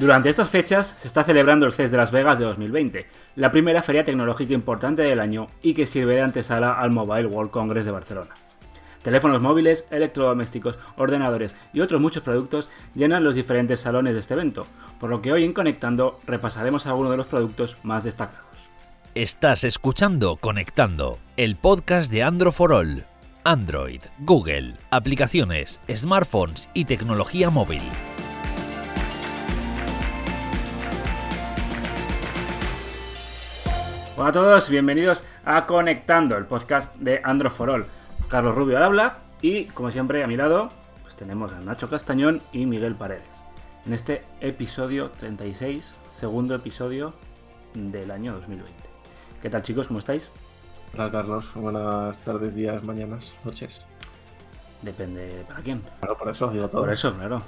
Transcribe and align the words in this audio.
Durante 0.00 0.30
estas 0.30 0.48
fechas 0.48 0.94
se 0.96 1.06
está 1.06 1.24
celebrando 1.24 1.66
el 1.66 1.74
CES 1.74 1.90
de 1.90 1.98
Las 1.98 2.10
Vegas 2.10 2.38
de 2.38 2.46
2020, 2.46 3.06
la 3.36 3.50
primera 3.50 3.82
feria 3.82 4.02
tecnológica 4.02 4.54
importante 4.54 5.02
del 5.02 5.20
año 5.20 5.48
y 5.60 5.74
que 5.74 5.84
sirve 5.84 6.14
de 6.14 6.22
antesala 6.22 6.72
al 6.72 6.90
Mobile 6.90 7.26
World 7.26 7.50
Congress 7.50 7.84
de 7.84 7.92
Barcelona. 7.92 8.30
Teléfonos 9.02 9.42
móviles, 9.42 9.86
electrodomésticos, 9.90 10.78
ordenadores 10.96 11.54
y 11.74 11.80
otros 11.80 12.00
muchos 12.00 12.22
productos 12.22 12.70
llenan 12.94 13.24
los 13.24 13.34
diferentes 13.34 13.80
salones 13.80 14.14
de 14.14 14.20
este 14.20 14.32
evento, 14.32 14.66
por 14.98 15.10
lo 15.10 15.20
que 15.20 15.34
hoy 15.34 15.44
en 15.44 15.52
Conectando 15.52 16.18
repasaremos 16.26 16.86
algunos 16.86 17.10
de 17.10 17.18
los 17.18 17.26
productos 17.26 17.76
más 17.82 18.02
destacados. 18.02 18.70
Estás 19.14 19.64
escuchando 19.64 20.36
Conectando, 20.36 21.18
el 21.36 21.56
podcast 21.56 22.10
de 22.10 22.22
Android 22.22 22.54
for 22.54 22.72
All. 22.72 23.04
Android, 23.44 24.00
Google, 24.20 24.76
aplicaciones, 24.90 25.78
smartphones 25.94 26.70
y 26.72 26.86
tecnología 26.86 27.50
móvil. 27.50 27.82
Hola 34.20 34.28
a 34.28 34.32
todos, 34.32 34.68
bienvenidos 34.68 35.24
a 35.46 35.64
Conectando, 35.64 36.36
el 36.36 36.44
podcast 36.44 36.94
de 36.96 37.22
Android 37.24 37.50
for 37.50 37.70
All. 37.70 37.86
Carlos 38.28 38.54
Rubio 38.54 38.76
al 38.76 38.82
habla 38.82 39.20
y, 39.40 39.64
como 39.68 39.90
siempre, 39.90 40.22
a 40.22 40.26
mi 40.26 40.36
lado 40.36 40.68
pues 41.00 41.16
tenemos 41.16 41.50
a 41.52 41.60
Nacho 41.60 41.88
Castañón 41.88 42.42
y 42.52 42.66
Miguel 42.66 42.94
Paredes. 42.96 43.24
En 43.86 43.94
este 43.94 44.22
episodio 44.42 45.08
36, 45.12 45.94
segundo 46.10 46.54
episodio 46.54 47.14
del 47.72 48.10
año 48.10 48.34
2020. 48.34 48.74
¿Qué 49.40 49.48
tal 49.48 49.62
chicos? 49.62 49.86
¿Cómo 49.86 50.00
estáis? 50.00 50.30
Hola 50.92 51.10
Carlos, 51.10 51.50
buenas 51.54 52.18
tardes, 52.20 52.54
días, 52.54 52.84
mañanas, 52.84 53.32
noches. 53.42 53.80
Depende 54.82 55.46
para 55.48 55.62
quién. 55.62 55.80
Claro, 56.00 56.18
por 56.18 56.28
eso 56.28 56.50
digo 56.50 56.68
todo. 56.68 56.82
Por 56.82 56.92
eso, 56.92 57.14
claro. 57.14 57.40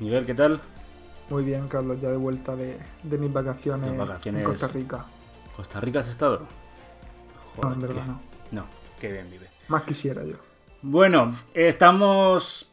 Miguel, 0.00 0.26
¿qué 0.26 0.34
tal? 0.34 0.60
Muy 1.30 1.44
bien, 1.44 1.68
Carlos, 1.68 2.00
ya 2.00 2.08
de 2.08 2.16
vuelta 2.16 2.56
de, 2.56 2.80
de 3.04 3.16
mis 3.16 3.32
vacaciones- 3.32 3.92
en 4.24 4.42
Costa 4.42 4.66
Rica. 4.66 5.04
¿Costa 5.56 5.80
Rica 5.80 6.00
has 6.00 6.08
estado? 6.08 6.46
No, 7.62 7.72
en 7.72 7.80
qué- 7.80 7.86
verdad 7.86 8.06
no. 8.06 8.20
No, 8.52 8.66
qué 9.00 9.10
bien 9.12 9.30
vive. 9.30 9.48
Más 9.68 9.82
quisiera 9.82 10.22
yo. 10.24 10.36
Bueno, 10.82 11.36
estamos 11.54 12.70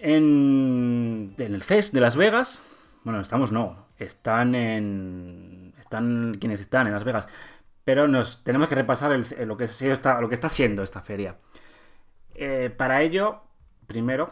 en, 0.00 1.34
en 1.38 1.54
el 1.54 1.62
CES 1.62 1.92
de 1.92 2.00
Las 2.00 2.16
Vegas. 2.16 2.62
Bueno, 3.04 3.20
estamos 3.20 3.52
no. 3.52 3.86
Están 3.98 4.54
en. 4.54 5.74
Están 5.78 6.36
quienes 6.40 6.60
están 6.60 6.86
en 6.86 6.92
Las 6.94 7.04
Vegas. 7.04 7.28
Pero 7.84 8.08
nos 8.08 8.42
tenemos 8.44 8.68
que 8.68 8.74
repasar 8.74 9.12
el- 9.12 9.24
que, 9.24 9.44
lo 9.46 9.56
que 10.28 10.34
está 10.34 10.48
siendo 10.48 10.82
esta 10.82 11.00
feria. 11.02 11.36
Eh, 12.34 12.74
para 12.76 13.02
ello, 13.02 13.42
primero, 13.86 14.30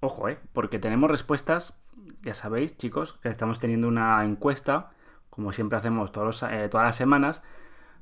ojo, 0.00 0.28
eh, 0.28 0.38
porque 0.52 0.78
tenemos 0.78 1.10
respuestas. 1.10 1.80
Ya 2.22 2.34
sabéis, 2.34 2.76
chicos, 2.76 3.14
que 3.14 3.28
estamos 3.28 3.58
teniendo 3.58 3.88
una 3.88 4.24
encuesta, 4.24 4.90
como 5.36 5.52
siempre 5.52 5.78
hacemos 5.78 6.10
todos 6.12 6.26
los- 6.26 6.42
eh, 6.50 6.68
todas 6.68 6.86
las 6.86 6.96
semanas, 6.96 7.42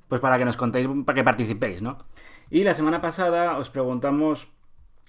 pues 0.09 0.21
para 0.21 0.39
que 0.39 0.45
nos 0.47 0.57
contéis, 0.57 0.89
para 1.05 1.17
que 1.17 1.25
participéis, 1.25 1.83
¿no? 1.83 1.99
Y 2.51 2.65
la 2.65 2.75
semana 2.75 3.01
pasada 3.01 3.59
os 3.59 3.69
preguntamos 3.71 4.49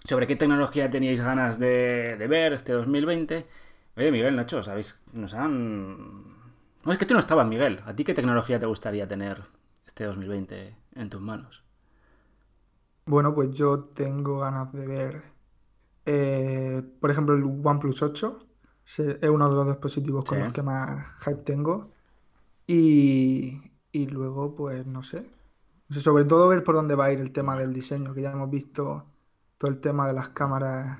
sobre 0.05 0.27
qué 0.27 0.35
tecnología 0.35 0.89
teníais 0.89 1.21
ganas 1.21 1.59
de, 1.59 2.15
de 2.17 2.27
ver 2.27 2.53
este 2.53 2.73
2020. 2.73 3.47
Oye, 3.97 4.11
Miguel, 4.11 4.35
Nacho, 4.35 4.61
¿sabéis? 4.63 5.01
Nos 5.13 5.33
han... 5.33 6.23
No, 6.83 6.91
es 6.91 6.97
que 6.99 7.05
tú 7.05 7.13
no 7.13 7.19
estabas, 7.19 7.47
Miguel. 7.47 7.81
¿A 7.85 7.95
ti 7.95 8.03
qué 8.03 8.13
tecnología 8.13 8.59
te 8.59 8.65
gustaría 8.65 9.07
tener 9.07 9.43
este 9.87 10.03
2020 10.05 10.75
en 10.95 11.09
tus 11.09 11.21
manos? 11.21 11.63
Bueno, 13.07 13.33
pues 13.35 13.51
yo 13.51 13.79
tengo 13.85 14.39
ganas 14.39 14.71
de 14.73 14.87
ver, 14.87 15.23
eh, 16.05 16.83
por 16.99 17.11
ejemplo, 17.11 17.35
el 17.35 17.43
OnePlus 17.43 18.01
8. 18.03 18.39
Se- 18.83 19.17
Es 19.21 19.29
uno 19.29 19.49
de 19.49 19.55
los 19.55 19.67
dispositivos 19.67 20.25
con 20.25 20.39
los 20.39 20.53
que 20.53 20.61
más 20.61 21.05
hype 21.23 21.41
tengo. 21.43 21.91
Y, 22.67 23.61
y 23.92 24.08
luego, 24.08 24.55
pues 24.55 24.86
no 24.87 25.03
sé. 25.03 25.26
O 25.89 25.93
sea, 25.93 26.02
sobre 26.02 26.26
todo 26.26 26.48
ver 26.49 26.64
por 26.64 26.76
dónde 26.76 26.95
va 26.95 27.05
a 27.05 27.11
ir 27.14 27.20
el 27.20 27.31
tema 27.31 27.58
del 27.58 27.73
diseño, 27.73 28.14
que 28.14 28.21
ya 28.23 28.31
hemos 28.31 28.49
visto 28.49 29.05
todo 29.58 29.71
el 29.71 29.80
tema 29.81 30.08
de 30.08 30.14
las 30.14 30.30
cámaras 30.30 30.99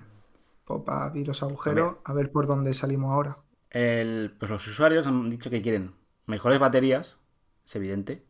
pop-up 0.66 1.16
y 1.16 1.26
los 1.26 1.44
agujeros. 1.44 1.98
A 2.06 2.14
ver 2.14 2.31
por 2.31 2.48
dónde 2.48 2.74
salimos 2.74 3.12
ahora. 3.12 3.38
El- 3.70 4.36
pues 4.40 4.50
los 4.50 4.66
usuarios 4.68 5.06
han 5.06 5.30
dicho 5.30 5.50
que 5.52 5.62
quieren 5.62 5.94
mejores 6.26 6.59
baterías, 6.59 7.22
es 7.66 7.76
evidente. 7.76 8.26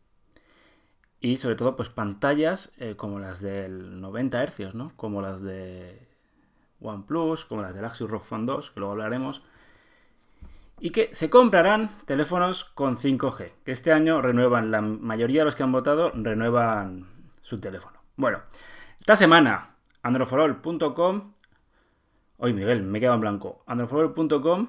Y 1.20 1.38
sobre 1.38 1.56
todo, 1.56 1.76
pues 1.76 1.90
pantallas 1.90 2.74
eh, 2.78 2.96
como 2.96 3.20
las 3.20 3.42
del 3.42 4.00
90 4.02 4.44
Hz, 4.46 4.76
¿no? 4.76 4.94
Como 4.96 5.22
las 5.22 5.42
de 5.42 6.08
OnePlus, 6.82 7.46
como 7.46 7.62
las 7.64 7.76
del 7.76 7.86
Asus 7.86 8.10
ROG 8.10 8.24
Phone 8.24 8.46
2, 8.46 8.72
que 8.72 8.80
luego 8.82 8.94
hablaremos. 8.94 9.44
Y 10.80 10.90
que 10.90 11.10
se 11.14 11.30
comprarán 11.30 11.90
teléfonos 12.06 12.66
con 12.66 12.98
5G, 12.98 13.52
que 13.64 13.72
este 13.72 13.94
año 13.94 14.22
renuevan, 14.22 14.72
la 14.72 14.82
mayoría 14.82 15.42
de 15.42 15.46
los 15.46 15.56
que 15.56 15.64
han 15.64 15.72
votado 15.72 16.12
renuevan 16.14 17.08
su 17.42 17.60
teléfono. 17.60 18.00
Bueno, 18.18 18.42
esta 19.00 19.16
semana, 19.16 19.76
androforall.com 20.04 21.34
Oye, 22.38 22.54
Miguel, 22.54 22.84
me 22.84 22.98
he 22.98 23.02
quedado 23.02 23.16
en 23.16 23.22
blanco. 23.22 23.64
androforall.com 23.66 24.68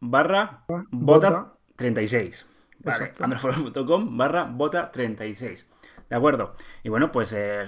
barra 0.00 0.64
bota 0.90 1.54
36. 1.76 2.46
Vale, 2.80 2.96
Exacto. 2.96 3.24
androforall.com 3.24 4.16
barra 4.16 4.44
bota 4.44 4.90
36. 4.90 5.68
¿De 6.10 6.16
acuerdo? 6.16 6.54
Y 6.82 6.88
bueno, 6.88 7.12
pues 7.12 7.32
eh, 7.32 7.64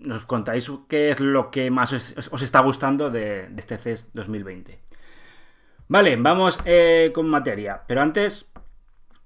nos 0.00 0.24
contáis 0.24 0.70
qué 0.88 1.10
es 1.10 1.20
lo 1.20 1.50
que 1.50 1.70
más 1.70 1.92
os, 1.92 2.28
os 2.32 2.42
está 2.42 2.60
gustando 2.60 3.10
de, 3.10 3.48
de 3.48 3.60
este 3.60 3.76
CES 3.76 4.10
2020. 4.12 4.80
Vale, 5.88 6.16
vamos 6.16 6.60
eh, 6.66 7.12
con 7.14 7.28
materia. 7.28 7.82
Pero 7.86 8.02
antes, 8.02 8.52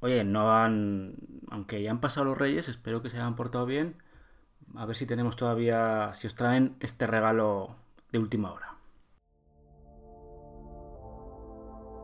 oye, 0.00 0.25
no 0.25 0.53
han. 0.53 1.15
Aunque 1.50 1.83
ya 1.83 1.91
han 1.91 2.00
pasado 2.00 2.25
los 2.25 2.39
reyes, 2.39 2.69
espero 2.69 3.03
que 3.03 3.11
se 3.11 3.19
hayan 3.19 3.37
portado 3.37 3.67
bien. 3.67 3.97
A 4.77 4.87
ver 4.87 4.97
si 4.97 5.05
tenemos 5.05 5.37
todavía. 5.37 6.12
Si 6.15 6.28
os 6.28 6.34
traen 6.34 6.77
este 6.81 7.06
regalo 7.06 7.77
de 8.12 8.19
última 8.21 8.53
hora. 8.53 8.69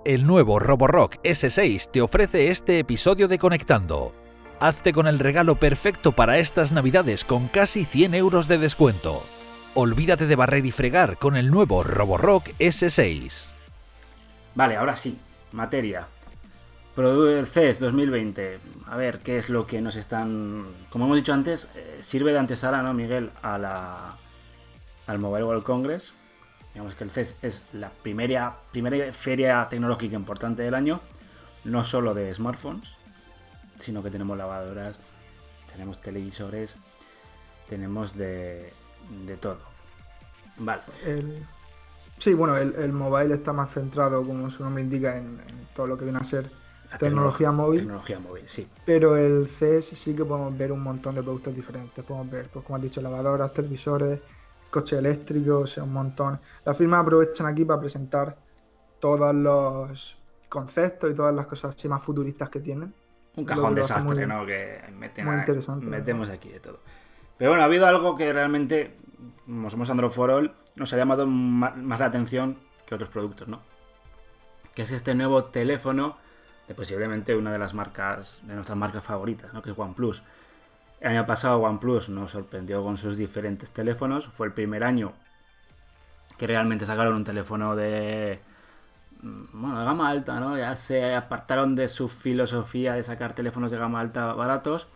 El 0.04 0.26
nuevo 0.26 0.58
Roborock 0.58 1.16
S6 1.22 1.90
te 1.90 2.00
ofrece 2.00 2.50
este 2.50 2.78
episodio 2.78 3.28
de 3.28 3.38
Conectando. 3.38 4.12
Hazte 4.58 4.92
con 4.92 5.06
el 5.06 5.18
regalo 5.18 5.56
perfecto 5.56 6.12
para 6.12 6.38
estas 6.38 6.72
navidades 6.72 7.24
con 7.24 7.46
casi 7.48 7.84
100 7.84 8.14
euros 8.14 8.48
de 8.48 8.58
descuento. 8.58 9.22
Olvídate 9.74 10.26
de 10.26 10.34
barrer 10.34 10.66
y 10.66 10.72
fregar 10.72 11.18
con 11.18 11.36
el 11.36 11.50
nuevo 11.50 11.84
Roborock 11.84 12.48
S6. 12.58 13.57
Vale, 14.58 14.76
ahora 14.76 14.96
sí, 14.96 15.16
materia. 15.52 16.08
Produ- 16.96 17.46
CES 17.46 17.78
2020. 17.78 18.58
A 18.86 18.96
ver, 18.96 19.20
¿qué 19.20 19.38
es 19.38 19.50
lo 19.50 19.66
que 19.68 19.80
nos 19.80 19.94
están. 19.94 20.66
Como 20.90 21.04
hemos 21.04 21.16
dicho 21.16 21.32
antes, 21.32 21.68
eh, 21.76 21.98
sirve 22.00 22.32
de 22.32 22.40
antesala, 22.40 22.82
¿no, 22.82 22.92
Miguel? 22.92 23.30
A 23.42 23.56
la, 23.56 24.16
al 25.06 25.18
Mobile 25.20 25.44
World 25.44 25.62
Congress. 25.62 26.12
Digamos 26.74 26.96
que 26.96 27.04
el 27.04 27.10
CES 27.12 27.36
es 27.40 27.62
la 27.72 27.90
primera, 27.90 28.56
primera 28.72 29.12
feria 29.12 29.64
tecnológica 29.70 30.16
importante 30.16 30.62
del 30.62 30.74
año. 30.74 31.00
No 31.62 31.84
solo 31.84 32.12
de 32.12 32.34
smartphones, 32.34 32.88
sino 33.78 34.02
que 34.02 34.10
tenemos 34.10 34.36
lavadoras, 34.36 34.96
tenemos 35.72 36.00
televisores, 36.00 36.74
tenemos 37.68 38.16
de, 38.16 38.72
de 39.24 39.36
todo. 39.36 39.60
Vale. 40.56 40.82
Sí, 42.18 42.34
bueno, 42.34 42.56
el, 42.56 42.74
el 42.76 42.92
mobile 42.92 43.34
está 43.34 43.52
más 43.52 43.70
centrado, 43.72 44.24
como 44.26 44.50
su 44.50 44.62
nombre 44.64 44.82
indica, 44.82 45.16
en, 45.16 45.26
en 45.40 45.68
todo 45.74 45.86
lo 45.86 45.96
que 45.96 46.04
viene 46.04 46.18
a 46.18 46.24
ser 46.24 46.50
La 46.90 46.98
tecnología 46.98 47.48
tecno- 47.50 47.52
móvil. 47.54 47.80
Tecnología 47.80 48.18
móvil, 48.18 48.44
sí. 48.46 48.66
Pero 48.84 49.16
el 49.16 49.46
CES 49.46 49.86
sí 49.90 50.14
que 50.14 50.24
podemos 50.24 50.56
ver 50.56 50.72
un 50.72 50.82
montón 50.82 51.14
de 51.14 51.22
productos 51.22 51.54
diferentes. 51.54 52.04
Podemos 52.04 52.30
ver, 52.30 52.48
pues 52.52 52.64
como 52.64 52.76
has 52.76 52.82
dicho, 52.82 53.00
lavadoras, 53.00 53.52
televisores, 53.52 54.20
coches 54.70 54.98
eléctricos, 54.98 55.76
un 55.78 55.92
montón. 55.92 56.38
Las 56.64 56.76
firmas 56.76 57.00
aprovechan 57.02 57.46
aquí 57.46 57.64
para 57.64 57.80
presentar 57.80 58.36
todos 58.98 59.34
los 59.34 60.18
conceptos 60.48 61.10
y 61.10 61.14
todas 61.14 61.34
las 61.34 61.46
cosas 61.46 61.74
así 61.76 61.88
más 61.88 62.02
futuristas 62.02 62.50
que 62.50 62.60
tienen. 62.60 62.92
Un 63.36 63.44
cajón 63.44 63.74
desastre, 63.76 64.16
muy- 64.16 64.26
¿no? 64.26 64.44
Que 64.44 64.80
meten 64.98 65.24
muy 65.24 65.36
interesante, 65.36 65.86
metemos 65.86 66.28
aquí 66.30 66.48
de 66.48 66.58
todo. 66.58 66.80
Pero 67.36 67.52
bueno, 67.52 67.62
ha 67.62 67.66
habido 67.66 67.86
algo 67.86 68.16
que 68.16 68.32
realmente, 68.32 68.96
como 69.46 69.70
somos 69.70 69.90
Android 69.90 70.10
for 70.10 70.30
All, 70.30 70.52
nos 70.76 70.92
ha 70.92 70.96
llamado 70.96 71.26
ma- 71.26 71.70
más 71.76 72.00
la 72.00 72.06
atención 72.06 72.58
que 72.86 72.94
otros 72.94 73.10
productos, 73.10 73.48
¿no? 73.48 73.60
Que 74.74 74.82
es 74.82 74.90
este 74.92 75.14
nuevo 75.14 75.44
teléfono 75.44 76.16
de 76.68 76.74
posiblemente 76.74 77.34
una 77.34 77.50
de 77.52 77.58
las 77.58 77.74
marcas, 77.74 78.40
de 78.44 78.54
nuestras 78.54 78.78
marcas 78.78 79.02
favoritas, 79.02 79.52
¿no? 79.52 79.62
Que 79.62 79.70
es 79.70 79.78
OnePlus. 79.78 80.22
El 81.00 81.08
año 81.12 81.26
pasado 81.26 81.58
OnePlus 81.58 82.08
nos 82.08 82.32
sorprendió 82.32 82.82
con 82.82 82.96
sus 82.96 83.16
diferentes 83.16 83.70
teléfonos. 83.70 84.26
Fue 84.28 84.46
el 84.46 84.52
primer 84.52 84.84
año 84.84 85.12
que 86.36 86.46
realmente 86.46 86.86
sacaron 86.86 87.14
un 87.14 87.24
teléfono 87.24 87.74
de 87.74 88.40
mm, 89.22 89.44
bueno, 89.52 89.78
de 89.80 89.84
gama 89.84 90.08
alta, 90.10 90.38
¿no? 90.40 90.56
Ya 90.58 90.76
se 90.76 91.14
apartaron 91.14 91.74
de 91.74 91.88
su 91.88 92.08
filosofía 92.08 92.94
de 92.94 93.02
sacar 93.02 93.32
teléfonos 93.34 93.70
de 93.70 93.78
gama 93.78 94.00
alta 94.00 94.32
baratos. 94.34 94.88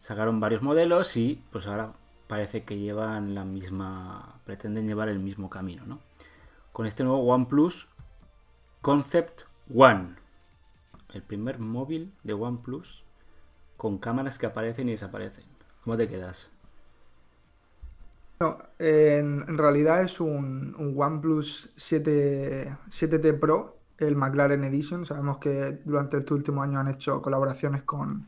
Sacaron 0.00 0.40
varios 0.40 0.62
modelos 0.62 1.16
y 1.16 1.42
pues 1.52 1.66
ahora 1.68 1.92
parece 2.26 2.64
que 2.64 2.78
llevan 2.78 3.34
la 3.34 3.44
misma, 3.44 4.40
pretenden 4.44 4.86
llevar 4.86 5.08
el 5.08 5.18
mismo 5.18 5.50
camino, 5.50 5.84
¿no? 5.86 6.00
Con 6.72 6.86
este 6.86 7.04
nuevo 7.04 7.22
OnePlus 7.24 7.88
Concept 8.80 9.42
One. 9.74 10.16
El 11.12 11.22
primer 11.22 11.58
móvil 11.58 12.12
de 12.24 12.32
OnePlus 12.32 13.04
con 13.76 13.98
cámaras 13.98 14.38
que 14.38 14.46
aparecen 14.46 14.88
y 14.88 14.92
desaparecen. 14.92 15.44
¿Cómo 15.84 15.96
te 15.96 16.08
quedas? 16.08 16.50
No, 18.40 18.58
en, 18.78 19.56
realidad 19.58 20.02
es 20.02 20.20
un, 20.20 20.74
un 20.78 20.94
OnePlus 20.96 21.70
7, 21.76 22.76
7T 22.88 23.38
Pro, 23.38 23.76
el 23.98 24.16
McLaren 24.16 24.64
Edition. 24.64 25.06
Sabemos 25.06 25.38
que 25.38 25.80
durante 25.84 26.18
estos 26.18 26.38
últimos 26.38 26.64
años 26.64 26.80
han 26.80 26.88
hecho 26.88 27.22
colaboraciones 27.22 27.82
con, 27.82 28.26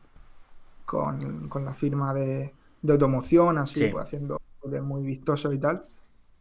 con, 0.85 1.49
con 1.49 1.65
la 1.65 1.73
firma 1.73 2.13
de, 2.13 2.53
de 2.81 2.93
automoción, 2.93 3.57
así, 3.57 3.79
Sí. 3.81 3.87
pues, 3.91 4.05
haciendo 4.05 4.39
muy 4.83 5.03
vistosos 5.03 5.53
y 5.53 5.59
tal. 5.59 5.83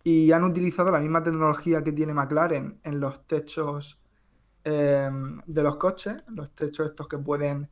Y 0.03 0.33
han 0.33 0.45
utilizado 0.45 0.91
la 0.91 1.01
misma 1.01 1.23
tecnología 1.23 1.83
que 1.83 1.93
tiene 1.93 2.15
McLaren 2.15 2.81
en 2.83 3.01
los 3.01 3.27
techos 3.27 4.01
eh, 4.65 5.11
de 5.47 5.63
los 5.63 5.77
coches, 5.77 6.23
los 6.29 6.55
techos 6.55 6.89
estos 6.89 7.07
que 7.09 7.19
pueden 7.19 7.69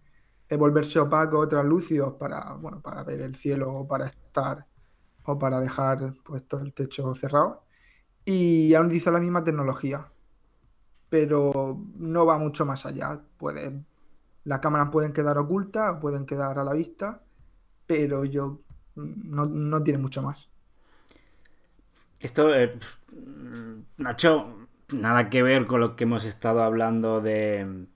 eh, 0.49 0.57
volverse 0.57 0.99
opacos, 1.01 1.49
translúcidos 1.49 2.15
para, 2.15 2.53
bueno, 2.55 2.81
para 2.83 3.03
ver 3.05 3.21
el 3.23 3.35
cielo 3.35 3.73
o 3.73 3.89
para 3.89 4.07
estar 4.07 4.67
o 5.25 5.39
para 5.39 5.61
dejar 5.61 6.15
pues, 6.25 6.47
todo 6.47 6.61
el 6.61 6.75
techo 6.75 7.15
cerrado. 7.15 7.65
Y 8.25 8.75
han 8.75 8.87
utilizado 8.87 9.15
la 9.15 9.21
misma 9.23 9.43
tecnología, 9.45 10.13
pero 11.09 11.79
no 11.97 12.27
va 12.27 12.39
mucho 12.39 12.65
más 12.67 12.87
allá. 12.87 13.21
Puede, 13.37 13.85
las 14.45 14.61
cámaras 14.61 14.91
pueden 14.91 15.13
quedar 15.13 15.39
ocultas 15.39 15.95
o 15.97 16.01
pueden 16.01 16.27
quedar 16.27 16.59
a 16.59 16.65
la 16.65 16.73
vista, 16.73 17.23
pero 17.93 18.25
yo 18.25 18.63
mm, 18.95 19.31
no, 19.35 19.47
no 19.47 19.83
tiene 19.83 19.99
mucho 19.99 20.23
más. 20.23 20.51
Esto, 22.21 22.55
eh, 22.55 22.79
Nacho, 23.97 24.69
nada 24.91 25.31
que 25.31 25.43
ver 25.43 25.67
con 25.67 25.81
lo 25.81 25.97
que 25.97 26.05
hemos 26.05 26.25
estado 26.25 26.63
hablando 26.63 27.21
de, 27.21 27.87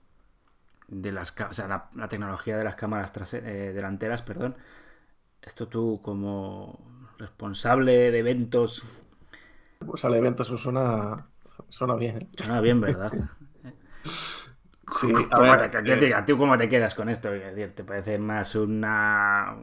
de 0.87 1.11
las, 1.11 1.35
o 1.41 1.53
sea, 1.53 1.67
la, 1.67 1.89
la 1.95 2.07
tecnología 2.07 2.57
de 2.57 2.63
las 2.63 2.75
cámaras 2.75 3.13
eh, 3.35 3.73
delanteras, 3.75 4.21
perdón. 4.21 4.57
Esto 5.41 5.67
tú 5.69 6.01
como 6.03 6.79
responsable 7.19 8.11
de 8.11 8.19
eventos, 8.19 9.03
Pues 9.79 10.05
al 10.05 10.13
evento 10.15 10.43
eso 10.43 10.57
suena, 10.57 11.29
suena 11.69 11.95
bien. 11.95 12.17
¿eh? 12.21 12.27
suena 12.37 12.61
bien, 12.61 12.79
¿verdad? 12.81 13.11
Sí, 14.89 15.27
a 15.31 15.39
¿Cómo 15.39 15.55
ver, 15.55 15.57
te, 15.57 15.65
eh, 15.65 15.69
quiero 15.69 15.99
decir, 15.99 16.15
¿A 16.15 16.23
ti 16.25 16.33
cómo 16.37 16.57
te 16.57 16.69
quedas 16.69 16.95
con 16.95 17.09
esto? 17.09 17.29
¿Te 17.75 17.83
parece 17.83 18.17
más 18.19 18.55
una 18.55 19.57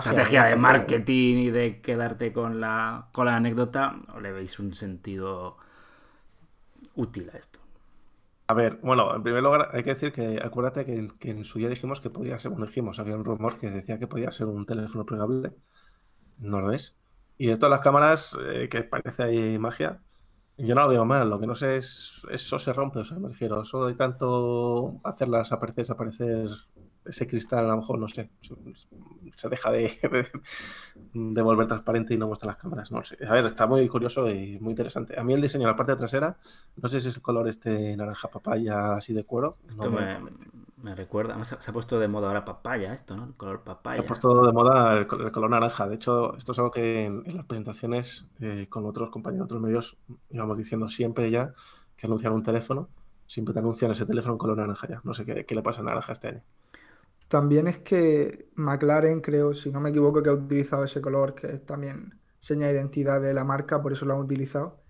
estrategia 0.00 0.44
de 0.44 0.56
marketing 0.56 1.36
y 1.36 1.50
de 1.50 1.80
quedarte 1.80 2.32
con 2.32 2.60
la, 2.60 3.08
con 3.12 3.26
la 3.26 3.36
anécdota? 3.36 3.96
¿O 4.14 4.20
le 4.20 4.32
veis 4.32 4.58
un 4.58 4.74
sentido 4.74 5.56
útil 6.94 7.30
a 7.32 7.38
esto? 7.38 7.58
A 8.48 8.54
ver, 8.54 8.78
bueno, 8.82 9.14
en 9.14 9.22
primer 9.22 9.42
lugar 9.42 9.70
hay 9.72 9.82
que 9.82 9.90
decir 9.90 10.12
que 10.12 10.40
acuérdate 10.44 10.84
que, 10.84 11.08
que 11.18 11.30
en 11.30 11.44
su 11.44 11.58
día 11.58 11.68
dijimos 11.68 12.00
que 12.00 12.10
podía 12.10 12.38
ser, 12.38 12.50
bueno, 12.50 12.66
dijimos, 12.66 12.98
había 12.98 13.16
un 13.16 13.24
rumor 13.24 13.58
que 13.58 13.70
decía 13.70 13.98
que 13.98 14.06
podía 14.06 14.30
ser 14.30 14.46
un 14.46 14.66
teléfono 14.66 15.06
plegable, 15.06 15.52
no 16.38 16.60
lo 16.60 16.72
es. 16.72 16.94
Y 17.38 17.50
esto 17.50 17.66
de 17.66 17.70
las 17.70 17.80
cámaras, 17.80 18.36
eh, 18.46 18.68
que 18.68 18.82
parece 18.82 19.22
ahí 19.22 19.58
magia, 19.58 20.00
yo 20.58 20.74
no 20.74 20.82
lo 20.82 20.88
veo 20.88 21.04
mal, 21.04 21.30
lo 21.30 21.40
que 21.40 21.46
no 21.46 21.54
sé 21.54 21.76
es, 21.76 22.22
eso 22.30 22.58
se 22.58 22.72
rompe, 22.72 23.00
o 23.00 23.04
sea, 23.04 23.18
me 23.18 23.28
refiero, 23.28 23.62
eso 23.62 23.86
de 23.86 23.94
tanto 23.94 25.00
hacerlas 25.04 25.50
aparecer, 25.52 25.84
desaparecer 25.84 26.48
ese 27.04 27.26
cristal, 27.26 27.64
a 27.66 27.68
lo 27.68 27.76
mejor, 27.78 27.98
no 27.98 28.08
sé, 28.08 28.30
se, 28.42 28.54
se 29.36 29.48
deja 29.48 29.70
de, 29.70 29.82
de, 30.12 30.26
de 31.14 31.42
volver 31.42 31.66
transparente 31.66 32.14
y 32.14 32.18
no 32.18 32.26
muestra 32.28 32.48
las 32.48 32.56
cámaras, 32.56 32.90
no 32.92 33.02
sé. 33.02 33.16
A 33.26 33.32
ver, 33.34 33.44
está 33.46 33.66
muy 33.66 33.88
curioso 33.88 34.28
y 34.30 34.58
muy 34.60 34.70
interesante. 34.70 35.18
A 35.18 35.24
mí 35.24 35.34
el 35.34 35.40
diseño 35.42 35.66
de 35.66 35.72
la 35.72 35.76
parte 35.76 35.96
trasera, 35.96 36.36
no 36.76 36.88
sé 36.88 37.00
si 37.00 37.08
es 37.08 37.16
el 37.16 37.22
color 37.22 37.48
este 37.48 37.96
naranja 37.96 38.28
papaya 38.28 38.94
así 38.96 39.12
de 39.12 39.24
cuero. 39.24 39.56
Esto 39.68 39.90
no 39.90 39.96
me, 39.96 40.18
me 40.76 40.94
recuerda, 40.94 41.30
además, 41.34 41.56
se 41.58 41.70
ha 41.70 41.72
puesto 41.72 41.98
de 41.98 42.08
moda 42.08 42.28
ahora 42.28 42.44
papaya, 42.44 42.92
esto, 42.92 43.16
¿no? 43.16 43.24
El 43.24 43.34
color 43.34 43.58
Se 43.58 43.64
papaya. 43.64 44.02
ha 44.02 44.06
puesto 44.06 44.46
de 44.46 44.52
moda 44.52 44.98
el, 44.98 45.06
col- 45.06 45.22
el 45.22 45.32
color 45.32 45.50
naranja. 45.50 45.86
De 45.88 45.94
hecho, 45.96 46.36
esto 46.36 46.52
es 46.52 46.58
algo 46.58 46.70
que 46.70 47.04
en, 47.06 47.22
en 47.26 47.36
las 47.36 47.46
presentaciones 47.46 48.26
eh, 48.40 48.66
con 48.68 48.84
otros 48.86 49.10
compañeros, 49.10 49.46
otros 49.46 49.60
medios, 49.60 49.96
íbamos 50.30 50.56
diciendo 50.58 50.88
siempre 50.88 51.30
ya 51.30 51.52
que 51.96 52.06
anuncian 52.06 52.32
un 52.32 52.42
teléfono, 52.42 52.88
siempre 53.26 53.54
te 53.54 53.60
anuncian 53.60 53.90
ese 53.92 54.06
teléfono 54.06 54.34
en 54.34 54.38
color 54.38 54.56
naranja 54.58 54.88
ya. 54.88 55.00
No 55.04 55.14
sé 55.14 55.24
qué, 55.24 55.44
qué 55.46 55.54
le 55.54 55.62
pasa 55.62 55.80
a 55.80 55.84
naranja 55.84 56.12
este 56.12 56.28
año. 56.28 56.42
También 57.32 57.66
es 57.66 57.78
que 57.78 58.50
McLaren, 58.56 59.22
creo, 59.22 59.54
si 59.54 59.72
no 59.72 59.80
me 59.80 59.88
equivoco, 59.88 60.22
que 60.22 60.28
ha 60.28 60.34
utilizado 60.34 60.84
ese 60.84 61.00
color, 61.00 61.34
que 61.34 61.46
es 61.46 61.64
también 61.64 62.20
seña 62.38 62.66
de 62.66 62.74
identidad 62.74 63.22
de 63.22 63.32
la 63.32 63.42
marca, 63.42 63.80
por 63.80 63.94
eso 63.94 64.04
lo 64.04 64.12
han 64.12 64.20
utilizado. 64.20 64.82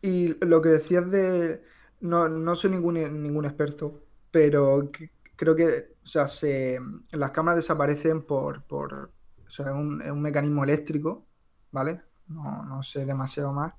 Y 0.00 0.34
lo 0.44 0.60
que 0.60 0.70
decías 0.70 1.08
de... 1.08 1.62
No, 2.00 2.28
no 2.28 2.56
soy 2.56 2.70
ningún, 2.70 2.94
ningún 3.22 3.44
experto, 3.44 4.02
pero 4.32 4.90
creo 5.36 5.54
que, 5.54 5.94
o 6.02 6.06
sea, 6.06 6.26
se, 6.26 6.80
las 7.12 7.30
cámaras 7.30 7.58
desaparecen 7.58 8.22
por, 8.26 8.64
por, 8.64 9.12
o 9.46 9.50
sea, 9.50 9.66
es 9.66 9.72
un, 9.72 10.02
un 10.02 10.20
mecanismo 10.20 10.64
eléctrico, 10.64 11.28
¿vale? 11.70 12.02
No, 12.26 12.64
no 12.64 12.82
sé 12.82 13.06
demasiado 13.06 13.52
más. 13.52 13.72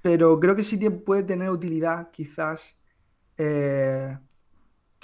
Pero 0.00 0.40
creo 0.40 0.56
que 0.56 0.64
sí 0.64 0.78
puede 0.90 1.24
tener 1.24 1.50
utilidad, 1.50 2.10
quizás, 2.10 2.78
eh, 3.36 4.18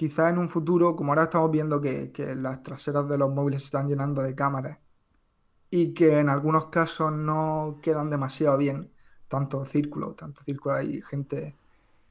quizás 0.00 0.32
en 0.32 0.38
un 0.38 0.48
futuro, 0.48 0.96
como 0.96 1.12
ahora 1.12 1.24
estamos 1.24 1.50
viendo 1.50 1.78
que, 1.78 2.10
que 2.10 2.34
las 2.34 2.62
traseras 2.62 3.06
de 3.06 3.18
los 3.18 3.30
móviles 3.34 3.60
se 3.60 3.66
están 3.66 3.86
llenando 3.86 4.22
de 4.22 4.34
cámaras 4.34 4.78
y 5.70 5.94
que 5.94 6.20
en 6.20 6.28
algunos 6.30 6.66
casos 6.68 7.12
no 7.12 7.80
quedan 7.82 8.10
demasiado 8.10 8.56
bien, 8.58 8.94
tanto 9.28 9.64
círculo, 9.66 10.14
tanto 10.14 10.42
círculo, 10.44 10.76
hay 10.76 11.02
gente 11.02 11.58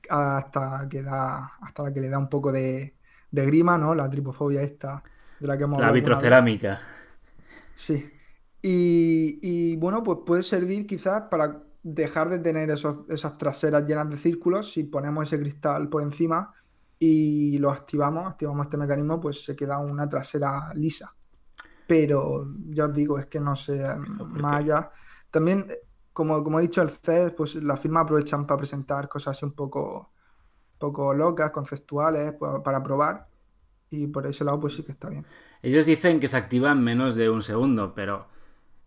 hasta 0.09 0.88
que 0.89 1.03
da, 1.03 1.53
hasta 1.62 1.83
la 1.83 1.94
que 1.94 2.01
le 2.01 2.09
da 2.09 2.19
un 2.19 2.30
poco 2.30 2.51
de, 2.51 2.97
de 3.31 3.45
grima, 3.47 3.77
¿no? 3.77 3.95
La 3.95 4.09
tripofobia 4.09 4.62
esta, 4.63 5.03
de 5.39 5.47
la 5.47 5.57
que 5.57 5.63
hemos 5.65 5.80
La 5.80 5.89
hablado 5.89 6.00
vez. 6.01 6.03
vitrocerámica. 6.03 6.80
Sí. 7.74 8.12
Y, 8.62 9.39
y, 9.41 9.75
bueno, 9.77 10.03
pues 10.03 10.19
puede 10.25 10.44
servir 10.44 10.86
quizás 10.86 11.24
para 11.30 11.63
dejar 11.81 12.30
de 12.30 12.39
tener 12.39 12.69
esos, 12.71 13.09
esas 13.09 13.38
traseras 13.38 13.86
llenas 13.86 14.09
de 14.09 14.18
círculos. 14.18 14.74
Si 14.74 14.83
ponemos 14.83 15.25
ese 15.25 15.39
cristal 15.39 15.89
por 15.89 16.03
encima 16.03 16.53
y 17.00 17.57
lo 17.57 17.72
activamos, 17.72 18.28
activamos 18.28 18.66
este 18.66 18.78
mecanismo, 18.78 19.19
pues 19.19 19.44
se 19.44 19.56
queda 19.56 19.80
una 19.80 20.07
trasera 20.07 20.74
lisa. 20.74 21.16
Pero 21.88 22.46
ya 22.69 22.86
os 22.86 22.94
digo, 22.94 23.18
es 23.18 23.28
que 23.28 23.40
no 23.40 23.56
sé, 23.56 23.84
más 23.98 24.56
allá. 24.57 24.92
También, 25.31 25.66
eh, 25.69 25.80
como, 26.13 26.44
como 26.44 26.60
he 26.60 26.63
dicho, 26.63 26.82
el 26.82 26.89
CES, 26.89 27.32
pues 27.32 27.56
las 27.56 27.79
firmas 27.79 28.03
aprovechan 28.03 28.46
para 28.46 28.58
presentar 28.58 29.08
cosas 29.08 29.38
así 29.38 29.46
un 29.46 29.53
poco, 29.53 30.12
poco 30.77 31.13
locas, 31.13 31.50
conceptuales, 31.51 32.34
pues, 32.38 32.51
para 32.63 32.84
probar. 32.84 33.27
Y 33.89 34.06
por 34.08 34.27
ese 34.27 34.44
lado, 34.44 34.60
pues 34.60 34.75
sí 34.75 34.84
que 34.84 34.91
está 34.91 35.10
bien. 35.10 35.25
Ellos 35.63 35.86
dicen 35.86 36.20
que 36.20 36.27
se 36.27 36.38
activa 36.38 36.72
en 36.72 36.84
menos 36.84 37.15
de 37.15 37.29
un 37.29 37.41
segundo, 37.41 37.96
pero 37.96 38.27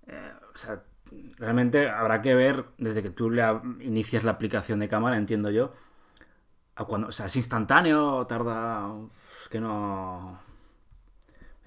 eh, 0.07 0.33
o 0.54 0.59
sea, 0.59 0.85
realmente 1.38 1.88
habrá 1.88 2.21
que 2.21 2.35
ver 2.35 2.66
desde 2.78 3.02
que 3.02 3.11
tú 3.11 3.31
le 3.31 3.42
inicias 3.81 4.25
la 4.25 4.33
aplicación 4.33 4.78
de 4.81 4.88
cámara, 4.88 5.16
entiendo 5.16 5.50
yo, 5.50 5.73
a 6.76 6.85
cuando, 6.85 7.09
o 7.09 7.12
sea, 7.12 7.26
es 7.26 7.37
instantáneo 7.37 8.17
o 8.19 8.26
tarda, 8.26 8.91
es 9.43 9.49
que 9.49 9.61
no... 9.61 10.41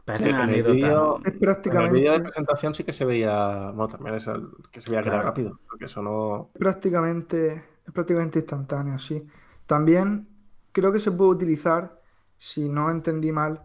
Parece 0.06 0.28
En 0.28 0.30
una 0.30 0.42
el 0.42 0.44
anécdota. 0.44 0.94
¿no? 0.94 1.22
Es 1.24 1.34
En 1.68 1.82
el 1.82 1.90
prácticamente. 1.90 1.90
vídeo 1.90 2.12
de 2.14 2.20
presentación 2.22 2.76
sí 2.76 2.84
que 2.84 2.94
se 2.94 3.06
veía, 3.06 3.72
bueno, 3.72 3.88
también 3.88 4.16
es 4.16 4.28
el- 4.28 4.50
que 4.72 4.82
se 4.82 4.90
veía 4.92 5.02
que 5.04 5.10
era 5.10 5.20
rápido, 5.20 5.60
porque 5.68 5.86
eso 5.86 6.02
no... 6.02 6.52
Prácticamente, 6.58 7.66
es 7.86 7.92
prácticamente 7.94 8.40
instantáneo, 8.40 8.98
sí. 9.00 9.26
También 9.66 10.28
creo 10.72 10.92
que 10.92 11.00
se 11.00 11.12
puede 11.12 11.32
utilizar, 11.32 12.02
si 12.38 12.70
no 12.70 12.90
entendí 12.90 13.32
mal, 13.32 13.64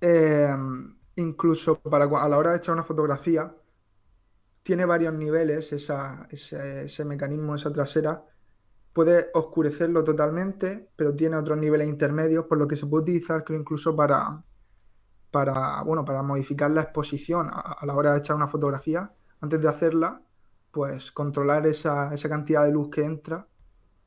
eh, 0.00 0.50
incluso 1.16 1.80
para 1.80 2.04
a 2.04 2.28
la 2.28 2.36
hora 2.38 2.50
de 2.52 2.58
echar 2.58 2.74
una 2.74 2.84
fotografía, 2.84 3.54
tiene 4.62 4.84
varios 4.84 5.14
niveles 5.14 5.72
esa- 5.72 6.26
ese, 6.30 6.84
ese 6.86 7.04
mecanismo, 7.04 7.54
esa 7.54 7.72
trasera. 7.72 8.24
Puede 8.96 9.28
oscurecerlo 9.34 10.02
totalmente, 10.04 10.90
pero 10.96 11.14
tiene 11.14 11.36
otros 11.36 11.58
niveles 11.58 11.88
intermedios, 11.88 12.46
por 12.46 12.58
lo 12.58 12.66
que 12.66 12.76
se 12.76 12.86
puede 12.86 13.02
utilizar, 13.02 13.44
creo, 13.44 13.60
incluso 13.60 13.94
para, 13.94 14.42
para, 15.30 15.82
bueno, 15.82 16.04
para 16.04 16.22
modificar 16.22 16.70
la 16.70 16.82
exposición 16.82 17.48
a, 17.52 17.60
a 17.80 17.86
la 17.86 17.94
hora 17.94 18.12
de 18.12 18.18
echar 18.20 18.36
una 18.36 18.48
fotografía. 18.48 19.12
Antes 19.40 19.60
de 19.60 19.68
hacerla, 19.68 20.22
pues 20.72 21.12
controlar 21.12 21.66
esa, 21.66 22.14
esa 22.14 22.28
cantidad 22.28 22.64
de 22.64 22.72
luz 22.72 22.90
que 22.90 23.04
entra 23.04 23.46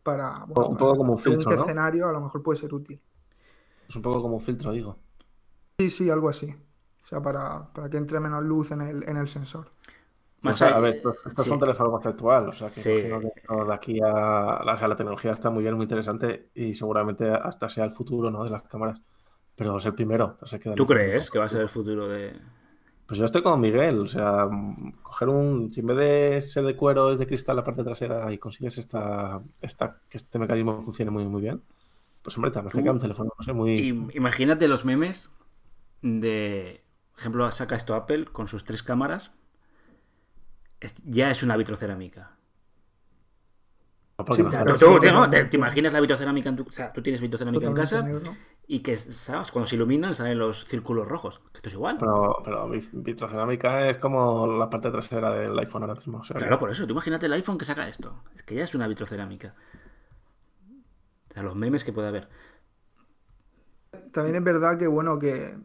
para, 0.03 0.45
bueno, 0.47 0.55
Un 0.55 0.77
para- 0.77 0.79
poco 0.79 0.97
como 0.97 1.13
un 1.13 1.19
filtro, 1.19 1.51
¿no? 1.51 1.63
escenario 1.63 2.09
a 2.09 2.13
lo 2.13 2.21
mejor 2.21 2.43
puede 2.43 2.59
ser 2.59 2.73
útil. 2.73 3.01
Es 3.89 3.95
un 3.95 4.01
poco 4.01 4.21
como 4.21 4.35
un 4.35 4.41
filtro, 4.41 4.71
digo. 4.71 4.97
Sí, 5.79 5.89
sí, 5.89 6.09
algo 6.09 6.29
así. 6.29 6.55
O 7.03 7.07
sea, 7.07 7.21
para, 7.21 7.71
para 7.73 7.89
que 7.89 7.97
entre 7.97 8.19
menos 8.19 8.43
luz 8.43 8.71
en 8.71 8.81
el, 8.81 9.03
en 9.09 9.17
el 9.17 9.27
sensor. 9.27 9.71
Más 10.41 10.55
O 10.55 10.57
sea, 10.57 10.69
a 10.75 10.79
ver, 10.79 10.95
esto, 10.95 11.11
esto 11.11 11.43
sí. 11.43 11.49
es 11.49 11.53
un 11.53 11.59
teléfono 11.59 11.91
conceptual, 11.91 12.49
o 12.49 12.53
sea, 12.53 12.67
que 12.67 12.73
Sí. 12.73 12.89
que 12.89 13.65
de 13.65 13.73
aquí 13.73 13.99
a... 14.01 14.61
La, 14.63 14.73
o 14.73 14.77
sea, 14.77 14.87
la 14.87 14.95
tecnología 14.95 15.31
está 15.31 15.49
muy 15.49 15.63
bien, 15.63 15.75
muy 15.75 15.83
interesante 15.83 16.49
y 16.55 16.73
seguramente 16.73 17.29
hasta 17.29 17.67
sea 17.67 17.83
el 17.83 17.91
futuro, 17.91 18.31
¿no? 18.31 18.43
De 18.43 18.49
las 18.49 18.63
cámaras. 18.63 19.01
Pero 19.55 19.77
es 19.77 19.85
el 19.85 19.93
primero. 19.93 20.37
que 20.37 20.71
¿Tú 20.71 20.83
un 20.83 20.87
crees 20.87 21.29
que 21.29 21.39
va 21.39 21.45
a 21.45 21.49
ser 21.49 21.61
el 21.61 21.69
futuro 21.69 22.07
de...? 22.07 22.33
Pues 23.05 23.17
yo 23.17 23.25
estoy 23.25 23.41
con 23.41 23.59
Miguel, 23.59 23.99
o 24.01 24.07
sea, 24.07 24.47
coger 25.01 25.29
un... 25.29 25.73
Si 25.73 25.81
en 25.81 25.87
vez 25.87 25.97
de 25.97 26.41
ser 26.41 26.63
de 26.63 26.75
cuero 26.75 27.11
es 27.11 27.19
de 27.19 27.27
cristal 27.27 27.55
la 27.55 27.63
parte 27.63 27.83
trasera 27.83 28.31
y 28.31 28.37
consigues 28.37 28.77
esta, 28.77 29.41
esta, 29.61 29.99
que 30.07 30.17
este 30.17 30.39
mecanismo 30.39 30.81
funcione 30.81 31.11
muy, 31.11 31.25
muy 31.25 31.41
bien, 31.41 31.59
Pues 32.21 32.37
hombre, 32.37 32.51
te 32.51 32.61
queda 32.81 32.91
un 32.91 32.99
teléfono, 32.99 33.31
no 33.37 33.43
sé, 33.43 33.51
muy... 33.51 34.09
Imagínate 34.13 34.67
los 34.67 34.85
memes 34.85 35.31
de, 36.01 36.83
por 37.11 37.19
ejemplo, 37.19 37.51
saca 37.51 37.75
esto 37.75 37.95
Apple 37.95 38.25
con 38.25 38.47
sus 38.47 38.63
tres 38.63 38.83
cámaras. 38.83 39.31
Ya 41.05 41.29
es 41.31 41.43
una 41.43 41.57
vitrocerámica. 41.57 42.37
Sí, 44.31 44.43
claro, 44.45 44.77
tú, 44.77 44.99
¿no? 45.13 45.29
¿Te, 45.29 45.45
te 45.45 45.57
imaginas 45.57 45.93
la 45.93 46.01
vitrocerámica 46.01 46.49
en 46.49 46.57
tu 46.57 46.63
O 46.67 46.71
sea, 46.71 46.91
tú 46.91 47.01
tienes 47.01 47.21
vitrocerámica 47.21 47.67
en 47.67 47.73
casa 47.73 48.01
negro. 48.01 48.37
y 48.67 48.79
que, 48.81 48.97
¿sabes? 48.97 49.51
Cuando 49.51 49.67
se 49.67 49.75
iluminan 49.75 50.13
salen 50.13 50.37
los 50.37 50.65
círculos 50.65 51.07
rojos. 51.07 51.39
Que 51.51 51.57
esto 51.57 51.69
es 51.69 51.75
igual. 51.75 51.97
Pero, 51.97 52.41
pero 52.43 52.67
mi 52.67 52.79
vitrocerámica 52.91 53.89
es 53.89 53.97
como 53.97 54.45
la 54.45 54.69
parte 54.69 54.91
trasera 54.91 55.31
del 55.31 55.57
iPhone 55.59 55.83
ahora 55.83 55.95
mismo. 55.95 56.19
o 56.19 56.23
sea, 56.23 56.35
Claro, 56.35 56.59
por 56.59 56.69
eso. 56.71 56.85
Tú 56.85 56.91
imagínate 56.93 57.25
el 57.27 57.33
iPhone 57.33 57.57
que 57.57 57.65
saca 57.65 57.87
esto. 57.87 58.23
Es 58.35 58.43
que 58.43 58.55
ya 58.55 58.63
es 58.65 58.75
una 58.75 58.87
vitrocerámica. 58.87 59.55
O 61.29 61.33
sea, 61.33 61.43
los 61.43 61.55
memes 61.55 61.83
que 61.83 61.93
puede 61.93 62.09
haber. 62.09 62.29
También 64.11 64.35
es 64.35 64.43
verdad 64.43 64.77
que, 64.77 64.87
bueno, 64.87 65.17
que, 65.17 65.57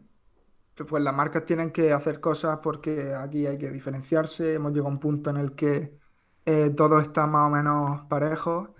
pues 0.83 1.01
las 1.03 1.13
marcas 1.13 1.45
tienen 1.45 1.71
que 1.71 1.93
hacer 1.93 2.19
cosas 2.19 2.59
porque 2.61 3.13
aquí 3.13 3.47
hay 3.47 3.57
que 3.57 3.71
diferenciarse. 3.71 4.55
Hemos 4.55 4.71
llegado 4.73 4.89
a 4.89 4.91
un 4.91 4.99
punto 4.99 5.29
en 5.29 5.37
el 5.37 5.55
que 5.55 5.97
eh, 6.45 6.71
todo 6.75 6.99
está 6.99 7.27
más 7.27 7.47
o 7.47 7.49
menos 7.49 8.01
parejo. 8.09 8.75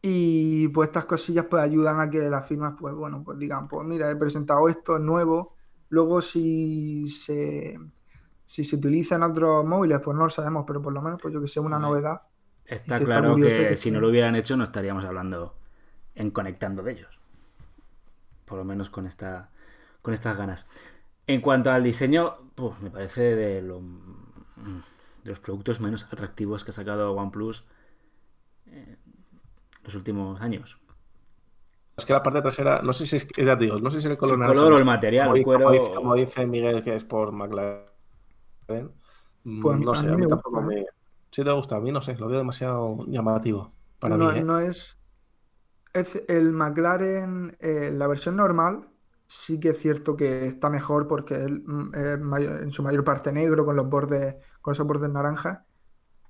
Y 0.00 0.68
pues 0.68 0.88
estas 0.88 1.06
cosillas 1.06 1.46
pues 1.46 1.62
ayudan 1.62 2.00
a 2.00 2.10
que 2.10 2.28
las 2.28 2.46
firmas, 2.46 2.74
pues 2.78 2.94
bueno, 2.94 3.22
pues 3.24 3.38
digan, 3.38 3.68
pues 3.68 3.86
mira, 3.86 4.10
he 4.10 4.16
presentado 4.16 4.68
esto, 4.68 4.96
es 4.96 5.02
nuevo. 5.02 5.56
Luego 5.88 6.20
si 6.20 7.08
se, 7.08 7.78
si 8.44 8.64
se 8.64 8.76
utiliza 8.76 9.16
en 9.16 9.22
otros 9.22 9.64
móviles, 9.64 10.00
pues 10.00 10.16
no 10.16 10.24
lo 10.24 10.30
sabemos, 10.30 10.64
pero 10.66 10.82
por 10.82 10.92
lo 10.92 11.00
menos, 11.00 11.20
pues 11.22 11.32
yo 11.32 11.40
que 11.40 11.48
sé, 11.48 11.60
una 11.60 11.78
novedad. 11.78 12.22
Está 12.66 12.98
que 12.98 13.04
claro 13.04 13.36
que 13.36 13.68
que 13.68 13.76
si 13.76 13.90
no 13.90 14.00
lo 14.00 14.08
hubieran 14.08 14.36
hecho 14.36 14.56
no 14.56 14.64
estaríamos 14.64 15.04
hablando 15.04 15.54
en 16.14 16.30
conectando 16.30 16.82
de 16.82 16.92
ellos. 16.92 17.18
Por 18.44 18.58
lo 18.58 18.64
menos 18.64 18.90
con 18.90 19.06
esta 19.06 19.50
con 20.02 20.12
estas 20.12 20.36
ganas. 20.36 20.66
En 21.26 21.40
cuanto 21.40 21.70
al 21.70 21.82
diseño, 21.82 22.34
pues, 22.54 22.80
me 22.80 22.90
parece 22.90 23.22
de, 23.36 23.62
lo- 23.62 23.80
de 25.24 25.30
los 25.30 25.40
productos 25.40 25.80
menos 25.80 26.04
atractivos 26.04 26.64
que 26.64 26.70
ha 26.70 26.74
sacado 26.74 27.12
OnePlus 27.12 27.64
en 28.66 28.98
los 29.84 29.94
últimos 29.94 30.40
años. 30.40 30.78
Es 31.96 32.04
que 32.06 32.12
la 32.12 32.22
parte 32.22 32.40
trasera, 32.42 32.82
no 32.82 32.92
sé 32.92 33.06
si 33.06 33.16
es, 33.16 33.26
ya 33.36 33.56
te 33.58 33.64
digo, 33.64 33.78
no 33.80 33.90
sé 33.90 34.00
si 34.00 34.06
el 34.08 34.16
color 34.16 34.38
El 34.38 34.38
naranja, 34.38 34.66
color 34.66 34.72
o 34.74 34.76
el 34.78 34.84
material, 34.84 35.30
como, 35.30 35.34
el 35.34 35.40
dice- 35.40 35.48
cuero- 35.48 35.64
como 35.64 35.70
dice, 35.72 35.90
como 35.94 36.14
dice 36.14 36.46
Miguel 36.46 36.82
que 36.82 36.96
es 36.96 37.04
por 37.04 37.32
McLaren. 37.32 37.84
mm, 39.44 39.80
Pues 39.80 39.80
no 39.84 39.94
a 39.94 40.00
sé, 40.00 40.08
mí 40.08 40.12
a 40.12 40.16
mí 40.18 40.18
me 40.18 40.26
tampoco 40.26 40.60
gusta, 40.60 40.66
¿eh? 40.66 40.72
me. 40.72 40.84
Si 41.30 41.42
te 41.44 41.50
gusta, 41.52 41.76
a 41.76 41.80
mí 41.80 41.90
no 41.92 42.00
sé, 42.02 42.14
lo 42.16 42.28
veo 42.28 42.38
demasiado 42.38 43.04
llamativo 43.08 43.72
para 43.98 44.16
no, 44.16 44.18
mí. 44.18 44.32
¿eh? 44.34 44.44
no 44.44 44.58
es, 44.60 44.98
es 45.94 46.22
el 46.28 46.52
McLaren, 46.52 47.56
eh, 47.60 47.92
la 47.92 48.08
versión 48.08 48.36
normal, 48.36 48.88
sí 49.26 49.58
que 49.60 49.70
es 49.70 49.78
cierto 49.80 50.16
que 50.16 50.46
está 50.46 50.70
mejor 50.70 51.06
porque 51.08 51.36
mm, 51.48 51.92
en 51.94 52.72
su 52.72 52.82
mayor 52.82 53.04
parte 53.04 53.32
negro 53.32 53.64
con 53.64 53.76
los 53.76 53.88
bordes, 53.88 54.36
con 54.60 54.72
esos 54.74 54.86
bordes 54.86 55.10
naranjas, 55.10 55.60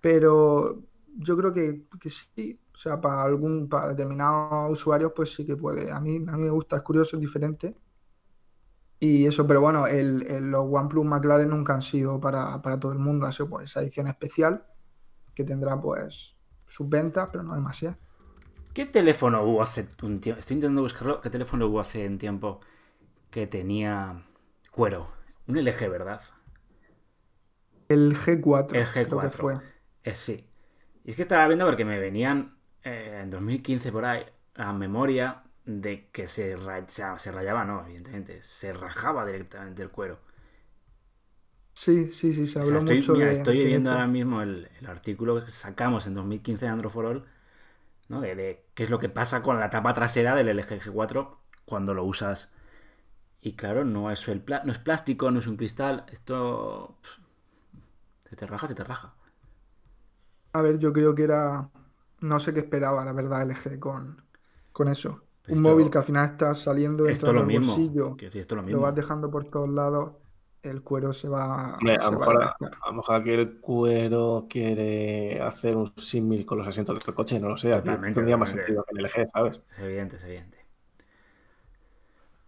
pero 0.01 0.85
yo 1.17 1.37
creo 1.37 1.53
que, 1.53 1.87
que 2.01 2.11
sí, 2.11 2.61
o 2.75 2.79
sea, 2.79 3.01
para 3.01 3.25
algún, 3.25 3.69
para 3.69 3.89
determinados 3.91 4.73
usuarios, 4.73 5.13
pues 5.17 5.33
sí 5.35 5.47
que 5.47 5.57
puede. 5.57 5.91
A 5.93 6.01
mí, 6.01 6.17
a 6.17 6.21
mí 6.37 6.45
me 6.45 6.51
gusta, 6.51 6.77
es 6.77 6.83
curioso, 6.83 7.17
es 7.17 7.23
diferente. 7.23 7.77
Y 9.01 9.27
eso, 9.27 9.47
pero 9.47 9.61
bueno, 9.61 9.87
el, 9.87 10.27
el- 10.29 10.51
los 10.51 10.65
OnePlus 10.71 11.05
McLaren 11.05 11.51
nunca 11.51 11.75
han 11.75 11.83
sido 11.83 12.21
para, 12.21 12.61
para 12.63 12.81
todo 12.81 12.93
el 12.93 12.99
mundo, 12.99 13.27
ha 13.27 13.33
sido 13.33 13.49
pues 13.49 13.67
esa 13.71 13.83
edición 13.83 14.07
especial 14.09 14.67
que 15.35 15.45
tendrá 15.45 15.81
pues 15.81 16.37
sus 16.69 16.89
ventas, 16.89 17.29
pero 17.33 17.45
no 17.45 17.55
demasiado. 17.55 17.99
¿Qué 18.73 18.87
teléfono 18.87 19.43
hubo 19.45 19.63
hace 19.63 19.89
un 20.03 20.21
tiempo? 20.21 20.41
Estoy 20.41 20.55
intentando 20.57 20.83
buscarlo. 20.83 21.21
¿Qué 21.21 21.31
teléfono 21.31 21.67
hubo 21.67 21.81
hace 21.81 22.07
un 22.07 22.19
tiempo 22.19 22.61
que 23.35 23.47
tenía 23.49 24.23
cuero? 24.73 25.09
Un 25.49 25.59
LG, 25.59 25.89
¿verdad? 25.91 26.23
El 27.89 28.15
G4, 28.15 28.85
El 28.85 28.85
creo 29.01 29.19
que 29.19 29.31
G4. 29.31 29.31
fue. 29.31 29.59
Eh, 30.03 30.15
sí. 30.15 30.47
Y 31.05 31.11
es 31.11 31.17
que 31.17 31.23
estaba 31.23 31.47
viendo 31.49 31.67
porque 31.67 31.85
me 31.85 31.99
venían 31.99 32.59
eh, 32.85 33.21
en 33.23 33.31
2015 33.31 33.93
por 33.93 34.05
ahí 34.05 34.25
a 34.57 34.73
memoria 34.73 35.45
de 35.65 36.09
que 36.11 36.29
se, 36.29 36.57
raya- 36.57 37.19
se 37.19 37.33
rayaba, 37.33 37.65
no, 37.65 37.85
evidentemente, 37.87 38.43
se 38.43 38.73
rajaba 38.73 39.27
directamente 39.27 39.83
el 39.83 39.91
cuero. 39.91 40.21
Sí, 41.73 42.09
sí, 42.11 42.33
sí, 42.33 42.47
se 42.49 42.59
O 42.61 42.65
habló 42.65 42.81
sea, 42.81 42.81
estoy, 42.81 43.03
mucho 43.03 43.15
mira, 43.15 43.31
de, 43.31 43.31
estoy 43.31 43.59
de 43.59 43.67
viendo 43.67 43.91
esto. 43.91 43.93
ahora 43.93 44.07
mismo 44.07 44.43
el, 44.43 44.69
el 44.81 44.87
artículo 44.87 45.45
que 45.45 45.51
sacamos 45.51 46.07
en 46.07 46.15
2015 46.15 46.67
de 46.67 46.71
Android 46.73 46.93
for 46.93 47.05
All, 47.07 47.27
¿no? 48.09 48.21
De, 48.23 48.37
de 48.37 48.65
qué 48.75 48.85
es 48.85 48.91
lo 48.91 48.99
que 49.01 49.09
pasa 49.11 49.43
con 49.43 49.61
la 49.61 49.71
tapa 49.71 49.95
trasera 49.95 50.35
del 50.37 50.49
LG 50.51 50.81
G4 50.81 51.39
cuando 51.67 51.95
lo 51.95 52.05
usas. 52.05 52.53
Y 53.45 53.55
claro, 53.55 53.85
no 53.85 54.11
es, 54.11 54.27
el 54.29 54.41
pla- 54.41 54.63
no 54.65 54.73
es 54.73 54.79
plástico, 54.81 55.31
no 55.31 55.39
es 55.39 55.47
un 55.47 55.57
cristal, 55.57 56.05
esto... 56.11 56.99
Se 58.29 58.37
te 58.37 58.47
raja, 58.47 58.67
se 58.67 58.75
te 58.75 58.83
raja. 58.85 59.15
A 60.53 60.63
ver, 60.63 60.79
yo 60.79 60.93
creo 60.93 61.15
que 61.15 61.25
era. 61.25 61.71
No 62.21 62.39
sé 62.39 62.55
qué 62.55 62.61
esperaba, 62.61 63.05
la 63.05 63.13
verdad, 63.13 63.43
LG 63.43 63.79
con, 63.79 64.25
con 64.73 64.89
eso. 64.89 65.23
Pues 65.43 65.59
Un 65.59 65.59
esto- 65.59 65.69
móvil 65.69 65.91
que 65.91 65.99
al 65.99 66.05
final 66.05 66.25
está 66.27 66.55
saliendo 66.55 67.07
Esto 67.07 67.27
dentro 67.27 67.29
es 67.29 67.35
lo 67.35 67.41
del 67.41 67.59
mismo. 67.59 67.73
bolsillo, 67.77 68.17
esto 68.21 68.55
lo 68.57 68.63
lo 68.63 68.67
mismo. 68.67 68.83
vas 68.83 68.95
dejando 68.95 69.31
por 69.31 69.45
todos 69.51 69.69
lados, 69.69 70.13
el 70.63 70.83
cuero 70.83 71.13
se 71.13 71.29
va, 71.29 71.77
Hombre, 71.81 71.97
a 71.97 72.11
lo 72.11 72.19
va 72.19 72.27
a 72.27 72.29
mejor, 72.35 72.43
a 72.43 72.87
lo 72.89 72.93
mejor 72.95 73.15
aquí 73.17 73.31
el 73.31 73.61
cuero 73.61 74.47
quiere 74.49 75.41
hacer 75.43 75.77
un 75.77 75.93
símil 75.99 76.47
con 76.47 76.59
los 76.59 76.67
asientos 76.67 76.99
del 77.05 77.15
coche, 77.15 77.39
no 77.41 77.51
lo 77.51 77.57
sé. 77.57 77.75
Aquí 77.75 77.81
Totalmente, 77.91 78.15
tendría 78.15 78.37
más 78.37 78.51
sentido 78.51 78.85
que 78.85 78.93
el 78.99 79.05
LG, 79.05 79.29
¿sabes? 79.33 79.61
Es 79.71 79.79
evidente, 79.81 80.17
es 80.17 80.25
evidente. 80.25 80.64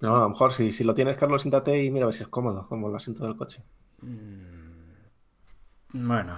Bueno, 0.00 0.17
a 0.17 0.21
lo 0.21 0.29
mejor 0.31 0.53
si, 0.53 0.73
si 0.73 0.85
lo 0.85 0.95
tienes, 0.95 1.17
Carlos, 1.17 1.43
siéntate 1.43 1.83
y 1.83 1.91
mira 1.91 2.05
a 2.05 2.09
ver 2.09 2.15
si 2.15 2.23
es 2.23 2.29
cómodo, 2.29 2.67
como 2.69 2.88
el 2.88 2.97
asiento 2.97 3.25
del 3.25 3.37
coche. 3.37 3.62
Bueno, 5.93 6.37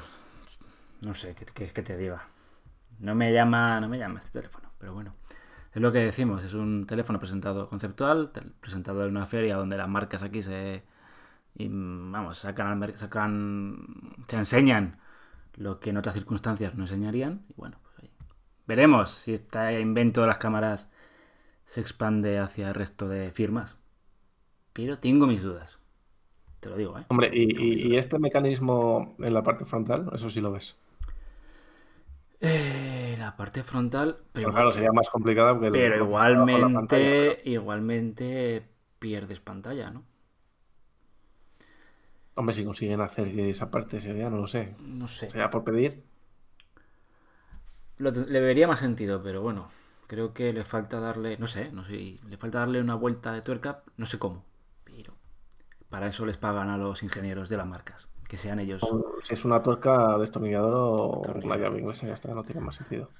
no 1.00 1.14
sé, 1.14 1.34
¿qué 1.34 1.44
quieres 1.44 1.72
que 1.72 1.82
te 1.82 1.96
diga? 1.96 2.24
No 3.00 3.14
me 3.14 3.32
llama, 3.32 3.80
no 3.80 3.88
me 3.88 3.98
llama 3.98 4.18
este 4.20 4.38
teléfono, 4.38 4.70
pero 4.78 4.94
bueno. 4.94 5.14
Es 5.72 5.82
lo 5.82 5.92
que 5.92 5.98
decimos, 5.98 6.42
es 6.44 6.54
un 6.54 6.86
teléfono 6.86 7.18
presentado 7.18 7.68
conceptual, 7.68 8.30
presentado 8.60 9.04
en 9.04 9.10
una 9.10 9.26
feria 9.26 9.56
donde 9.56 9.76
las 9.76 9.88
marcas 9.88 10.22
aquí 10.22 10.42
se 10.42 10.82
y, 11.54 11.68
mm, 11.68 12.12
vamos, 12.12 12.38
sacan, 12.38 12.96
sacan 12.96 14.24
se 14.28 14.36
enseñan 14.36 15.00
lo 15.56 15.80
que 15.80 15.90
en 15.90 15.96
otras 15.96 16.14
circunstancias 16.14 16.74
no 16.74 16.84
enseñarían 16.84 17.44
y 17.48 17.54
bueno, 17.54 17.78
pues 17.82 17.94
ahí. 18.00 18.12
Veremos 18.66 19.10
si 19.10 19.34
este 19.34 19.80
invento 19.80 20.20
de 20.22 20.28
las 20.28 20.38
cámaras 20.38 20.90
se 21.68 21.80
expande 21.82 22.38
hacia 22.38 22.68
el 22.68 22.74
resto 22.74 23.08
de 23.08 23.30
firmas. 23.30 23.76
Pero 24.72 24.98
tengo 24.98 25.26
mis 25.26 25.42
dudas. 25.42 25.78
Te 26.60 26.70
lo 26.70 26.76
digo, 26.76 26.98
¿eh? 26.98 27.04
Hombre, 27.08 27.30
y, 27.32 27.44
y- 27.62 27.88
y 27.92 27.96
este 27.96 28.18
mecanismo 28.18 29.14
en 29.18 29.34
la 29.34 29.42
parte 29.42 29.66
frontal, 29.66 30.10
eso 30.14 30.30
sí 30.30 30.40
lo 30.40 30.50
ves. 30.50 30.76
Eh, 32.40 33.16
la 33.18 33.36
parte 33.36 33.64
frontal, 33.64 34.16
pero, 34.32 34.52
claro, 34.52 34.72
sería 34.72 34.92
más 34.92 35.08
porque 35.10 35.32
el- 35.32 35.72
pero 35.72 36.06
la 36.06 36.46
pantalla, 36.70 37.36
igualmente, 37.48 37.50
igualmente 37.50 38.68
pierdes 39.00 39.40
pantalla, 39.40 39.90
¿no? 39.90 40.04
Hombre, 42.36 42.54
si 42.54 42.64
consiguen 42.64 43.00
hacer 43.02 43.26
que 43.34 43.50
esa 43.50 43.70
parte 43.70 44.00
se 44.00 44.12
vea, 44.12 44.30
no 44.30 44.38
lo 44.38 44.46
sé. 44.46 44.74
No 44.78 45.08
sé. 45.08 45.30
Sea 45.30 45.50
por 45.50 45.64
pedir. 45.64 46.02
Lo 47.98 48.10
le 48.10 48.40
vería 48.40 48.66
más 48.68 48.78
sentido, 48.78 49.22
pero 49.22 49.42
bueno, 49.42 49.66
creo 50.08 50.32
que 50.32 50.52
le 50.52 50.64
falta 50.64 50.98
darle, 50.98 51.36
no 51.38 51.46
sé, 51.46 51.70
no 51.70 51.84
sé, 51.84 52.18
le 52.28 52.36
falta 52.36 52.58
darle 52.58 52.80
una 52.80 52.96
vuelta 52.96 53.32
de 53.32 53.42
tuerca, 53.42 53.82
no 53.96 54.06
sé 54.06 54.18
cómo, 54.18 54.44
pero 54.82 55.14
para 55.88 56.08
eso 56.08 56.26
les 56.26 56.36
pagan 56.36 56.70
a 56.70 56.78
los 56.78 57.02
ingenieros 57.04 57.48
de 57.48 57.58
las 57.58 57.66
marcas, 57.66 58.08
que 58.26 58.36
sean 58.36 58.58
ellos. 58.58 58.82
Si 59.22 59.34
es 59.34 59.44
una 59.44 59.62
tuerca 59.62 60.18
destornillador 60.18 60.74
o 60.74 61.22
una 61.44 61.56
llave 61.56 61.78
inglesa, 61.78 62.06
ya 62.06 62.14
está, 62.14 62.34
no 62.34 62.42
tiene 62.42 62.62
más 62.62 62.76
sentido. 62.76 63.10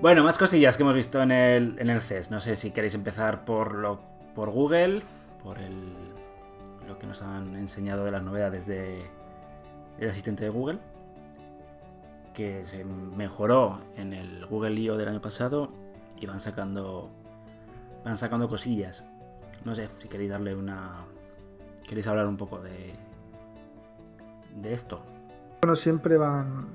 Bueno, 0.00 0.24
más 0.24 0.38
cosillas 0.38 0.78
que 0.78 0.82
hemos 0.82 0.94
visto 0.94 1.20
en 1.20 1.30
el, 1.30 1.78
en 1.78 1.90
el 1.90 2.00
CES. 2.00 2.30
No 2.30 2.40
sé 2.40 2.56
si 2.56 2.70
queréis 2.70 2.94
empezar 2.94 3.44
por 3.44 3.74
lo 3.74 4.00
por 4.34 4.48
Google, 4.50 5.02
por 5.42 5.58
el, 5.58 5.74
lo 6.88 6.98
que 6.98 7.06
nos 7.06 7.20
han 7.20 7.54
enseñado 7.54 8.06
de 8.06 8.10
las 8.10 8.22
novedades 8.22 8.66
de, 8.66 9.02
del 9.98 10.08
asistente 10.08 10.44
de 10.44 10.48
Google, 10.48 10.78
que 12.32 12.64
se 12.64 12.82
mejoró 12.82 13.80
en 13.96 14.14
el 14.14 14.46
Google 14.46 14.80
I.O. 14.80 14.96
del 14.96 15.08
año 15.08 15.20
pasado 15.20 15.70
y 16.16 16.24
van 16.24 16.40
sacando 16.40 17.10
van 18.02 18.16
sacando 18.16 18.48
cosillas. 18.48 19.04
No 19.66 19.74
sé 19.74 19.90
si 19.98 20.08
queréis 20.08 20.30
darle 20.30 20.54
una 20.54 21.04
queréis 21.86 22.06
hablar 22.06 22.26
un 22.26 22.38
poco 22.38 22.58
de 22.58 22.94
de 24.62 24.72
esto. 24.72 25.02
Bueno, 25.60 25.76
siempre 25.76 26.16
van, 26.16 26.68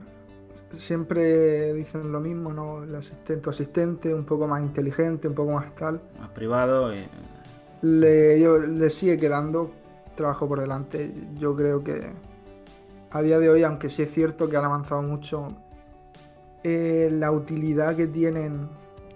siempre 0.74 1.74
dicen 1.74 2.12
lo 2.12 2.20
mismo, 2.20 2.54
¿no? 2.54 2.84
El 2.84 2.96
asistente 2.96 3.48
o 3.48 3.52
asistente, 3.52 4.14
un 4.14 4.26
poco 4.26 4.48
más 4.48 4.62
inteligente, 4.62 5.28
un 5.28 5.36
poco 5.36 5.52
más 5.54 5.74
tal. 5.76 6.02
Más 6.20 6.30
privado. 6.30 6.94
Y... 6.94 7.08
Le, 7.82 8.40
yo- 8.40 8.60
le 8.60 8.90
sigue 8.90 9.18
quedando 9.18 9.72
trabajo 10.16 10.48
por 10.48 10.60
delante. 10.60 11.14
Yo 11.38 11.56
creo 11.56 11.84
que 11.84 12.14
a 13.12 13.22
día 13.22 13.40
de 13.40 13.50
hoy, 13.50 13.64
aunque 13.64 13.90
sí 13.90 14.02
es 14.02 14.12
cierto 14.12 14.50
que 14.50 14.58
han 14.58 14.66
avanzado 14.66 15.02
mucho, 15.02 15.50
eh, 16.64 17.10
la 17.12 17.32
utilidad 17.32 17.96
que 17.96 18.08
tienen 18.08 18.68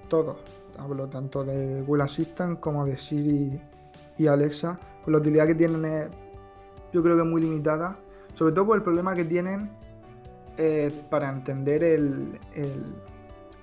todos, 0.08 0.38
hablo 0.78 1.08
tanto 1.08 1.44
de 1.44 1.82
Google 1.82 2.04
Assistant 2.04 2.60
como 2.60 2.86
de 2.86 2.98
Siri 2.98 3.60
y 4.18 4.28
Alexa, 4.28 4.80
pues 5.04 5.12
la 5.12 5.18
utilidad 5.18 5.48
que 5.48 5.56
tienen 5.56 5.84
es, 5.86 6.08
yo 6.94 7.02
creo 7.02 7.16
que 7.16 7.24
es 7.24 7.28
muy 7.28 7.42
limitada, 7.42 7.98
sobre 8.36 8.54
todo 8.54 8.68
por 8.68 8.78
el 8.78 8.84
problema 8.84 9.14
que 9.16 9.26
tienen 9.26 9.70
eh, 10.62 10.92
para 11.10 11.30
entender 11.30 11.86
el, 11.86 12.38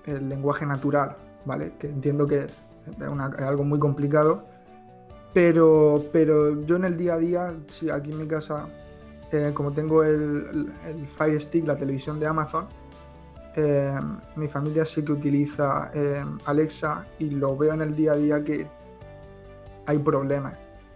lenguaje 0.07 0.65
natural, 0.65 1.15
¿vale? 1.45 1.75
Que 1.79 1.89
entiendo 1.89 2.27
que 2.27 2.45
es, 2.45 2.53
algo 3.39 3.65
muy 3.65 3.79
complicado, 3.79 4.45
pero, 5.35 6.03
pero 6.11 6.63
yo 6.65 6.77
en 6.77 6.87
el 6.87 6.97
día 6.97 7.15
a 7.15 7.19
día, 7.19 7.55
aquí 7.93 8.13
en 8.13 8.19
mi 8.19 8.27
casa, 8.27 8.67
eh, 9.31 9.51
como 9.53 9.73
tengo 9.73 10.03
el, 10.05 10.73
el- 10.87 11.07
Fire 11.07 11.39
Stick, 11.39 11.67
la 11.67 11.77
televisión 11.77 12.19
de 12.19 12.27
Amazon, 12.29 12.67
eh, 13.57 14.01
mi 14.37 14.49
familia 14.49 14.87
sí 14.87 15.05
que 15.05 15.13
utiliza 15.13 15.91
eh, 15.93 16.25
Alexa 16.47 17.05
y 17.19 17.29
lo 17.29 17.59
veo 17.59 17.75
en 17.75 17.83
el 17.83 17.95
día 17.95 18.13
a 18.13 18.17
día 18.17 18.43
que 18.43 18.67
hay 19.85 19.99
problemas 19.99 20.55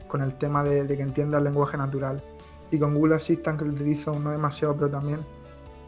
con 0.09 0.23
el 0.23 0.35
tema 0.37 0.63
de, 0.63 0.85
de 0.85 0.97
que 0.97 1.03
entienda 1.03 1.37
el 1.37 1.45
lenguaje 1.45 1.77
natural. 1.77 2.23
Y 2.71 2.79
con 2.79 2.95
Google 2.95 3.17
Assistant, 3.17 3.59
que 3.59 3.67
lo 3.67 3.73
utilizo 3.73 4.19
no 4.19 4.31
demasiado, 4.31 4.75
pero 4.77 4.89
también, 4.89 5.21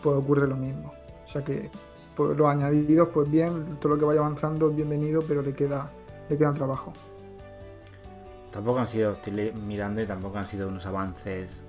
pues 0.03 0.17
ocurre 0.17 0.47
lo 0.47 0.57
mismo. 0.57 0.93
O 1.25 1.29
sea 1.29 1.43
que 1.43 1.71
pues, 2.17 2.37
los 2.37 2.47
añadidos, 2.47 3.09
pues 3.13 3.31
bien, 3.31 3.77
todo 3.81 3.95
lo 3.95 3.99
que 3.99 4.05
vaya 4.05 4.21
avanzando 4.21 4.71
es 4.71 4.77
bienvenido, 4.77 5.23
pero 5.27 5.43
le 5.43 5.55
queda, 5.55 5.91
le 6.29 6.37
queda 6.37 6.53
trabajo. 6.53 6.93
Tampoco 8.51 8.81
han 8.81 8.87
sido, 8.87 9.13
estoy 9.13 9.53
mirando 9.53 10.03
y 10.03 10.07
tampoco 10.07 10.37
han 10.39 10.47
sido 10.47 10.69
unos 10.69 10.85
avances. 10.87 11.65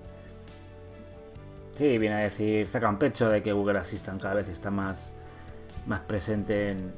Sí, 1.75 1.97
viene 1.97 2.15
a 2.15 2.19
decir, 2.19 2.67
sacan 2.67 2.99
pecho 2.99 3.29
de 3.29 3.41
que 3.41 3.53
Google 3.53 3.79
Assistant 3.79 4.21
cada 4.21 4.35
vez 4.35 4.49
está 4.49 4.69
más, 4.69 5.13
más 5.87 6.01
presente 6.01 6.71
en 6.71 6.93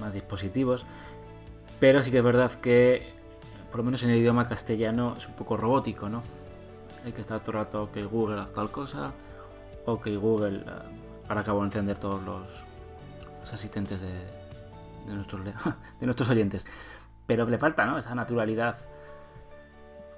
más 0.00 0.14
dispositivos. 0.14 0.86
Pero 1.80 2.02
sí 2.02 2.10
que 2.10 2.18
es 2.18 2.24
verdad 2.24 2.50
que, 2.52 3.12
por 3.70 3.78
lo 3.78 3.84
menos 3.84 4.02
en 4.04 4.10
el 4.10 4.18
idioma 4.18 4.46
castellano, 4.46 5.14
es 5.18 5.26
un 5.26 5.34
poco 5.34 5.56
robótico, 5.56 6.08
¿no? 6.08 6.22
Hay 7.04 7.12
que 7.12 7.20
estar 7.20 7.40
todo 7.40 7.58
el 7.58 7.64
rato 7.64 7.90
que 7.92 8.04
Google 8.04 8.40
haz 8.40 8.52
tal 8.52 8.70
cosa, 8.70 9.12
o 9.86 10.00
que 10.00 10.16
Google. 10.16 10.58
eh, 10.58 10.64
ahora 11.28 11.40
acabo 11.40 11.60
de 11.60 11.66
encender 11.66 11.98
todos 11.98 12.22
los, 12.22 12.42
los 13.40 13.52
asistentes 13.52 14.00
de, 14.00 14.12
de 15.06 15.14
nuestros, 15.14 15.44
de 16.00 16.06
nuestros 16.06 16.28
oyentes. 16.28 16.66
Pero 17.26 17.46
le 17.46 17.58
falta, 17.58 17.86
¿no? 17.86 17.98
Esa 17.98 18.14
naturalidad. 18.14 18.76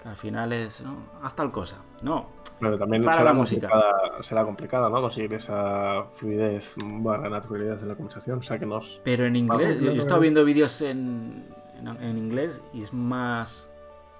Que 0.02 0.08
al 0.08 0.16
final 0.16 0.52
es. 0.52 0.82
¿no? 0.82 0.96
Haz 1.22 1.34
tal 1.36 1.50
cosa. 1.52 1.76
No. 2.02 2.26
Pero 2.58 2.78
también 2.78 3.04
Para 3.04 3.18
será 3.18 3.30
la 3.30 3.34
música. 3.34 3.68
complicada, 3.68 4.22
será 4.22 4.44
complicado, 4.44 4.88
¿no? 4.90 5.00
Conseguir 5.02 5.34
esa 5.34 6.04
fluidez, 6.14 6.74
barra 6.82 7.28
naturalidad 7.28 7.76
de 7.76 7.86
la 7.86 7.94
conversación. 7.94 8.38
O 8.38 8.42
sea, 8.42 8.58
que 8.58 8.64
nos... 8.66 9.00
Pero 9.04 9.26
en 9.26 9.36
inglés. 9.36 9.76
Yo, 9.78 9.82
he 9.82 9.84
claro. 9.88 10.00
estado 10.00 10.20
viendo 10.20 10.44
vídeos 10.44 10.80
en, 10.80 11.44
en, 11.78 11.86
en 12.02 12.18
inglés 12.18 12.62
y 12.72 12.82
es 12.82 12.92
más. 12.94 13.68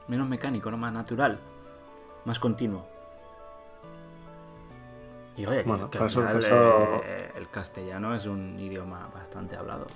menos 0.06 0.28
mecánico, 0.28 0.70
¿no? 0.70 0.76
Más 0.76 0.92
natural. 0.92 1.38
Más 2.26 2.38
continuo. 2.38 2.86
Y 5.36 5.44
oye, 5.46 5.58
que- 5.62 5.68
Bueno, 5.68 5.90
que, 5.90 5.98
para 5.98 6.06
al 6.06 6.12
final, 6.42 6.44
eh, 7.04 7.32
el 7.36 7.48
castellano 7.50 8.14
es 8.14 8.26
un 8.26 8.58
idioma 8.58 9.08
bastante 9.14 9.56
hablado. 9.56 9.86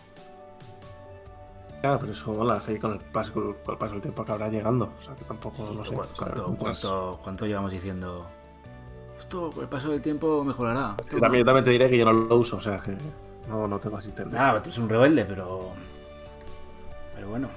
Claro, 1.80 1.98
pero 2.00 2.12
eso, 2.12 2.26
bueno, 2.32 2.52
la 2.52 2.60
fe 2.60 2.78
con 2.78 2.92
el 2.92 2.98
paso, 2.98 3.32
con 3.32 3.56
el 3.72 3.78
paso 3.78 3.92
del 3.94 4.02
tiempo 4.02 4.20
acabará 4.22 4.48
llegando. 4.50 4.92
O 4.98 5.02
sea, 5.02 5.14
que 5.16 5.24
tampoco, 5.24 5.56
Sí, 5.56 5.62
sí, 5.62 5.70
no 5.70 5.78
¿cu- 5.78 5.84
sé. 5.84 5.94
¿cuánto, 5.94 6.14
o 6.44 6.48
sea, 6.48 6.56
cuánto, 6.58 7.18
cuánto- 7.22 7.46
llevamos 7.46 7.70
diciendo? 7.70 8.26
Esto 9.18 9.50
con 9.50 9.62
el 9.62 9.68
paso 9.68 9.88
del 9.90 10.02
tiempo 10.02 10.44
mejorará. 10.44 10.94
Yo 11.10 11.18
también, 11.20 11.44
también 11.44 11.64
te 11.64 11.70
diré 11.70 11.88
que 11.88 11.96
yo 11.96 12.04
no 12.04 12.12
lo 12.12 12.36
uso, 12.36 12.56
o 12.56 12.60
sea, 12.60 12.78
que 12.78 12.96
no, 13.48 13.66
no 13.66 13.78
tengo 13.78 13.96
asistente. 13.96 14.36
Ah, 14.38 14.52
tú 14.62 14.68
eres 14.68 14.78
un 14.78 14.88
rebelde, 14.90 15.24
pero. 15.24 15.70
Pero 17.14 17.28
bueno. 17.30 17.48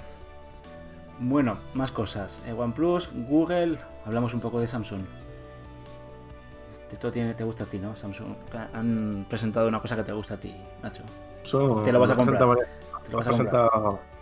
Bueno, 1.19 1.57
más 1.73 1.91
cosas. 1.91 2.41
Eh, 2.47 2.53
OnePlus, 2.53 3.09
Google. 3.27 3.77
Hablamos 4.05 4.33
un 4.33 4.39
poco 4.39 4.59
de 4.59 4.67
Samsung. 4.67 5.01
Esto 6.93 7.11
tiene, 7.11 7.33
te 7.33 7.43
gusta 7.43 7.63
a 7.63 7.67
ti, 7.67 7.79
¿no? 7.79 7.95
Samsung. 7.95 8.35
Han 8.73 9.25
presentado 9.27 9.67
una 9.67 9.81
cosa 9.81 9.95
que 9.95 10.03
te 10.03 10.13
gusta 10.13 10.35
a 10.35 10.39
ti, 10.39 10.55
Nacho. 10.81 11.03
Eso 11.43 11.81
Te 11.83 11.91
lo 11.91 11.99
vas 11.99 12.11
a 12.11 12.15
comprar. 12.15 12.45
varias- 12.45 12.67
Te 13.03 13.11
lo 13.11 13.17
vas 13.17 13.27
a 13.27 13.29
presenta- 13.31 13.69
comprar. 13.69 14.13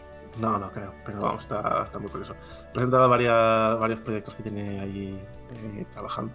No, 0.41 0.57
no 0.57 0.71
creo, 0.71 0.93
pero 1.05 1.19
vamos, 1.21 1.43
está, 1.43 1.83
está 1.83 1.99
muy 1.99 2.09
curioso. 2.09 2.33
Presentado 2.73 3.09
varias, 3.09 3.77
varios 3.79 3.99
proyectos 3.99 4.33
que 4.33 4.43
tiene 4.43 4.79
ahí 4.79 5.21
eh, 5.53 5.85
trabajando. 5.91 6.31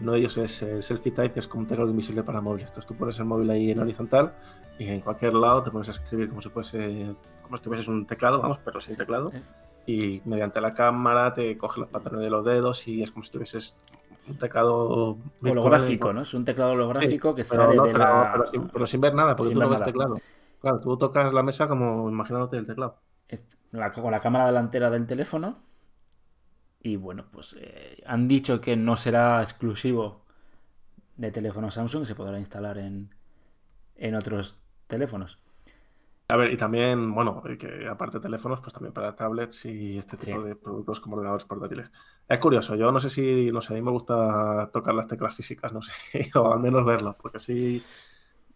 Uno 0.00 0.12
de 0.12 0.18
ellos 0.18 0.36
es 0.38 0.62
el 0.62 0.82
Selfie 0.82 1.12
Type, 1.12 1.32
que 1.32 1.38
es 1.40 1.46
como 1.46 1.60
un 1.62 1.66
teclado 1.68 1.88
invisible 1.90 2.24
para 2.24 2.40
móviles. 2.40 2.68
Entonces 2.70 2.86
tú 2.88 2.96
pones 2.96 3.16
el 3.20 3.24
móvil 3.26 3.48
ahí 3.50 3.70
en 3.70 3.78
horizontal 3.78 4.34
y 4.78 4.88
en 4.88 5.00
cualquier 5.00 5.34
lado 5.34 5.62
te 5.62 5.70
pones 5.70 5.86
a 5.88 5.92
escribir 5.92 6.28
como 6.28 6.42
si 6.42 6.48
fuese 6.48 7.14
como 7.42 7.56
si 7.56 7.62
tuvieses 7.62 7.86
un 7.88 8.06
teclado, 8.06 8.40
vamos, 8.42 8.58
pero 8.64 8.80
sin 8.80 8.96
teclado. 8.96 9.30
Es- 9.32 9.56
Y 9.86 10.20
mediante 10.24 10.60
la 10.60 10.74
cámara 10.74 11.32
te 11.32 11.56
coge 11.56 11.80
los 11.80 11.88
patrones 11.88 12.24
de 12.24 12.30
los 12.30 12.44
dedos 12.44 12.86
y 12.88 13.02
es 13.02 13.10
como 13.12 13.24
si 13.24 13.30
tuvieses 13.30 13.74
un 14.28 14.36
teclado 14.38 15.16
holográfico, 15.42 16.12
¿no? 16.12 16.22
Es 16.22 16.34
un 16.34 16.44
teclado 16.44 16.72
holográfico 16.72 17.34
que 17.34 17.44
sale 17.44 17.76
no, 17.76 17.84
de 17.84 17.92
pero- 17.92 17.98
la. 18.04 18.30
pero 18.32 18.46
sin, 18.46 18.68
pero 18.68 18.86
sin 18.86 19.00
ver 19.00 19.14
nada, 19.14 19.34
porque 19.36 19.48
Sin 19.50 19.54
tú 19.58 19.60
no 19.64 19.68
ves 19.70 19.80
nada. 19.80 19.84
teclado. 19.92 20.14
Claro, 20.60 20.80
tú 20.80 20.96
tocas 20.96 21.32
la 21.32 21.42
mesa 21.42 21.66
como 21.68 22.08
imaginándote 22.08 22.56
el 22.58 22.66
teclado. 22.66 22.98
la- 23.72 23.92
con 23.92 24.10
la 24.10 24.20
cámara 24.20 24.46
delantera 24.46 24.90
del 24.90 25.06
teléfono. 25.06 25.58
Y 26.82 26.96
bueno, 26.96 27.26
pues 27.30 27.56
eh, 27.60 28.02
han 28.06 28.26
dicho 28.26 28.60
que 28.60 28.74
no 28.76 28.96
será 28.96 29.42
exclusivo 29.42 30.22
de 31.16 31.30
teléfonos 31.30 31.74
Samsung, 31.74 32.06
se 32.06 32.14
podrá 32.14 32.38
instalar 32.38 32.78
en, 32.78 33.14
en 33.96 34.14
otros 34.14 34.58
teléfonos. 34.86 35.38
A 36.30 36.36
ver, 36.36 36.52
y 36.52 36.56
también, 36.56 37.12
bueno, 37.14 37.42
y 37.52 37.56
que 37.56 37.88
aparte 37.88 38.18
de 38.18 38.22
teléfonos, 38.22 38.60
pues 38.60 38.72
también 38.72 38.92
para 38.92 39.14
tablets 39.16 39.64
y 39.64 39.98
este 39.98 40.16
tipo 40.16 40.40
Sí. 40.42 40.48
de 40.48 40.54
productos 40.56 41.00
como 41.00 41.16
ordenadores 41.16 41.44
portátiles. 41.46 41.90
Es 42.28 42.38
curioso, 42.38 42.76
yo 42.76 42.92
no 42.92 43.00
sé 43.00 43.10
si, 43.10 43.50
no 43.50 43.60
sé, 43.60 43.72
a 43.72 43.76
mí 43.76 43.82
me 43.82 43.90
gusta 43.90 44.70
tocar 44.72 44.94
las 44.94 45.08
teclas 45.08 45.34
físicas, 45.34 45.72
no 45.72 45.82
sé, 45.82 46.30
o 46.34 46.52
al 46.52 46.60
menos 46.60 46.84
verlo, 46.84 47.16
porque 47.20 47.38
sí. 47.38 47.82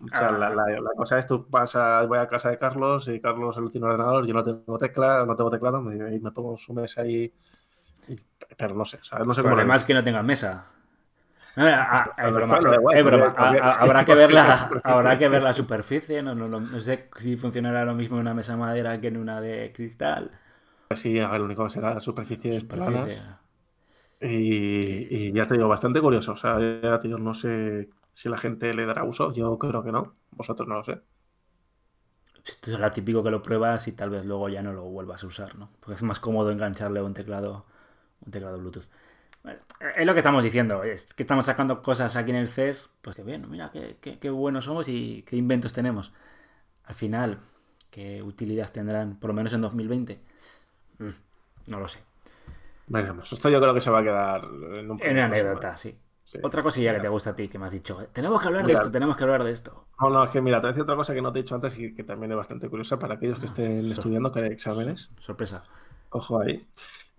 O 0.01 0.09
sea, 0.09 0.29
Ah. 0.29 0.33
la, 0.33 0.51
la- 0.51 0.81
la 0.81 0.91
cosa 0.97 1.19
es, 1.19 1.27
tú 1.27 1.47
vas 1.49 1.75
a, 1.77 2.05
voy 2.07 2.19
a 2.19 2.27
casa 2.29 2.51
de 2.51 2.59
Carlos 2.59 3.09
y 3.09 3.21
Carlos 3.21 3.57
él 3.57 3.71
tiene 3.71 3.87
ordenador, 3.87 4.27
yo 4.27 4.35
no 4.35 4.43
tengo 4.45 4.77
tecla, 4.79 5.25
no 5.27 5.35
tengo 5.37 5.51
teclado, 5.51 5.81
me, 5.81 6.15
y 6.15 6.21
me 6.21 6.31
pongo 6.33 6.57
su 6.57 6.75
mesa 6.75 7.03
ahí, 7.03 7.33
y- 8.09 8.17
pero 8.57 8.75
no 8.75 8.85
sé, 8.85 8.99
o 8.99 9.05
sea, 9.05 9.21
no 9.21 9.35
sé 9.35 9.41
El 9.41 9.47
problema 9.47 9.77
es 9.77 9.85
que 9.85 9.95
no 9.95 10.05
tengan 10.05 10.27
mesa. 10.27 10.67
No, 11.57 11.65
a- 11.67 12.03
a- 12.03 12.15
es 12.27 12.33
Pero 12.33 12.33
broma, 12.33 12.59
bueno, 12.59 12.71
da 12.71 12.77
igual, 12.77 12.97
es 12.99 13.05
broma. 13.05 13.35
porque- 13.37 13.59
A- 13.59 13.71
a- 13.71 13.79
porque- 13.79 13.79
habrá 13.79 14.05
que 14.05 14.15
ver 14.15 14.33
la, 14.33 14.81
habrá 14.83 15.19
que 15.19 15.29
ver 15.29 15.43
la 15.43 15.53
superficie. 15.53 16.23
No, 16.23 16.35
no, 16.35 16.49
no, 16.49 16.61
no 16.61 16.81
sé 16.81 17.09
si 17.19 17.37
funcionará 17.37 17.85
lo 17.85 17.95
mismo 17.95 18.17
en 18.17 18.23
una 18.23 18.35
mesa 18.35 18.53
de 18.53 18.59
madera 18.59 19.01
que 19.01 19.09
en 19.09 19.17
una 19.19 19.41
de 19.41 19.73
cristal. 19.75 20.33
Sí, 20.97 21.19
a 21.21 21.29
ver, 21.29 21.41
lo 21.41 21.47
único 21.47 21.65
que 21.65 21.71
será 21.71 22.01
superficies 22.01 22.63
Superficie. 22.63 22.67
planas. 22.67 23.41
Y, 24.21 25.29
y 25.29 25.33
ya 25.33 25.45
te 25.47 25.55
digo, 25.55 25.69
bastante 25.69 26.01
curioso. 26.01 26.33
O 26.33 26.37
sea, 26.37 26.59
ya 26.61 26.99
te 27.01 27.09
digo, 27.09 27.19
no 27.19 27.35
sé 27.35 27.91
si 28.15 28.29
la 28.29 28.39
gente 28.39 28.73
le 28.75 28.87
dará 28.87 29.05
uso. 29.05 29.33
Yo 29.33 29.59
creo 29.59 29.83
que 29.85 29.93
no. 29.93 30.17
Vosotros 30.31 30.69
no 30.69 30.77
lo 30.77 30.85
sé. 30.85 31.03
Esto 32.45 32.73
es 32.73 32.79
lo 32.79 32.91
típico 32.91 33.23
que 33.23 33.31
lo 33.31 33.43
pruebas 33.43 33.89
y 33.89 33.93
tal 33.93 34.11
vez 34.11 34.25
luego 34.25 34.49
ya 34.49 34.63
no 34.63 34.73
lo 34.73 34.85
vuelvas 34.85 35.23
a 35.25 35.27
usar, 35.27 35.57
¿no? 35.57 35.71
Porque 35.81 35.95
es 35.97 36.03
más 36.03 36.21
cómodo 36.21 36.51
engancharle 36.51 37.01
un 37.03 37.15
teclado, 37.15 37.65
un 38.25 38.33
teclado 38.33 38.59
Bluetooth. 38.59 38.87
Bueno, 39.45 39.61
es 39.97 40.07
lo 40.07 40.15
que 40.15 40.21
estamos 40.21 40.43
diciendo, 40.43 40.83
es 40.85 41.13
que 41.13 41.23
estamos 41.23 41.45
sacando 41.47 41.83
cosas 41.83 42.17
aquí 42.17 42.31
en 42.31 42.39
el 42.39 42.49
CES, 42.49 42.91
pues 43.03 43.15
que 43.15 43.23
bien, 43.23 43.49
mira 43.51 43.71
qué, 43.71 43.99
qué, 44.01 44.19
qué 44.19 44.31
buenos 44.31 44.65
somos 44.65 44.89
y 44.89 45.23
qué 45.27 45.37
inventos 45.37 45.73
tenemos. 45.75 46.13
Al 46.85 46.95
final, 46.95 47.39
¿qué 47.91 48.23
utilidad 48.23 48.73
tendrán, 48.73 49.17
por 49.21 49.29
lo 49.29 49.35
menos 49.35 49.53
en 49.53 49.61
2020? 49.61 50.19
Mm, 50.99 51.09
no 51.69 51.79
lo 51.79 51.89
sé. 51.89 51.99
Veremos. 52.87 53.33
Esto 53.33 53.51
yo 53.51 53.61
creo 53.61 53.75
que 53.75 53.81
se 53.81 53.91
va 53.91 54.01
a 54.01 54.03
quedar 54.03 54.45
en 54.77 54.91
un 54.91 54.99
En 55.03 55.19
anécdota, 55.19 55.77
sí. 55.77 55.97
Sí. 56.25 56.39
Otra 56.43 56.63
cosilla 56.63 56.95
que 56.95 57.01
te 57.01 57.09
gusta 57.09 57.31
a 57.31 57.37
ti, 57.37 57.49
que 57.49 57.59
me 57.59 57.67
has 57.67 57.73
dicho, 57.73 58.01
"Eh, 58.01 58.09
tenemos 58.13 58.41
que 58.41 58.49
hablar 58.49 58.67
de 58.67 58.73
esto, 58.73 58.91
tenemos 58.91 59.17
que 59.17 59.25
hablar 59.25 59.45
de 59.45 59.51
esto. 59.53 59.87
No, 60.01 60.09
no, 60.09 60.25
es 60.25 60.31
que 60.31 60.41
mira, 60.41 60.57
te 60.57 60.63
voy 60.63 60.69
a 60.69 60.73
decir 60.73 60.83
otra 60.83 60.97
cosa 60.97 61.13
que 61.15 61.21
no 61.23 61.33
te 61.33 61.39
he 61.39 61.43
dicho 61.43 61.55
antes 61.55 61.79
y 61.79 61.95
que 61.95 62.03
también 62.03 62.31
es 62.33 62.37
bastante 62.39 62.69
curiosa 62.71 62.99
para 62.99 63.15
aquellos 63.17 63.39
que 63.39 63.47
estén 63.47 63.85
so- 63.85 63.93
estudiando, 63.93 64.33
que 64.33 64.41
hay 64.41 64.51
exámenes. 64.53 65.11
Sorpresa. 65.21 65.65
Ojo 66.11 66.41
ahí. 66.41 66.67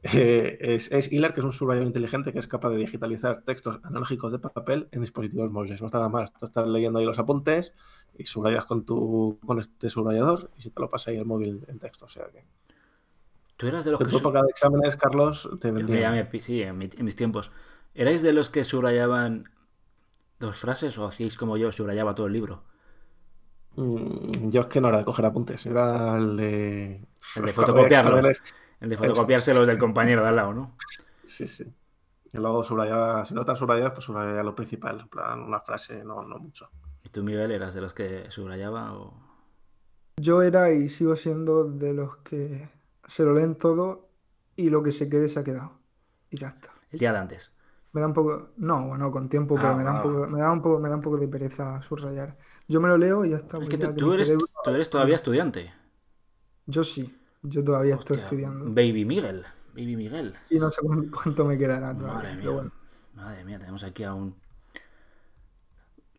Eh, 0.04 0.58
es, 0.62 0.92
es 0.92 1.12
Hilar, 1.12 1.34
que 1.34 1.40
es 1.40 1.46
un 1.46 1.52
subrayador 1.52 1.88
inteligente 1.88 2.32
que 2.32 2.38
es 2.40 2.48
capaz 2.48 2.70
de 2.70 2.78
digitalizar 2.78 3.42
textos 3.42 3.80
analógicos 3.84 4.32
de 4.32 4.38
papel 4.40 4.88
en 4.92 5.02
dispositivos 5.02 5.52
móviles. 5.52 5.82
No 5.82 5.88
está 5.88 5.98
nada 5.98 6.10
más. 6.10 6.32
Tú 6.34 6.46
estás 6.46 6.68
leyendo 6.68 7.00
ahí 7.00 7.06
los 7.06 7.18
apuntes 7.18 7.74
y 8.18 8.26
subrayas 8.26 8.66
con 8.66 8.86
tu 8.86 9.40
con 9.46 9.60
este 9.60 9.90
subrayador 9.90 10.52
y 10.58 10.62
se 10.62 10.70
te 10.70 10.80
lo 10.80 10.90
pasa 10.92 11.10
ahí 11.12 11.18
el 11.18 11.26
móvil 11.26 11.66
el 11.68 11.80
texto. 11.80 12.06
O 12.06 12.10
sea 12.10 12.28
que. 12.28 12.46
Tú 13.58 13.68
eras 13.68 13.86
de 13.86 13.92
los 13.92 14.00
que... 14.00 14.06
tu 14.06 14.18
época 14.18 14.44
de 14.44 14.50
exámenes, 14.50 14.96
Carlos, 14.96 15.50
te 15.60 15.72
me 15.72 15.80
pi- 16.26 16.42
sí, 16.42 16.62
en, 16.62 16.78
mi- 16.78 16.90
en 16.96 17.06
mis 17.06 17.16
tiempos. 17.16 17.52
¿Erais 17.94 18.22
de 18.22 18.34
los 18.34 18.50
que 18.50 18.64
subrayaban 18.64 19.50
dos 20.40 20.58
frases 20.58 20.98
o 20.98 21.06
hacíais 21.06 21.38
como 21.38 21.58
yo, 21.58 21.72
subrayaba 21.72 22.16
todo 22.16 22.28
el 22.28 22.34
libro? 22.34 22.64
Mm, 23.76 24.50
yo 24.52 24.62
es 24.62 24.68
que 24.68 24.80
no 24.82 24.88
era 24.90 25.00
de 25.00 25.06
coger 25.06 25.26
apuntes, 25.26 25.66
era 25.66 26.18
el 26.18 26.38
de. 26.38 27.08
El 27.36 27.46
de 27.46 27.52
fotocopiarlos. 27.54 28.42
El 28.80 28.90
de 28.90 28.98
fotocopiárselos 28.98 29.68
del 29.68 29.78
compañero 29.78 30.22
de 30.24 30.30
al 30.30 30.36
lado, 30.36 30.54
¿no? 30.54 30.72
Sí, 31.24 31.48
sí. 31.48 31.66
Y 32.34 32.38
luego 32.38 32.64
subrayaba, 32.64 33.24
si 33.26 33.34
no 33.34 33.42
están 33.42 33.56
subrayadas, 33.56 33.94
pues 33.94 34.06
subrayaba 34.06 34.44
lo 34.44 34.56
principal, 34.56 35.00
en 35.00 35.08
plan 35.08 35.42
una 35.42 35.62
frase, 35.62 36.04
no, 36.04 36.22
no 36.24 36.38
mucho. 36.38 36.70
¿Y 37.04 37.10
tú, 37.10 37.24
Miguel, 37.24 37.52
eras 37.52 37.74
de 37.74 37.82
los 37.82 37.94
que 37.94 38.30
subrayaba 38.30 38.94
o...? 38.94 39.14
Yo 40.18 40.42
era 40.42 40.72
y 40.72 40.90
sigo 40.90 41.16
siendo 41.16 41.66
de 41.66 41.94
los 41.94 42.18
que 42.18 42.70
se 43.06 43.24
lo 43.24 43.34
leen 43.34 43.56
todo 43.56 44.10
y 44.56 44.70
lo 44.70 44.82
que 44.84 44.92
se 44.92 45.10
quede 45.10 45.30
se 45.30 45.40
ha 45.40 45.44
quedado. 45.44 45.80
Y 46.30 46.38
ya 46.38 46.50
está. 46.50 46.72
El 46.92 47.00
día 47.00 47.12
de 47.12 47.20
antes. 47.20 47.52
Me 47.94 48.02
da 48.02 48.08
un 48.08 48.14
poco, 48.14 48.50
no, 48.58 48.88
bueno, 48.88 49.10
con 49.12 49.30
tiempo, 49.30 49.56
pero 49.56 49.70
Ah, 49.70 49.76
me, 49.76 49.84
da 49.84 49.92
un 49.92 49.98
ah. 49.98 50.02
poco, 50.02 50.28
me, 50.28 50.40
da 50.40 50.52
un 50.52 50.62
poco, 50.62 50.80
me 50.80 50.90
da 50.90 50.96
un 50.96 51.02
poco 51.02 51.18
de 51.18 51.28
pereza 51.28 51.82
subrayar. 51.82 52.38
Yo 52.68 52.82
me 52.82 52.90
lo 52.90 52.98
leo 52.98 53.24
y 53.26 53.30
ya 53.32 53.38
está. 53.38 53.58
Es 53.60 53.66
pues 53.66 53.70
que 53.70 53.78
ya 53.78 53.88
tú, 53.88 53.96
que 53.96 54.02
tú 54.02 54.08
mi 54.08 54.14
eres, 54.16 54.28
cerebro- 54.28 54.48
tú 54.64 54.70
eres 54.72 54.90
todavía 54.90 55.16
estudiante. 55.16 55.74
Yo 56.68 56.84
sí, 56.84 57.16
yo 57.48 57.64
todavía 57.64 57.96
estoy 57.96 58.18
estudiando. 58.18 58.66
Baby 58.66 59.06
Miguel. 59.06 59.44
Baby 59.74 59.96
Miguel. 59.96 60.36
Y 60.50 60.58
no 60.60 60.72
sé 60.72 60.82
cuán- 60.82 61.10
cuánto 61.10 61.46
me 61.46 61.58
quedará 61.58 61.94
todavía. 61.94 62.14
Madre 62.16 62.30
pero 62.38 62.42
mía. 62.52 62.52
bueno. 62.62 62.72
Madre 63.16 63.44
mía, 63.46 63.60
tenemos 63.60 63.84
aquí 63.84 64.04
aún 64.04 64.36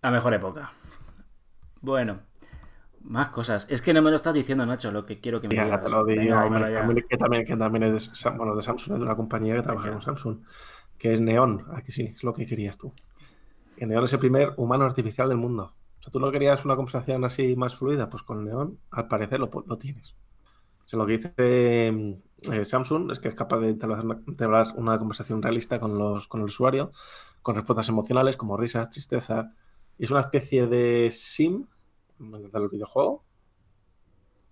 la 0.02 0.10
mejor 0.10 0.34
época. 0.34 0.70
Bueno, 1.80 2.20
más 3.02 3.28
cosas. 3.28 3.66
Es 3.68 3.82
que 3.82 3.92
no 3.92 4.02
me 4.02 4.10
lo 4.10 4.16
estás 4.16 4.34
diciendo, 4.34 4.64
Nacho, 4.66 4.90
lo 4.90 5.04
que 5.04 5.20
quiero 5.20 5.40
que 5.40 5.48
me 5.48 5.54
Ya, 5.56 5.64
digas. 5.64 5.82
te 5.84 5.90
lo 5.90 6.04
digo, 6.04 6.20
Venga, 6.22 6.44
hombre, 6.44 6.60
también- 6.74 7.06
que, 7.08 7.16
también, 7.16 7.44
que 7.44 7.56
también 7.56 7.82
es 7.84 8.22
de, 8.24 8.30
bueno, 8.30 8.54
de 8.56 8.62
Samsung, 8.62 8.94
es 8.94 8.98
de 9.00 9.04
una 9.04 9.16
compañía 9.16 9.56
que 9.56 9.62
trabaja 9.62 9.90
con 9.90 10.02
Samsung, 10.02 10.38
que 10.98 11.12
es 11.12 11.20
Neon. 11.20 11.64
Aquí 11.74 11.92
sí, 11.92 12.02
es 12.14 12.22
lo 12.24 12.32
que 12.32 12.46
querías 12.46 12.78
tú. 12.78 12.92
Que 13.76 13.86
Neon 13.86 14.04
es 14.04 14.12
el 14.12 14.18
primer 14.18 14.54
humano 14.56 14.84
artificial 14.84 15.28
del 15.28 15.38
mundo. 15.38 15.74
O 15.98 16.02
sea, 16.02 16.12
tú 16.12 16.20
no 16.20 16.30
querías 16.30 16.64
una 16.64 16.76
conversación 16.76 17.24
así 17.24 17.56
más 17.56 17.74
fluida, 17.76 18.08
pues 18.08 18.22
con 18.22 18.44
Neon, 18.44 18.78
al 18.90 19.08
parecer 19.08 19.40
lo, 19.40 19.50
lo 19.66 19.76
tienes. 19.78 20.14
O 20.86 20.88
sea, 20.88 20.98
lo 21.00 21.06
que 21.06 21.18
dice 21.18 21.34
eh, 22.52 22.64
Samsung 22.64 23.10
es 23.10 23.18
que 23.18 23.28
es 23.28 23.34
capaz 23.34 23.58
de 23.58 23.70
entablar 23.70 24.04
una, 24.04 24.20
entablar 24.26 24.68
una 24.76 24.96
conversación 24.98 25.42
realista 25.42 25.80
con, 25.80 25.98
los, 25.98 26.28
con 26.28 26.40
el 26.40 26.46
usuario, 26.46 26.92
con 27.42 27.56
respuestas 27.56 27.88
emocionales 27.88 28.36
como 28.36 28.56
risas, 28.56 28.88
tristeza. 28.90 29.52
Es 29.98 30.10
una 30.10 30.20
especie 30.20 30.66
de 30.66 31.10
sim 31.12 31.66
del 32.18 32.68
videojuego 32.68 33.24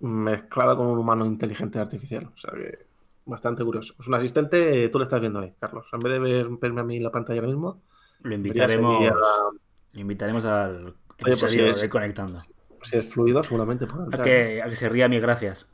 mezclado 0.00 0.76
con 0.76 0.86
un 0.88 0.98
humano 0.98 1.24
inteligente 1.24 1.78
artificial. 1.78 2.30
O 2.34 2.38
sea 2.38 2.52
que 2.52 2.86
bastante 3.26 3.64
curioso. 3.64 3.94
Es 3.98 4.06
un 4.06 4.14
asistente, 4.14 4.84
eh, 4.84 4.88
tú 4.88 4.98
lo 4.98 5.04
estás 5.04 5.20
viendo 5.20 5.38
ahí, 5.40 5.54
Carlos. 5.58 5.86
En 5.92 6.00
vez 6.00 6.12
de 6.12 6.18
ver- 6.18 6.48
verme 6.60 6.80
a 6.80 6.84
mí 6.84 7.00
la 7.00 7.10
pantalla 7.10 7.40
ahora 7.40 7.48
mismo, 7.52 7.80
Lo 8.22 8.34
invitaremos, 8.34 9.08
a- 9.10 9.50
lo 9.92 10.00
invitaremos 10.00 10.44
al 10.44 10.94
pues 11.18 11.40
episodio 11.40 11.64
si 11.66 11.70
es- 11.70 11.80
de 11.80 11.88
Conectando. 11.88 12.40
si 12.82 12.96
es 12.98 13.08
fluido, 13.10 13.42
seguramente 13.42 13.86
A 14.12 14.22
que, 14.22 14.60
a 14.62 14.68
que 14.68 14.76
se 14.76 14.88
ría 14.88 15.08
mis 15.08 15.22
gracias. 15.22 15.70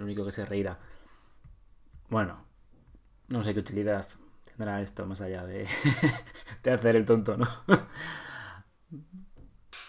El 0.00 0.04
único 0.04 0.24
que 0.24 0.32
se 0.32 0.46
reirá. 0.46 0.78
Bueno, 2.08 2.42
no 3.28 3.42
sé 3.42 3.52
qué 3.52 3.60
utilidad 3.60 4.08
tendrá 4.46 4.80
esto 4.80 5.04
más 5.04 5.20
allá 5.20 5.44
de, 5.44 5.68
de 6.62 6.70
hacer 6.70 6.96
el 6.96 7.04
tonto, 7.04 7.36
¿no? 7.36 7.46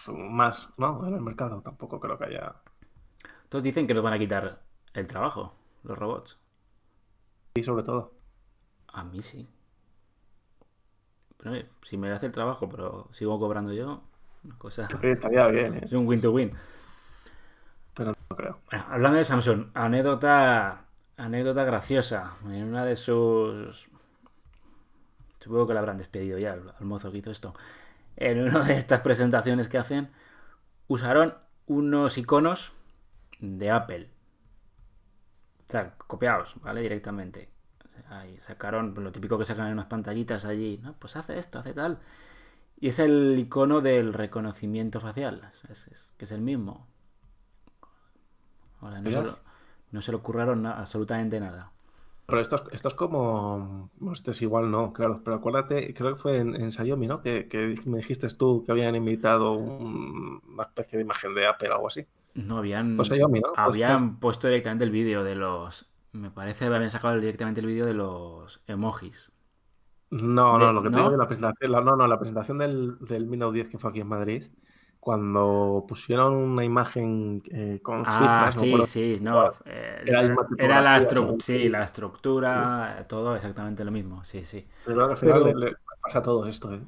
Más, 0.08 0.67
¿no? 0.78 1.08
En 1.08 1.13
el 1.13 1.21
mercado 1.21 1.62
tampoco 1.62 2.02
creo 2.02 2.17
que 2.17 2.26
haya. 2.26 2.56
Todos 3.47 3.63
dicen 3.63 3.88
que 3.88 3.93
nos 3.93 4.04
van 4.04 4.12
a 4.12 4.19
quitar 4.19 4.62
el 4.93 5.08
trabajo, 5.08 5.54
los 5.84 5.97
robots. 5.97 6.38
Y 7.54 7.63
sobre 7.63 7.84
todo. 7.84 8.13
A 8.89 9.06
mí 9.06 9.21
sí. 9.21 9.47
Pero 11.38 11.65
si 11.84 11.97
me 11.97 12.12
hace 12.12 12.26
el 12.26 12.34
trabajo, 12.34 12.67
pero 12.67 13.08
sigo 13.13 13.39
cobrando 13.39 13.71
yo, 13.71 14.04
cosa. 14.58 14.89
Estaría 15.04 15.47
bien, 15.47 15.76
¿eh? 15.76 15.82
Es 15.86 15.93
un 15.93 16.06
win 16.06 16.19
to 16.19 16.34
win. 16.34 16.52
Pero 17.93 18.13
no 18.30 18.36
creo. 18.36 18.60
Bueno, 18.69 18.86
hablando 18.89 19.17
de 19.17 19.25
Samsung, 19.25 19.67
anécdota, 19.73 20.86
anécdota 21.17 21.63
graciosa. 21.63 22.34
En 22.45 22.63
una 22.63 22.86
de 22.86 22.95
sus. 22.95 23.88
Supongo 25.39 25.67
que 25.67 25.73
lo 25.73 25.80
habrán 25.80 25.97
despedido 25.97 26.38
ya 26.38 26.54
al, 26.54 26.73
mozo 26.82 27.12
que 27.12 27.17
hizo 27.19 27.32
esto. 27.32 27.54
En 28.15 28.41
una 28.41 28.63
de 28.63 28.77
estas 28.77 29.01
presentaciones 29.01 29.69
que 29.69 29.77
hacen, 29.77 30.10
usaron 30.88 31.36
unos 31.65 32.17
iconos 32.17 32.73
de 33.39 33.71
Apple. 33.71 34.10
O 35.67 35.71
sea, 35.71 35.95
copiados, 35.97 36.56
¿vale? 36.62 36.82
Directamente. 36.82 37.49
Ahí 38.10 38.38
sacaron 38.39 38.93
lo 38.95 39.12
típico 39.12 39.38
que 39.38 39.45
sacan 39.45 39.67
en 39.67 39.73
unas 39.73 39.86
pantallitas 39.86 40.45
allí. 40.45 40.80
No, 40.84 40.93
pues 40.93 41.15
hace 41.15 41.39
esto, 41.39 41.60
hace 41.60 41.73
tal. 41.73 41.99
Y 42.80 42.89
es 42.89 42.99
el 42.99 43.38
icono 43.39 43.82
del 43.82 44.13
reconocimiento 44.13 44.99
facial. 44.99 45.51
Que 46.17 46.25
es 46.25 46.32
el 46.32 46.41
mismo. 46.41 46.90
Ahora, 48.82 49.00
no, 49.02 49.10
se 49.12 49.22
lo, 49.22 49.38
no 49.91 50.02
se 50.02 50.12
le 50.12 50.17
ocurrieron 50.17 50.62
na- 50.63 50.80
absolutamente 50.80 51.39
nada. 51.39 51.72
Pero 52.28 52.41
esto 52.41 52.56
es, 52.56 52.63
esto 52.72 52.88
es 52.88 52.94
como. 52.94 53.89
Este 54.13 54.32
es 54.32 54.41
igual, 54.41 54.72
no, 54.72 54.94
claro. 54.94 55.22
Pero 55.24 55.36
acuérdate, 55.38 55.94
creo 55.94 56.15
que 56.15 56.22
fue 56.22 56.38
en, 56.38 56.56
en 56.56 56.72
Xiaomi, 56.72 57.08
¿no? 57.08 57.22
Que, 57.22 57.48
que 57.48 57.76
me 57.86 57.98
dijiste 57.98 58.28
tú 58.30 58.63
que 58.65 58.72
habían 58.72 58.96
invitado 58.96 59.54
un- 59.54 60.41
una 60.48 60.63
especie 60.63 60.98
de 60.98 61.04
imagen 61.04 61.34
de 61.36 61.48
Apple 61.48 61.70
o 61.70 61.74
algo 61.74 61.88
así. 61.88 62.06
No 62.36 62.58
habían. 62.58 62.96
Pues 62.96 63.10
Xiaomi, 63.10 63.39
¿no? 63.41 63.48
Pues 63.50 63.58
habían 63.60 64.17
puesto 64.20 64.48
directamente 64.48 64.86
el 64.86 64.91
vídeo 64.91 65.24
de 65.24 65.36
los. 65.36 65.89
Me 66.13 66.30
parece 66.32 66.67
que 66.67 66.74
habían 66.74 66.89
sacado 66.91 67.20
directamente 67.20 67.60
el 67.62 67.67
vídeo 67.67 67.86
de 67.86 67.94
los 67.94 68.62
emojis. 68.67 69.32
No, 70.10 70.58
De- 70.58 70.65
no, 70.65 70.74
lo 70.74 70.84
que 70.84 70.89
te 70.89 70.91
¿no? 70.96 70.98
digo 71.00 71.12
de 71.12 71.17
la 71.17 71.28
presentación, 71.28 71.72
la- 71.72 71.82
no, 71.82 71.96
no, 71.96 72.08
la 72.08 72.20
presentación 72.20 72.58
del, 72.58 72.98
del 73.00 73.26
Mi 73.28 73.38
Note 73.38 73.56
10 73.56 73.70
que 73.70 73.78
fue 73.78 73.89
aquí 73.89 74.02
en 74.02 74.08
Madrid, 74.08 74.44
cuando 75.02 75.86
pusieron 75.90 76.36
una 76.36 76.64
imagen 76.66 77.44
eh, 77.52 77.82
con 77.84 78.06
Ah, 78.06 78.52
cifras, 78.52 78.56
no 78.58 78.62
sí, 78.62 78.84
sí, 78.86 79.20
no. 79.22 79.52
eh, 79.66 80.04
Era 80.06 80.22
era 80.58 80.82
la, 80.82 81.00
estru- 81.00 81.42
sí, 81.42 81.70
la 81.70 81.84
estructura, 81.84 83.06
todo 83.10 83.36
exactamente 83.36 83.84
lo 83.84 83.92
mismo. 83.92 84.24
Sí, 84.24 84.46
sí. 84.46 84.68
Pero 84.84 85.06
al 85.06 85.18
final 85.18 85.44
Pero- 85.44 85.60
le, 85.60 85.72
le 85.72 85.78
pasa 86.02 86.22
todo 86.22 86.46
esto, 86.48 86.74
¿eh? 86.74 86.82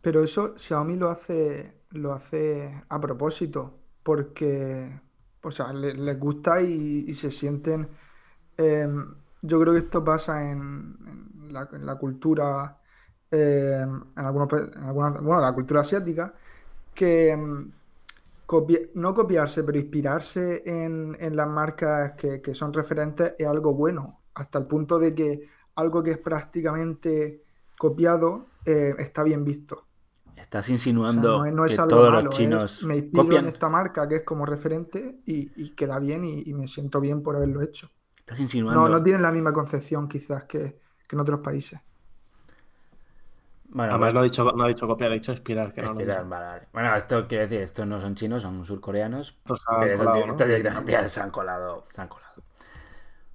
Pero 0.00 0.22
eso 0.22 0.54
Xiaomi 0.56 0.96
lo 0.96 1.10
hace, 1.10 1.82
lo 1.90 2.12
hace 2.12 2.84
a 2.88 3.00
propósito, 3.00 3.80
porque 4.02 5.00
o 5.42 5.50
sea, 5.50 5.72
le- 5.72 5.94
les 5.94 6.18
gusta 6.18 6.60
y, 6.62 7.04
y 7.08 7.14
se 7.14 7.30
sienten. 7.30 7.88
em, 8.58 9.14
yo 9.42 9.60
creo 9.60 9.72
que 9.74 9.80
esto 9.80 10.04
pasa 10.04 10.50
en, 10.50 10.58
en 11.46 11.52
la, 11.54 11.68
en 11.72 11.86
la 11.86 11.96
cultura, 11.96 12.80
em, 13.30 14.02
en 14.16 14.24
algunos, 14.26 14.48
pa- 14.48 14.58
en 14.58 14.84
algunas- 14.84 15.22
bueno, 15.22 15.40
la 15.42 15.52
cultura 15.54 15.80
asiática, 15.82 16.34
que 16.98 17.36
copia- 18.46 18.80
no 18.94 19.14
copiarse, 19.14 19.62
pero 19.64 19.78
inspirarse 19.78 20.62
en, 20.66 21.16
en 21.20 21.36
las 21.36 21.48
marcas 21.48 22.12
que, 22.12 22.40
que 22.42 22.54
son 22.54 22.72
referentes 22.72 23.34
es 23.38 23.46
algo 23.46 23.74
bueno, 23.74 24.22
hasta 24.34 24.58
el 24.58 24.66
punto 24.66 24.98
de 24.98 25.14
que 25.14 25.48
algo 25.76 26.02
que 26.02 26.12
es 26.12 26.18
prácticamente 26.18 27.44
copiado 27.78 28.46
eh, 28.64 28.94
está 28.98 29.22
bien 29.22 29.44
visto. 29.44 29.86
Estás 30.36 30.70
O 31.00 31.06
sea, 31.08 31.24
insinuando 31.24 31.32
no 31.32 31.44
es, 31.46 31.52
no 31.52 31.64
es 31.64 31.78
que 31.78 31.78
algo 31.78 32.02
todos 32.02 32.10
malo, 32.10 32.30
los 32.30 32.36
es, 32.36 32.36
chinos 32.36 32.72
me 32.80 32.96
inspiro 32.96 33.36
copian. 33.36 33.38
en 33.38 33.46
esta 33.46 33.68
marca 33.68 34.08
que 34.08 34.16
es 34.16 34.24
como 34.24 34.46
referente 34.46 35.20
y, 35.26 35.52
y 35.62 35.74
queda 35.74 35.98
bien 35.98 36.24
y, 36.24 36.42
y 36.46 36.54
me 36.54 36.68
siento 36.68 37.00
bien 37.00 37.22
por 37.22 37.36
haberlo 37.36 37.62
hecho. 37.62 37.90
Estás 38.16 38.38
No, 38.68 38.88
insinuando. 38.88 38.90
no 38.90 39.02
tienen 39.02 39.22
la 39.22 39.32
misma 39.32 39.52
concepción 39.52 40.08
quizás 40.08 40.44
que, 40.44 40.80
que 41.08 41.16
en 41.16 41.20
otros 41.20 41.40
países. 41.40 41.80
Bueno, 43.78 43.92
Además 43.92 44.12
no 44.14 44.20
ha 44.20 44.22
dicho, 44.24 44.44
no 44.52 44.64
ha 44.64 44.68
dicho 44.68 44.86
copiar, 44.88 45.12
ha 45.12 45.14
dicho 45.14 45.30
inspirar, 45.30 45.72
que 45.72 45.82
no 45.82 45.92
lo 45.92 45.94
vale, 45.94 46.24
vale. 46.24 46.68
Bueno, 46.72 46.96
esto 46.96 47.28
quiere 47.28 47.46
decir, 47.46 47.60
estos 47.62 47.86
no 47.86 48.00
son 48.00 48.16
chinos, 48.16 48.42
son 48.42 48.64
surcoreanos. 48.66 49.36
Estos 49.38 49.60
directamente 50.48 50.92
ya 50.92 51.08
se 51.08 51.20
han 51.20 51.30
colado. 51.30 51.84
Se 51.88 52.00
han 52.00 52.08
colado. 52.08 52.42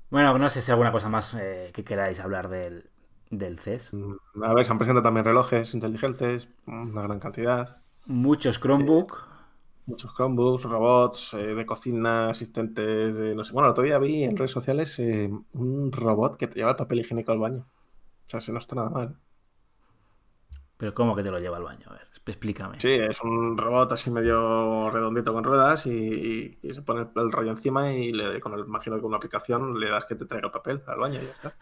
Bueno, 0.09 0.37
no 0.37 0.49
sé 0.49 0.61
si 0.61 0.69
alguna 0.69 0.91
cosa 0.91 1.07
más 1.07 1.33
eh, 1.33 1.71
que 1.73 1.85
queráis 1.85 2.19
hablar 2.19 2.49
del, 2.49 2.89
del 3.29 3.57
CES. 3.57 3.93
Mm, 3.93 4.43
A 4.43 4.53
ver, 4.53 4.65
se 4.65 4.73
han 4.73 4.77
presentado 4.77 5.03
también 5.03 5.25
relojes 5.25 5.73
inteligentes, 5.73 6.49
una 6.67 7.03
gran 7.03 7.19
cantidad. 7.19 7.77
Muchos 8.05 8.59
Chromebook. 8.59 9.33
Muchos 9.85 10.13
Chromebooks, 10.13 10.63
robots 10.63 11.33
eh, 11.35 11.55
de 11.55 11.65
cocina, 11.65 12.29
asistentes 12.29 13.15
de 13.15 13.33
no 13.33 13.43
sé. 13.45 13.53
Bueno, 13.53 13.73
día 13.73 13.97
vi 13.97 14.23
en 14.23 14.35
redes 14.37 14.51
sociales 14.51 14.99
eh, 14.99 15.31
un 15.53 15.91
robot 15.91 16.37
que 16.37 16.47
te 16.47 16.55
lleva 16.55 16.71
el 16.71 16.75
papel 16.77 16.99
higiénico 16.99 17.31
al 17.31 17.39
baño. 17.39 17.65
O 18.27 18.29
sea, 18.29 18.41
se 18.41 18.51
no 18.51 18.59
está 18.59 18.75
nada 18.75 18.89
mal. 18.89 19.17
Pero 20.77 20.93
¿cómo 20.93 21.15
que 21.15 21.23
te 21.23 21.31
lo 21.31 21.39
lleva 21.39 21.57
al 21.57 21.63
baño? 21.63 21.85
A 21.87 21.93
ver, 21.93 22.07
explícame. 22.25 22.79
Sí, 22.79 22.89
es 22.89 23.21
un 23.21 23.57
robot 23.57 23.91
así 23.93 24.09
medio 24.09 24.89
redondito 24.89 25.33
con 25.33 25.43
ruedas 25.43 25.85
y, 25.85 25.91
y- 25.91 26.57
y 26.61 26.73
se 26.73 26.81
pone 26.81 27.07
el, 27.15 27.31
rollo 27.31 27.51
encima 27.51 27.93
y 27.93 28.11
le, 28.11 28.39
con 28.41 28.53
el, 28.53 28.61
imagino 28.61 28.95
que 28.95 29.01
con 29.01 29.09
una 29.09 29.17
aplicación 29.17 29.79
le 29.79 29.89
das 29.89 30.05
que 30.05 30.15
te 30.15 30.25
traiga 30.25 30.47
el 30.47 30.51
papel 30.51 30.81
al 30.87 30.97
baño 30.99 31.19
y 31.21 31.25
ya 31.25 31.31
está. 31.31 31.53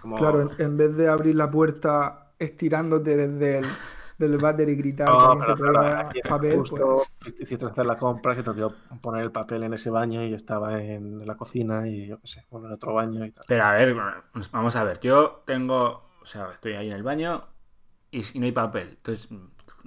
Como- 0.00 0.16
Claro, 0.16 0.40
en, 0.40 0.50
en 0.58 0.76
vez 0.76 0.96
de 0.96 1.08
abrir 1.08 1.36
la 1.36 1.50
puerta 1.50 2.32
estirándote 2.38 3.16
desde 3.16 3.58
el, 3.58 3.66
del 4.18 4.38
váter 4.38 4.68
y 4.68 4.76
gritar 4.76 5.08
que 5.08 5.12
No, 5.12 5.28
alguien 5.28 5.40
pero 5.40 5.56
te 5.56 5.62
traiga 5.62 6.00
aquí 6.00 6.20
papel, 6.28 6.58
justo 6.58 7.04
pues 7.20 7.34
hiciste 7.40 7.66
hacer 7.66 7.86
la 7.86 7.98
compra, 7.98 8.34
que 8.34 8.42
te 8.42 8.50
olvidó 8.50 8.74
poner 9.02 9.22
el 9.22 9.32
papel 9.32 9.62
en 9.64 9.74
ese 9.74 9.90
baño 9.90 10.24
y 10.24 10.34
estaba 10.34 10.82
en 10.82 11.26
la 11.26 11.36
cocina 11.36 11.86
y 11.86 12.06
yo 12.08 12.18
qué 12.20 12.26
sé, 12.26 12.46
bueno, 12.50 12.66
en 12.68 12.72
otro 12.74 12.94
baño 12.94 13.24
y 13.26 13.30
tal. 13.32 13.44
Pero 13.46 13.64
a 13.64 13.72
ver, 13.74 13.94
vamos 14.52 14.76
a 14.76 14.84
ver. 14.84 15.00
Yo 15.00 15.42
tengo. 15.44 16.08
O 16.22 16.26
sea, 16.26 16.50
estoy 16.52 16.72
ahí 16.74 16.88
en 16.88 16.94
el 16.96 17.02
baño 17.02 17.44
y, 18.10 18.24
y 18.34 18.38
no 18.40 18.46
hay 18.46 18.52
papel. 18.52 18.88
Entonces, 18.90 19.28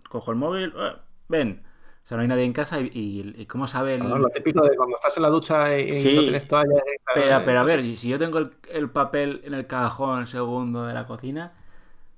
cojo 0.10 0.32
el 0.32 0.38
móvil. 0.38 0.74
eh, 0.78 0.94
ven, 1.30 1.64
O 2.04 2.08
sea, 2.08 2.18
no 2.18 2.22
hay 2.24 2.28
nadie 2.28 2.44
en 2.44 2.54
casa 2.54 2.80
y, 2.82 2.90
y- 2.94 3.42
y 3.42 3.46
¿cómo 3.46 3.66
sabe 3.68 3.96
el...? 3.96 4.04
No, 4.10 4.18
lo 4.18 4.30
típico 4.30 4.62
de 4.66 4.76
cuando 4.76 4.96
estás 4.96 5.16
en 5.18 5.24
la 5.24 5.30
ducha 5.30 5.78
y, 5.78 5.92
Sí. 5.94 6.16
no 6.16 6.22
tienes 6.24 6.48
toalla. 6.48 6.82
Pero, 7.16 7.42
pero 7.46 7.60
a 7.62 7.64
pues, 7.64 7.78
ver, 7.78 7.96
si 7.98 8.10
yo 8.10 8.20
tengo 8.20 8.40
el, 8.40 8.52
el 8.72 8.90
papel 8.90 9.42
en 9.46 9.54
el 9.54 9.68
cajón 9.68 10.28
segundo 10.28 10.86
de 10.86 10.94
la 10.94 11.06
cocina, 11.06 11.54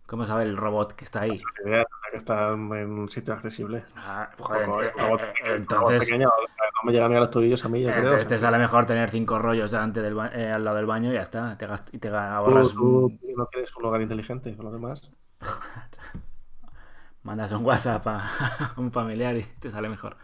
¿cómo 0.06 0.26
sabe 0.26 0.44
el 0.44 0.58
robot 0.58 0.94
que 0.94 1.06
está 1.06 1.22
ahí? 1.22 1.42
que 1.64 2.18
estar 2.18 2.54
en 2.54 2.92
un 2.92 3.10
sitio 3.10 3.34
accesible. 3.34 3.84
Ah, 3.96 4.30
joder, 4.38 4.70
eh, 4.70 4.88
eh, 4.88 5.02
robot 5.02 5.22
eh, 5.22 5.34
entonces, 5.56 6.06
pequeño, 6.06 6.28
no 6.28 6.86
me 6.86 6.92
llegan 6.92 7.12
ni 7.12 7.18
a 7.18 7.20
los 7.20 7.32
tobillos 7.32 7.64
a 7.66 7.70
mí, 7.70 7.82
yo 7.82 7.90
creo. 7.90 8.04
entonces 8.04 8.26
o 8.26 8.30
te 8.30 8.40
sale 8.40 8.58
mejor 8.58 8.86
tener 8.86 9.10
cinco 9.10 9.40
rollos 9.40 9.72
delante 9.72 10.02
del 10.02 10.18
eh, 10.34 10.52
al 10.52 10.64
lado 10.64 10.78
del 10.78 10.86
baño 10.86 11.12
y 11.12 11.16
ya 11.16 11.22
está. 11.22 11.58
Te 11.58 11.68
y 11.92 12.00
te 12.00 12.10
tú, 12.10 12.16
ahorras... 12.16 12.74
tú 12.74 13.12
no 13.36 13.48
quieres 13.48 13.76
un 13.76 13.86
hogar 13.86 14.02
inteligente, 14.02 14.54
por 14.54 14.66
lo 14.66 14.72
demás. 14.72 15.12
Mandas 17.24 17.52
un 17.52 17.66
WhatsApp 17.66 18.06
a 18.08 18.30
un 18.78 18.92
familiar 18.92 19.36
y 19.36 19.44
te 19.60 19.70
sale 19.70 19.90
mejor. 19.90 20.16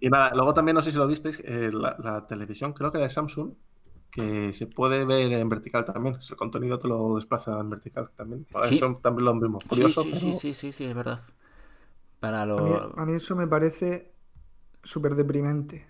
Y 0.00 0.10
nada, 0.10 0.34
luego 0.34 0.52
también 0.52 0.74
no 0.74 0.82
sé 0.82 0.90
si 0.90 0.98
lo 0.98 1.06
visteis, 1.06 1.40
eh, 1.44 1.70
la, 1.72 1.96
la 1.98 2.26
televisión, 2.26 2.74
creo 2.74 2.92
que 2.92 2.98
era 2.98 3.06
de 3.06 3.10
Samsung, 3.10 3.54
que 4.14 4.52
se 4.52 4.66
puede 4.66 5.04
ver 5.04 5.32
en 5.32 5.48
vertical 5.48 5.84
también. 5.84 6.16
El 6.30 6.36
contenido 6.36 6.78
te 6.78 6.88
lo 6.88 7.16
desplaza 7.16 7.58
en 7.60 7.70
vertical 7.70 8.10
también. 8.16 8.46
Sí. 8.62 8.76
Eso 8.76 8.96
también 9.02 9.26
lo. 9.26 9.60
Sí, 9.60 9.66
Curioso, 9.68 10.02
sí, 10.02 10.10
pero 10.10 10.20
sí, 10.20 10.32
sí, 10.34 10.54
sí, 10.54 10.72
sí, 10.72 10.84
es 10.84 10.94
verdad. 10.94 11.20
Para 12.20 12.44
A 12.56 12.62
mí, 12.62 12.72
lo... 12.72 12.94
a 12.94 13.04
mí 13.06 13.12
eso 13.14 13.34
me 13.36 13.46
parece 13.46 14.14
súper 14.82 15.14
deprimente, 15.16 15.88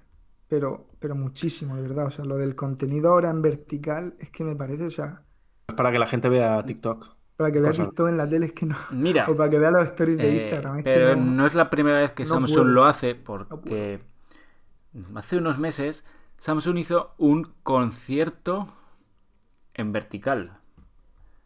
pero, 0.48 0.88
pero 1.00 1.14
muchísimo, 1.16 1.76
de 1.76 1.82
verdad. 1.82 2.06
O 2.06 2.10
sea, 2.10 2.24
lo 2.24 2.36
del 2.38 2.54
contenido 2.56 3.10
ahora 3.12 3.30
en 3.30 3.42
vertical 3.42 4.16
es 4.20 4.30
que 4.30 4.44
me 4.44 4.56
parece, 4.56 4.86
o 4.86 4.90
sea, 4.90 5.24
es 5.68 5.74
para 5.74 5.92
que 5.92 5.98
la 5.98 6.06
gente 6.06 6.28
vea 6.30 6.64
TikTok. 6.64 7.16
para 7.36 7.52
que 7.52 7.60
veas. 7.60 7.76
TikTok 7.76 8.08
en 8.08 8.16
la 8.16 8.28
tele 8.28 8.46
es 8.46 8.52
que 8.52 8.66
no. 8.66 8.76
Mira, 8.88 9.24
O 9.30 9.36
para 9.36 9.50
que 9.50 9.58
veas 9.58 9.72
los 9.72 9.84
stories 9.84 10.20
de 10.20 10.28
Eh, 10.28 10.34
Instagram. 10.34 10.78
es 10.80 10.86
que 10.88 10.90
pero 10.94 11.16
no- 11.16 11.16
no 11.16 11.46
es 11.46 11.54
la 11.54 11.70
primera 11.70 11.98
vez 11.98 12.12
que 12.12 12.24
no 12.24 12.26
Samsung 12.26 12.46
puedo. 12.46 12.64
lo 12.68 12.84
hace, 12.84 13.14
No 13.48 13.60
porque 13.60 14.02
hace 15.14 15.36
unos 15.38 15.58
meses 15.58 16.04
Samsung 16.38 16.78
hizo 16.78 17.14
un 17.18 17.54
concierto 17.64 18.68
en 19.74 19.92
vertical, 19.92 20.58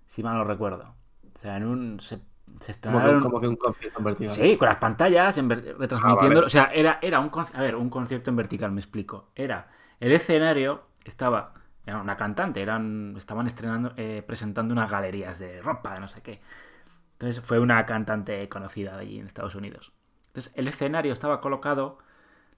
si 0.07 0.23
mal 0.23 0.37
no 0.37 0.45
recuerdo. 0.45 0.95
O 1.37 1.39
sea, 1.39 1.57
en 1.57 1.65
un 1.67 2.01
se, 2.01 2.21
se 2.61 2.71
Como 2.83 3.03
que, 3.05 3.11
estrenaron 3.11 3.21
como 3.21 3.41
que 3.41 3.47
un 3.49 3.57
concierto 3.57 3.99
en 4.01 4.05
vertical. 4.05 4.35
sí, 4.35 4.57
con 4.57 4.69
las 4.69 4.79
pantallas 4.79 5.39
en 5.39 5.49
retransmitiendo, 5.51 6.41
Ah, 6.41 6.43
vale. 6.43 6.47
o 6.47 6.49
sea, 6.49 6.71
era 6.75 6.99
era 7.03 7.21
un 7.21 7.31
a 7.55 7.61
ver, 7.61 7.77
un 7.77 7.91
concierto 7.91 8.31
en 8.31 8.37
vertical, 8.37 8.73
me 8.73 8.81
explico. 8.81 9.31
Era 9.35 9.69
el 10.01 10.13
escenario 10.13 10.83
estaba 11.05 11.55
era 11.87 12.01
una 12.01 12.17
cantante, 12.17 12.61
eran 12.63 13.15
estaban 13.17 13.47
estrenando 13.47 13.95
eh, 13.97 14.23
presentando 14.27 14.73
unas 14.75 14.91
galerías 14.91 15.39
de 15.39 15.63
ropa, 15.63 15.95
de 15.95 16.01
no 16.01 16.09
sé 16.09 16.23
qué. 16.23 16.41
Entonces 17.15 17.45
fue 17.45 17.59
una 17.61 17.87
cantante 17.87 18.49
conocida 18.49 18.97
de 18.97 19.03
allí 19.03 19.19
en 19.21 19.27
Estados 19.27 19.55
Unidos. 19.57 19.93
Entonces 20.29 20.53
el 20.57 20.69
escenario 20.69 21.13
estaba 21.13 21.41
colocado 21.41 21.99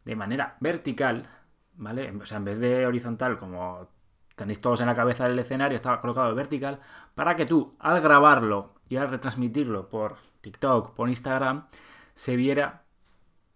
de 0.05 0.17
manera 0.17 0.57
vertical, 0.61 1.29
¿vale? 1.75 2.11
O 2.21 2.27
sea, 2.27 2.39
en 2.39 2.45
vez 2.45 2.59
de 2.59 2.87
horizontal, 2.87 3.39
como 3.39 3.89
tenéis 4.37 4.61
todos 4.61 4.81
en 4.81 4.87
la 4.87 4.95
cabeza 4.95 5.29
del 5.29 5.39
escenario, 5.39 5.77
estaba 5.77 6.01
colocado 6.01 6.35
vertical, 6.35 6.81
para 7.15 7.37
que 7.37 7.47
tú, 7.47 7.77
al 7.79 8.01
grabarlo 8.01 8.75
y 8.89 8.97
al 8.97 9.11
retransmitirlo 9.11 9.89
por 9.89 10.17
TikTok, 10.41 10.95
por 10.95 11.09
Instagram, 11.09 11.67
se 12.15 12.37
viera 12.37 12.85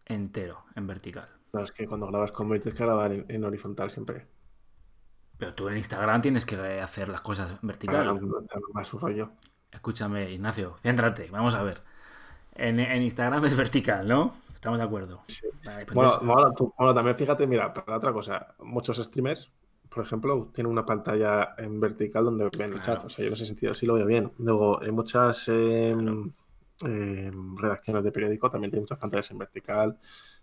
entero, 0.05 0.65
en 0.75 0.87
vertical. 0.87 1.29
No, 1.53 1.63
es 1.63 1.73
que 1.73 1.87
cuando 1.87 2.07
grabas 2.07 2.33
con 2.33 2.49
tienes 2.49 2.75
que 2.75 2.85
grabar 2.85 3.13
en, 3.13 3.25
en 3.29 3.45
horizontal 3.45 3.91
siempre. 3.91 4.27
Pero 5.39 5.55
tú 5.55 5.69
en 5.69 5.77
Instagram 5.77 6.21
tienes 6.21 6.47
que 6.47 6.57
hacer 6.81 7.09
las 7.09 7.21
cosas 7.21 7.59
en 7.61 7.67
vertical. 7.67 8.07
Para 8.07 8.21
no 8.21 8.41
estar 8.41 8.61
más 8.73 8.89
su 8.89 8.99
rollo. 8.99 9.33
Escúchame, 9.71 10.31
Ignacio, 10.31 10.77
céntrate, 10.83 11.29
vamos 11.31 11.55
a 11.55 11.63
ver. 11.63 11.83
En, 12.55 12.79
en 12.79 13.03
Instagram 13.03 13.45
es 13.45 13.57
vertical, 13.57 14.07
¿no? 14.07 14.33
Estamos 14.65 14.79
de 14.79 14.85
acuerdo. 14.87 15.21
Vale, 15.63 15.85
pues 15.85 15.95
Bueno, 15.95 16.11
entonces- 16.11 16.27
bueno, 16.35 16.53
tú- 16.57 16.75
bueno, 16.79 16.95
también 16.95 17.17
fíjate, 17.17 17.47
mira, 17.47 17.75
para 17.75 17.99
otra 17.99 18.15
cosa, 18.15 18.55
muchos 18.61 18.97
streamers, 18.97 19.53
por 19.91 20.03
ejemplo, 20.03 20.51
tienen 20.55 20.73
una 20.73 20.87
pantalla 20.87 21.51
en 21.59 21.79
vertical 21.81 22.25
donde 22.25 22.49
ven 22.57 22.73
el 22.73 22.81
chat. 22.81 23.05
O 23.05 23.11
sea, 23.11 23.23
yo 23.25 23.29
en 23.29 23.35
ese 23.35 23.45
sentido 23.45 23.75
sí 23.75 23.85
lo 23.85 23.93
veo 23.93 24.07
bien. 24.07 24.33
Luego, 24.39 24.83
en 24.83 24.95
muchas 24.95 25.47
eh, 25.49 25.95
eh, 26.87 27.31
redacciones 27.57 28.03
de 28.05 28.11
periódico 28.11 28.51
también 28.51 28.71
tienen 28.71 28.85
muchas 28.85 28.99
pantallas 28.99 29.31
en 29.31 29.37
vertical 29.39 29.99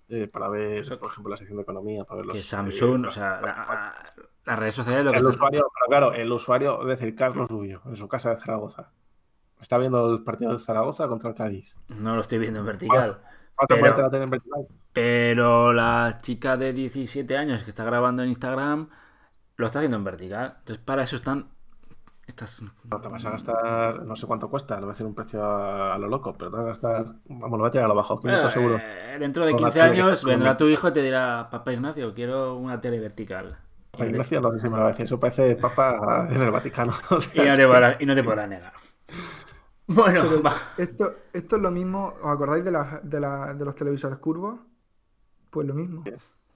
eh, 0.08 0.28
para 0.32 0.50
ver, 0.50 0.78
Eso- 0.80 1.00
por 1.00 1.10
ejemplo, 1.10 1.32
la 1.32 1.38
sección 1.38 1.58
de 1.58 1.64
economía, 1.64 2.04
para 2.04 2.18
ver 2.18 2.26
los... 2.28 2.36
que 2.36 2.44
Samsung, 2.44 3.06
eh, 3.06 3.08
o 3.08 3.12
sea, 3.12 3.42
la- 3.42 4.14
las 4.46 4.60
redes 4.60 4.76
sociales 4.76 5.04
lo 5.04 5.12
que 5.14 5.18
el 5.18 5.26
usuario, 5.26 5.68
pero 5.74 5.88
claro, 5.88 6.14
el 6.14 6.32
usuario, 6.32 6.82
es 6.82 6.88
decir, 7.00 7.16
Carlos 7.16 7.50
Rubio, 7.50 7.82
en 7.86 7.96
su 7.96 8.08
casa 8.08 8.30
de 8.30 8.38
Zaragoza. 8.38 8.92
Está 9.60 9.78
viendo 9.78 10.12
el 10.14 10.24
partido 10.24 10.52
de 10.52 10.60
Zaragoza 10.60 11.08
contra 11.08 11.30
el 11.32 11.36
Cádiz. 11.36 11.74
no 11.90 12.16
lo 12.16 12.22
estoy 12.22 12.38
viendo 12.40 12.60
en 12.60 12.66
vertical. 12.68 13.10
¿Vas 13.24 13.34
a 13.34 13.41
Pero- 13.68 13.98
la 13.98 14.10
tele 14.10 14.24
en 14.24 14.30
vertical? 14.30 14.68
Pero 14.94 15.74
la 15.74 16.18
chica 16.22 16.58
de 16.58 16.74
17 16.74 17.38
años 17.38 17.64
que 17.64 17.70
está 17.70 17.84
grabando 17.84 18.24
en 18.24 18.30
Instagram 18.30 18.90
lo 19.58 19.66
está 19.66 19.80
haciendo 19.80 19.98
en 19.98 20.04
vertical. 20.04 20.56
Entonces, 20.60 20.84
para 20.84 21.04
eso 21.04 21.16
están 21.16 21.48
estas. 22.28 22.62
No 22.84 22.98
te 23.00 23.08
vas 23.08 23.26
a 23.26 23.32
gastar, 23.32 24.04
no 24.04 24.16
sé 24.16 24.26
cuánto 24.28 24.50
cuesta, 24.50 24.76
le 24.76 24.82
voy 24.82 24.90
a 24.90 24.94
decir 24.94 25.06
un 25.06 25.16
precio 25.16 25.44
a, 25.44 25.96
a 25.96 25.98
lo 25.98 26.08
loco, 26.08 26.34
pero 26.38 26.52
te 26.52 26.58
vas 26.58 26.66
a 26.66 26.70
gastar, 26.70 27.06
vamos, 27.26 27.52
lo 27.52 27.58
voy 27.60 27.68
a 27.68 27.72
tirar 27.72 27.86
a 27.86 27.88
lo 27.90 27.96
bajo, 27.96 28.20
500 28.20 28.50
Eh, 28.50 28.54
seguro. 28.54 28.80
dentro 29.20 29.46
de 29.46 29.52
Con 29.54 29.62
la 29.62 29.68
15 29.68 29.80
tele 29.80 29.96
que 29.96 30.02
años 30.02 30.24
vendrá 30.26 30.58
tu 30.58 30.66
hijo 30.68 30.88
y 30.90 30.94
te 30.94 31.02
dirá, 31.02 31.48
papá 31.50 31.74
Ignacio, 31.74 32.14
quiero 32.14 32.56
una 32.58 32.80
tele 32.82 33.00
vertical. 33.00 33.58
Te- 33.98 34.06
Ignacio, 34.10 34.40
no 34.42 34.52
sé 34.54 34.60
si 34.62 34.70
me 34.70 34.78
lo 34.78 34.84
va 34.84 34.88
a 34.88 34.92
decir, 34.92 35.06
eso 35.06 35.20
parece 35.20 35.56
papa 35.56 36.28
en 36.32 36.42
el 36.42 36.52
Vaticano. 36.52 36.94
o 37.10 37.20
sea, 37.20 37.44
y 37.46 37.48
no 37.50 37.56
te 37.56 37.68
podrá, 37.68 37.98
y 38.00 38.06
no 38.06 38.16
te 38.16 38.24
podrá 38.24 38.48
negar. 38.48 38.74
Bueno, 39.96 40.24
va. 40.44 40.56
esto, 40.76 41.28
esto 41.34 41.56
es 41.58 41.62
lo 41.62 41.72
mismo, 41.72 42.16
¿os 42.22 42.28
acordáis 42.32 42.64
de, 42.64 42.72
la- 42.72 43.02
de, 43.04 43.20
la- 43.20 43.54
de 43.54 43.66
los 43.66 43.76
televisores 43.76 44.18
curvos? 44.20 44.60
Pues 45.50 45.68
lo 45.68 45.74
mismo, 45.74 46.12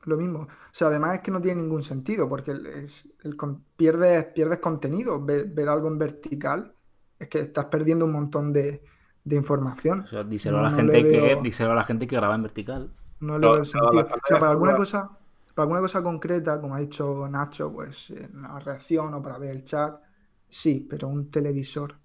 lo 0.06 0.18
mismo. 0.18 0.42
O 0.42 0.48
sea, 0.72 0.88
además 0.88 1.16
es 1.16 1.22
que 1.22 1.32
no 1.32 1.42
tiene 1.42 1.62
ningún 1.64 1.84
sentido, 1.84 2.30
porque 2.30 2.54
es- 2.76 3.10
el 3.24 3.36
con- 3.38 3.66
pierdes, 3.78 4.26
pierdes 4.28 4.60
contenido. 4.60 5.24
Ver, 5.26 5.48
ver 5.50 5.70
algo 5.70 5.88
en 5.90 6.00
vertical 6.00 6.76
es 7.20 7.28
que 7.30 7.40
estás 7.40 7.66
perdiendo 7.66 8.06
un 8.06 8.14
montón 8.14 8.54
de, 8.54 8.84
de 9.24 9.36
información. 9.36 10.06
O 10.06 10.08
sea, 10.08 10.24
díselo, 10.24 10.58
No, 10.58 10.60
a 10.60 10.64
la 10.64 10.72
no 10.72 10.78
gente 10.78 11.04
que, 11.08 11.36
díselo 11.42 11.72
a 11.72 11.76
la 11.76 11.84
gente 11.84 12.08
que 12.08 12.16
graba 12.16 12.36
en 12.36 12.44
vertical. 12.44 12.92
No 13.20 13.40
le 13.40 13.50
veo 13.50 13.60
el 13.60 13.66
sentido. 13.66 14.08
O 14.24 14.26
sea, 14.28 14.38
para 14.40 14.52
alguna 14.52 14.76
cosa, 14.76 15.10
para 15.54 15.64
alguna 15.64 15.82
cosa 15.82 16.04
concreta, 16.04 16.60
como 16.62 16.76
ha 16.76 16.80
dicho 16.80 17.28
Nacho, 17.28 17.72
pues 17.72 18.10
en 18.12 18.42
la 18.42 18.60
reacción 18.60 19.14
o 19.14 19.22
para 19.22 19.38
ver 19.38 19.52
el 19.52 19.64
chat, 19.64 20.02
sí, 20.50 20.86
pero 20.90 21.08
un 21.08 21.30
televisor, 21.32 22.00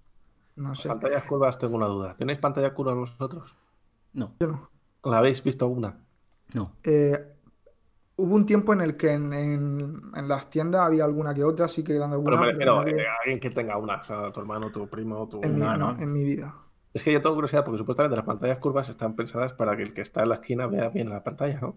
no 0.61 0.75
sé. 0.75 0.89
Pantallas 0.89 1.25
curvas, 1.25 1.59
tengo 1.59 1.77
una 1.77 1.87
duda. 1.87 2.15
¿Tenéis 2.17 2.39
pantallas 2.39 2.73
curvas 2.73 2.95
vosotros? 2.97 3.57
No, 4.13 4.35
Yo 4.41 4.47
no. 4.49 4.71
¿La 5.05 5.19
habéis 5.19 5.43
visto 5.43 5.65
alguna? 5.65 5.99
no. 6.55 6.73
Eh, 6.83 7.17
hubo 8.17 8.35
un 8.35 8.45
tiempo 8.45 8.73
en 8.75 8.83
el 8.83 8.97
que 8.97 9.13
en, 9.13 9.33
en- 9.33 10.01
en 10.15 10.29
las 10.29 10.51
tiendas 10.51 10.83
había 10.83 11.05
alguna 11.05 11.33
que 11.33 11.43
otra, 11.45 11.69
sí 11.69 11.83
que 11.83 11.95
dando 11.95 12.23
Pero 12.23 12.37
alguna, 12.37 12.53
me 12.53 12.59
pero 12.59 12.77
refiero 12.77 12.77
no 12.77 12.85
que- 12.85 13.03
eh, 13.03 13.09
a 13.09 13.15
alguien 13.23 13.41
que 13.41 13.51
tenga 13.51 13.77
una, 13.79 13.97
o 14.03 14.05
sea, 14.05 14.31
tu 14.31 14.41
hermano, 14.41 14.71
tu 14.71 14.87
primo, 14.89 15.27
tu... 15.29 15.41
en, 15.43 15.59
no, 15.59 15.77
no. 15.77 15.97
en 15.99 16.13
mi 16.13 16.23
vida. 16.25 16.55
Es 16.93 17.03
que 17.03 17.13
yo 17.13 17.23
tengo 17.23 17.37
curiosidad 17.37 17.65
porque 17.65 17.79
supuestamente 17.79 18.17
las 18.17 18.27
pantallas 18.27 18.59
curvas 18.59 18.89
están 18.89 19.15
pensadas 19.17 19.53
para 19.55 19.77
que 19.77 19.85
el 19.85 19.95
que 19.95 20.01
está 20.03 20.23
en 20.23 20.29
la 20.31 20.35
esquina 20.37 20.67
vea 20.67 20.89
bien 20.89 21.09
la 21.09 21.23
pantalla, 21.23 21.59
¿no? 21.61 21.75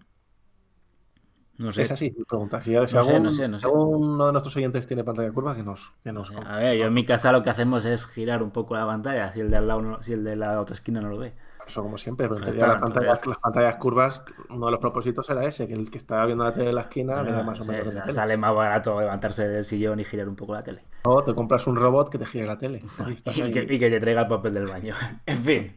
No 1.58 1.70
sé. 1.72 1.82
Es 1.82 1.90
así, 1.92 2.12
mi 2.16 2.24
pregunta. 2.24 2.60
Si, 2.60 2.70
si 2.70 2.74
No 2.76 2.86
sé, 2.88 2.98
algún- 2.98 3.22
no 3.22 3.30
sé, 3.30 3.48
no 3.48 3.58
sé. 3.58 3.60
si 3.60 3.66
alguno 3.72 4.26
de 4.26 4.32
nuestros 4.32 4.56
oyentes 4.56 4.86
tiene 4.86 5.04
pantalla 5.04 5.30
curva, 5.30 5.54
que 5.54 5.62
nos, 5.62 5.92
que 6.02 6.12
nos 6.12 6.32
a 6.32 6.56
ver, 6.58 6.76
yo 6.76 6.86
en 6.86 6.94
mi 6.94 7.04
casa 7.04 7.30
lo 7.32 7.42
que 7.42 7.50
hacemos 7.50 7.84
es 7.84 8.06
girar 8.06 8.42
un 8.42 8.50
poco 8.50 8.74
la 8.74 8.86
pantalla, 8.86 9.32
si 9.32 9.40
el 9.40 9.50
de 9.50 9.56
al 9.58 9.68
lado 9.68 10.02
si 10.02 10.12
el 10.14 10.24
de 10.24 10.34
la 10.36 10.60
otra 10.60 10.74
esquina 10.74 11.00
no 11.00 11.08
lo 11.08 11.18
ve. 11.18 11.32
Eso 11.66 11.82
como 11.82 11.96
siempre, 11.96 12.28
pero 12.28 12.40
las 12.40 12.80
pantallas, 12.80 13.26
las 13.26 13.38
pantallas 13.38 13.76
curvas, 13.76 14.22
uno 14.50 14.66
de 14.66 14.72
los 14.72 14.80
propósitos 14.80 15.30
era 15.30 15.46
ese, 15.46 15.66
que 15.66 15.72
el 15.72 15.90
que 15.90 15.96
está 15.96 16.22
viendo 16.26 16.44
la 16.44 16.52
tele 16.52 16.68
en 16.68 16.74
la 16.74 16.82
esquina 16.82 17.14
vea 17.22 17.22
Bueno, 17.36 17.44
más 17.44 17.60
o 17.60 17.64
menos. 17.64 17.94
sale 18.14 18.36
más 18.36 18.54
barato 18.54 19.00
levantarse 19.00 19.48
del 19.48 19.64
sillón 19.64 19.98
y 19.98 20.04
girar 20.04 20.28
un 20.28 20.36
poco 20.36 20.52
la 20.52 20.62
tele. 20.62 20.82
O 21.04 21.24
te 21.24 21.34
compras 21.34 21.66
un 21.66 21.76
robot 21.76 22.10
que 22.10 22.18
te 22.18 22.26
gire 22.26 22.46
la 22.46 22.58
tele. 22.58 22.80
Y 23.34 23.50
que, 23.52 23.62
y 23.62 23.78
que 23.78 23.90
te 23.90 23.98
traiga 24.00 24.22
el 24.22 24.28
papel 24.28 24.52
del 24.54 24.66
baño. 24.66 24.94
en 25.26 25.38
fin. 25.38 25.76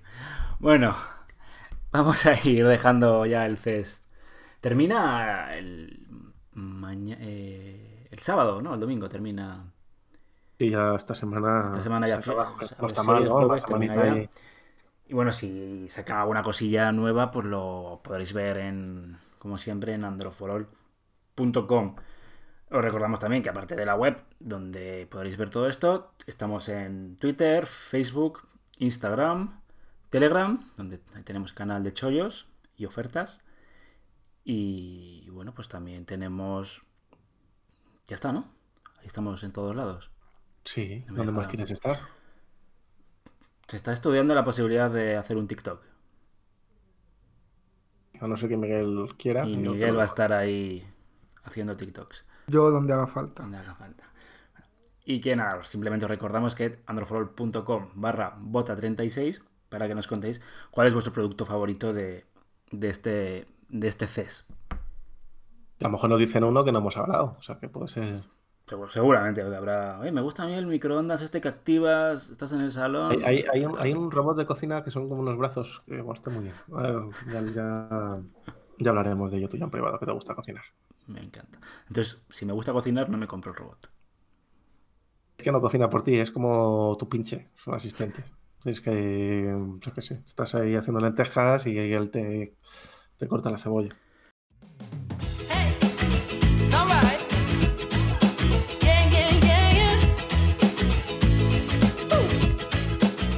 Bueno, 0.60 0.94
vamos 1.92 2.26
a 2.26 2.34
ir 2.48 2.68
dejando 2.68 3.26
ya 3.26 3.46
el 3.46 3.58
CES. 3.58 4.04
Termina 4.68 5.56
el 5.56 6.06
maña- 6.54 7.18
eh, 7.22 8.08
el 8.12 8.20
sábado, 8.20 8.62
¿no? 8.62 8.74
El 8.74 8.80
domingo 8.82 9.08
termina. 9.08 9.72
Sí, 10.60 10.70
ya 10.72 10.94
esta 10.96 11.16
semana. 11.16 11.62
Esta 11.68 11.80
semana 11.82 12.08
ya 12.08 12.22
sea, 12.22 12.34
no 12.82 12.88
está 12.88 13.04
mal, 13.04 13.24
¿no? 13.26 13.48
Y 15.08 15.14
bueno, 15.14 15.32
si 15.32 15.88
saca 15.88 16.20
alguna 16.22 16.44
cosilla 16.44 16.92
nueva, 16.92 17.32
pues 17.32 17.46
lo 17.46 18.02
podréis 18.04 18.34
ver 18.34 18.58
en, 18.58 19.16
como 19.40 19.58
siempre, 19.58 19.94
en 19.94 20.04
androforall.com. 20.04 21.96
Os 22.70 22.82
recordamos 22.82 23.20
también 23.22 23.42
que 23.42 23.50
aparte 23.50 23.78
de 23.78 23.86
la 23.86 23.96
web, 23.96 24.22
donde 24.42 25.08
podréis 25.10 25.38
ver 25.38 25.50
todo 25.50 25.70
esto, 25.70 26.12
estamos 26.26 26.68
en 26.68 27.16
Twitter, 27.16 27.66
Facebook, 27.68 28.42
Instagram, 28.80 29.62
Telegram, 30.10 30.60
donde 30.76 30.98
tenemos 31.24 31.54
canal 31.54 31.84
de 31.84 31.94
chollos 31.94 32.50
y 32.76 32.84
ofertas. 32.86 33.40
Y 34.50 35.30
bueno, 35.30 35.54
pues 35.54 35.68
también 35.68 36.06
tenemos... 36.06 36.82
Ya 38.08 38.16
está, 38.16 38.32
¿no? 38.32 38.48
Ahí 39.00 39.08
estamos 39.08 39.44
en 39.44 39.52
todos 39.52 39.76
lados. 39.76 40.10
Sí, 40.64 41.04
No 41.10 41.16
¿dónde 41.16 41.34
más 41.34 41.48
quieres 41.48 41.70
estar? 41.70 42.00
Se 43.68 43.76
está 43.76 43.92
estudiando 43.92 44.34
la 44.34 44.46
posibilidad 44.46 44.90
de 44.90 45.18
hacer 45.18 45.36
un 45.36 45.50
TikTok. 45.50 45.84
A 48.22 48.28
no 48.28 48.38
ser 48.38 48.48
que 48.48 48.56
Miguel 48.56 49.10
quiera. 49.18 49.46
Y 49.46 49.58
Miguel 49.58 49.98
va 49.98 50.04
a 50.04 50.06
estar 50.06 50.32
ahí 50.32 50.88
haciendo 51.44 51.76
TikToks. 51.76 52.24
Yo 52.48 52.72
donde 52.72 52.94
haga 52.94 53.06
falta. 53.06 53.44
donde 53.44 53.58
haga 53.58 53.76
falta. 53.76 54.06
Y 55.04 55.20
que 55.20 55.36
nada, 55.36 55.62
simplemente 55.66 56.06
os 56.06 56.10
recordamos 56.10 56.56
que 56.56 56.80
androforol.com 56.86 57.90
barra 57.96 58.38
bota36 58.40 59.42
para 59.68 59.90
que 59.90 59.96
nos 59.96 60.08
contéis 60.08 60.40
cuál 60.72 60.88
es 60.88 60.94
vuestro 60.94 61.12
producto 61.12 61.44
favorito 61.46 61.92
de, 61.92 62.26
de 62.72 62.90
este, 62.90 63.48
de 63.70 63.88
este 63.88 64.08
CES. 64.08 64.46
A 64.70 65.84
lo 65.84 65.90
mejor 65.92 66.10
nos 66.10 66.20
dicen 66.20 66.44
uno 66.44 66.64
que 66.64 66.72
no 66.72 66.80
hemos 66.80 66.98
hablado. 66.98 67.36
O 67.38 67.42
sea 67.42 67.60
que 67.60 67.70
puede 67.70 67.88
ser. 67.88 68.24
Seguro- 68.68 68.90
Seguramente 68.92 69.42
habrá. 69.42 70.00
"Oye, 70.00 70.12
me 70.12 70.22
gusta 70.22 70.44
a 70.44 70.48
mí 70.48 70.54
el 70.54 70.68
microondas 70.68 71.22
este 71.22 71.40
que 71.40 71.48
activas, 71.48 72.30
estás 72.30 72.52
en 72.52 72.62
el 72.62 72.72
salón. 72.72 73.12
Hay, 73.12 73.22
hay- 73.24 73.46
hay 73.54 73.66
un, 73.66 73.78
hay 73.80 73.94
un 73.94 74.12
robot 74.12 74.38
de 74.38 74.46
cocina 74.46 74.84
que 74.84 74.92
son 74.92 75.08
como 75.08 75.22
unos 75.22 75.38
brazos 75.38 75.84
que 75.86 75.96
bueno, 75.98 76.14
está 76.14 76.30
muy 76.32 76.44
bien. 76.44 76.56
Bueno, 76.68 77.10
ya, 77.32 77.42
ya- 77.44 78.20
ya 78.80 78.90
hablaremos 78.90 79.32
de 79.32 79.38
ello 79.38 79.48
tú 79.50 79.58
ya 79.58 79.64
en 79.66 79.70
privado, 79.72 79.98
que 80.00 80.06
te 80.06 80.12
gusta 80.12 80.36
cocinar. 80.36 80.64
Me 81.08 81.22
encanta. 81.22 81.60
Entonces, 81.88 82.22
si 82.30 82.46
me 82.46 82.52
gusta 82.54 82.74
cocinar, 82.74 83.10
no 83.10 83.18
me 83.18 83.28
compro 83.28 83.52
el 83.52 83.58
robot. 83.58 83.90
Es 85.38 85.44
que 85.44 85.52
no 85.52 85.62
cocina 85.62 85.90
por 85.90 86.04
ti, 86.04 86.16
es 86.20 86.32
como 86.32 86.96
tu 87.00 87.08
pinche, 87.08 87.50
es 87.56 87.68
un 87.68 87.76
asistente. 87.76 88.24
Tienes 88.62 88.82
que, 88.82 89.56
yo 89.80 89.94
qué 89.94 90.02
sé, 90.02 90.22
estás 90.26 90.56
ahí 90.56 90.76
haciendo 90.76 91.00
lentejas 91.00 91.66
y 91.68 91.78
ahí 91.78 91.94
él 91.94 92.10
te, 92.10 92.56
te 93.18 93.28
corta 93.28 93.50
la 93.50 93.58
cebolla. 93.58 93.96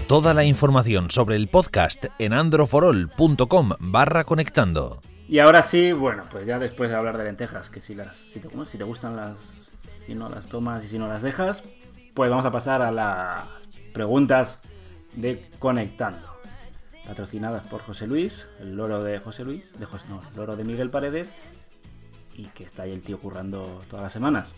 Toda 0.08 0.34
la 0.34 0.44
información 0.44 1.12
sobre 1.12 1.36
el 1.36 1.48
podcast 1.48 2.06
en 2.18 2.34
androforol.com 2.34 3.70
barra 3.80 4.24
conectando. 4.24 5.02
Y 5.28 5.38
ahora 5.38 5.62
sí, 5.62 5.92
bueno, 5.92 6.24
pues 6.32 6.48
ya 6.48 6.58
después 6.58 6.90
de 6.90 6.96
hablar 6.96 7.16
de 7.16 7.26
lentejas, 7.26 7.70
que 7.70 7.80
si 7.80 7.94
las 7.94 8.18
si 8.18 8.40
te, 8.40 8.50
¿cómo 8.50 8.64
es? 8.64 8.70
si 8.70 8.80
te 8.80 8.84
gustan 8.84 9.16
las 9.16 9.36
si 10.08 10.16
no 10.16 10.28
las 10.28 10.48
tomas 10.50 10.84
y 10.84 10.88
si 10.88 10.98
no 10.98 11.08
las 11.08 11.22
dejas, 11.22 11.64
pues 12.16 12.32
vamos 12.32 12.48
a 12.48 12.52
pasar 12.52 12.82
a 12.82 12.92
las 12.92 13.46
preguntas 13.94 14.64
de 15.16 15.48
Conectando. 15.60 16.29
Patrocinadas 17.10 17.68
por 17.68 17.82
José 17.82 18.06
Luis, 18.06 18.46
el 18.60 18.76
loro 18.76 19.04
de 19.04 19.18
José 19.18 19.44
Luis, 19.44 19.74
de 19.80 19.88
José, 19.88 20.06
no, 20.10 20.22
el 20.30 20.38
loro 20.38 20.56
de 20.56 20.64
Miguel 20.64 20.92
Paredes, 20.92 21.34
y 22.36 22.46
que 22.46 22.64
está 22.64 22.84
ahí 22.84 22.92
el 22.92 23.02
tío 23.02 23.18
currando 23.18 23.82
todas 23.90 24.04
las 24.04 24.14
semanas. 24.14 24.54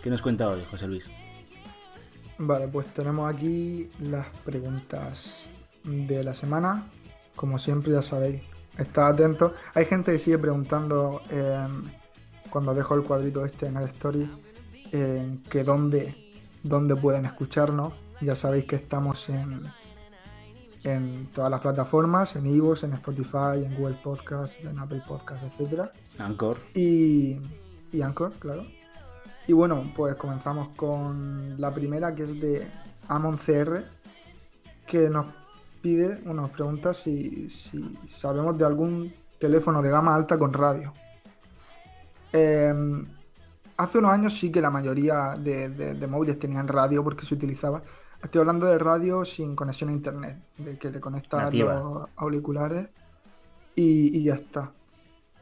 ¿Qué 0.00 0.10
nos 0.10 0.22
cuenta 0.22 0.48
hoy, 0.48 0.62
José 0.70 0.86
Luis? 0.86 1.10
Vale, 2.38 2.68
pues 2.68 2.86
tenemos 2.94 3.28
aquí 3.28 3.90
las 3.98 4.28
preguntas 4.44 5.48
de 5.82 6.22
la 6.22 6.34
semana. 6.34 6.84
Como 7.34 7.58
siempre, 7.58 7.94
ya 7.94 8.02
sabéis, 8.04 8.42
estad 8.78 9.08
atentos. 9.08 9.52
Hay 9.74 9.86
gente 9.86 10.12
que 10.12 10.20
sigue 10.20 10.38
preguntando 10.38 11.20
eh, 11.32 11.66
cuando 12.48 12.74
dejo 12.74 12.94
el 12.94 13.02
cuadrito 13.02 13.44
este 13.44 13.66
en 13.66 13.76
el 13.76 13.88
story 13.88 14.30
eh, 14.92 15.28
que 15.48 15.64
dónde, 15.64 16.14
dónde 16.62 16.94
pueden 16.94 17.26
escucharnos. 17.26 17.92
Ya 18.20 18.36
sabéis 18.36 18.66
que 18.66 18.76
estamos 18.76 19.28
en, 19.30 19.62
en 20.84 21.26
todas 21.34 21.50
las 21.50 21.60
plataformas, 21.60 22.36
en 22.36 22.46
iVoox, 22.46 22.84
en 22.84 22.92
Spotify, 22.94 23.64
en 23.64 23.74
Google 23.76 23.96
Podcast, 24.02 24.58
en 24.64 24.78
Apple 24.78 25.02
Podcast, 25.06 25.42
etcétera 25.44 25.92
Anchor. 26.18 26.56
y, 26.74 27.36
y 27.92 28.02
Anchor, 28.02 28.32
claro. 28.38 28.62
Y 29.46 29.52
bueno, 29.52 29.82
pues 29.96 30.14
comenzamos 30.16 30.68
con 30.76 31.60
la 31.60 31.74
primera 31.74 32.14
que 32.14 32.22
es 32.22 32.40
de 32.40 32.68
AmonCR, 33.08 33.84
que 34.86 35.10
nos 35.10 35.26
pide, 35.82 36.20
nos 36.24 36.50
pregunta 36.50 36.94
si, 36.94 37.50
si 37.50 37.98
sabemos 38.14 38.56
de 38.56 38.64
algún 38.64 39.12
teléfono 39.38 39.82
de 39.82 39.90
gama 39.90 40.14
alta 40.14 40.38
con 40.38 40.52
radio. 40.52 40.92
Eh, 42.32 42.72
hace 43.76 43.98
unos 43.98 44.12
años 44.12 44.38
sí 44.38 44.52
que 44.52 44.60
la 44.60 44.70
mayoría 44.70 45.34
de, 45.38 45.68
de- 45.70 45.94
de 45.94 46.06
móviles 46.06 46.38
tenían 46.38 46.68
radio 46.68 47.02
porque 47.02 47.26
se 47.26 47.34
utilizaba. 47.34 47.82
Estoy 48.22 48.40
hablando 48.40 48.66
de 48.66 48.78
radio 48.78 49.24
sin 49.24 49.56
conexión 49.56 49.90
a 49.90 49.92
internet, 49.92 50.36
de 50.58 50.76
que 50.78 50.90
le 50.90 51.00
conectas 51.00 51.42
Nativa. 51.44 51.74
los 51.80 52.08
auriculares 52.16 52.88
y, 53.74 54.16
y 54.18 54.24
ya 54.24 54.34
está. 54.34 54.72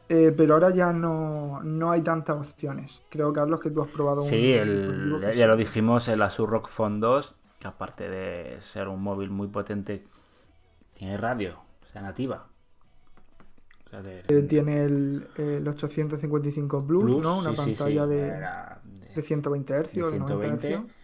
Eh, 0.07 0.33
pero 0.35 0.55
ahora 0.55 0.71
ya 0.71 0.91
no, 0.91 1.61
no 1.61 1.91
hay 1.91 2.01
tantas 2.01 2.37
opciones. 2.37 3.01
Creo, 3.09 3.31
Carlos, 3.33 3.59
que 3.59 3.69
tú 3.69 3.81
has 3.83 3.89
probado 3.89 4.23
un 4.23 4.29
Sí, 4.29 4.53
dispositivo 4.53 5.17
el, 5.17 5.21
ya 5.37 5.43
sí. 5.43 5.47
lo 5.47 5.55
dijimos, 5.57 6.07
el 6.07 6.21
Asus 6.21 6.49
ROG 6.49 6.67
Phone 6.69 6.99
2, 6.99 7.35
que 7.59 7.67
aparte 7.67 8.09
de 8.09 8.57
ser 8.61 8.87
un 8.87 9.03
móvil 9.03 9.29
muy 9.29 9.49
potente, 9.49 10.05
tiene 10.95 11.17
radio, 11.17 11.59
o 11.83 11.85
sea, 11.91 12.01
nativa. 12.01 12.47
O 13.85 13.89
sea, 13.89 14.01
de- 14.01 14.23
Eh, 14.29 14.41
tiene 14.43 14.83
el, 14.83 15.27
el 15.37 15.67
855 15.67 16.85
Plus, 16.87 17.03
Plus, 17.03 17.21
¿no? 17.21 17.37
Una 17.39 17.49
sí, 17.51 17.55
sí, 17.57 17.61
sí, 17.61 17.75
pantalla 17.75 18.07
de, 18.07 18.21
de- 18.31 19.13
de 19.15 19.21
120 19.21 19.73
Hz 19.83 19.93
de 19.93 20.03
o 20.03 20.11
de 20.11 20.19
90 20.19 20.57
120, 20.59 20.87
Hz. 20.87 20.98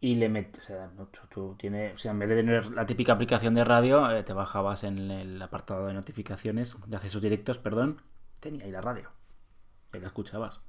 Y 0.00 0.16
le 0.16 0.28
metes, 0.28 0.62
o 0.62 0.66
sea, 0.66 0.90
tú, 1.30 1.54
tienes, 1.58 1.94
o 1.94 1.98
sea, 1.98 2.12
en 2.12 2.18
vez 2.18 2.28
de 2.28 2.36
tener 2.36 2.70
la 2.72 2.86
típica 2.86 3.14
aplicación 3.14 3.54
de 3.54 3.64
radio, 3.64 4.10
eh, 4.10 4.22
te 4.22 4.32
bajabas 4.32 4.84
en 4.84 5.10
el 5.10 5.40
apartado 5.40 5.86
de 5.86 5.94
notificaciones, 5.94 6.76
de 6.86 6.96
accesos 6.96 7.22
directos, 7.22 7.58
perdón, 7.58 8.02
tenía 8.40 8.64
ahí 8.64 8.70
la 8.70 8.82
radio, 8.82 9.10
y 9.94 9.98
la 9.98 10.08
escuchabas. 10.08 10.60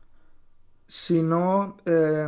Si 0.87 1.23
no, 1.23 1.77
eh, 1.85 2.27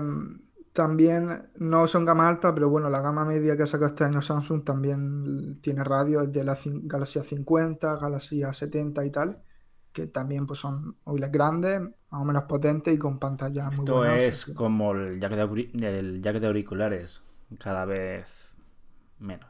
también 0.74 1.50
no 1.56 1.88
son 1.88 2.06
gama 2.06 2.28
alta, 2.28 2.54
pero 2.54 2.70
bueno, 2.70 2.90
la 2.90 3.02
gama 3.02 3.24
media 3.24 3.56
que 3.56 3.64
ha 3.64 3.68
sacado 3.68 3.88
este 3.88 4.04
año 4.04 4.22
Samsung 4.22 4.64
también 4.64 5.60
tiene 5.62 5.84
radio, 5.84 6.26
de 6.26 6.44
la 6.44 6.58
Galaxy 6.64 7.20
A50, 7.20 8.00
Galaxy 8.00 8.42
A70 8.42 9.08
y 9.08 9.10
tal, 9.10 9.44
que 9.94 10.08
también 10.08 10.46
pues 10.46 10.60
son 10.60 10.96
móviles 11.06 11.32
grandes, 11.32 11.82
más 11.82 12.22
o 12.22 12.26
menos 12.26 12.44
potentes 12.44 12.94
y 12.94 12.98
con 12.98 13.20
pantallas 13.20 13.66
muy 13.68 13.80
Esto 13.80 14.06
es 14.06 14.46
como 14.56 14.92
el 14.94 15.20
jack, 15.20 15.34
de, 15.34 16.00
el 16.00 16.22
jack 16.22 16.38
de 16.40 16.48
auriculares, 16.48 17.24
cada 17.60 17.86
vez 17.86 18.54
menos. 19.20 19.50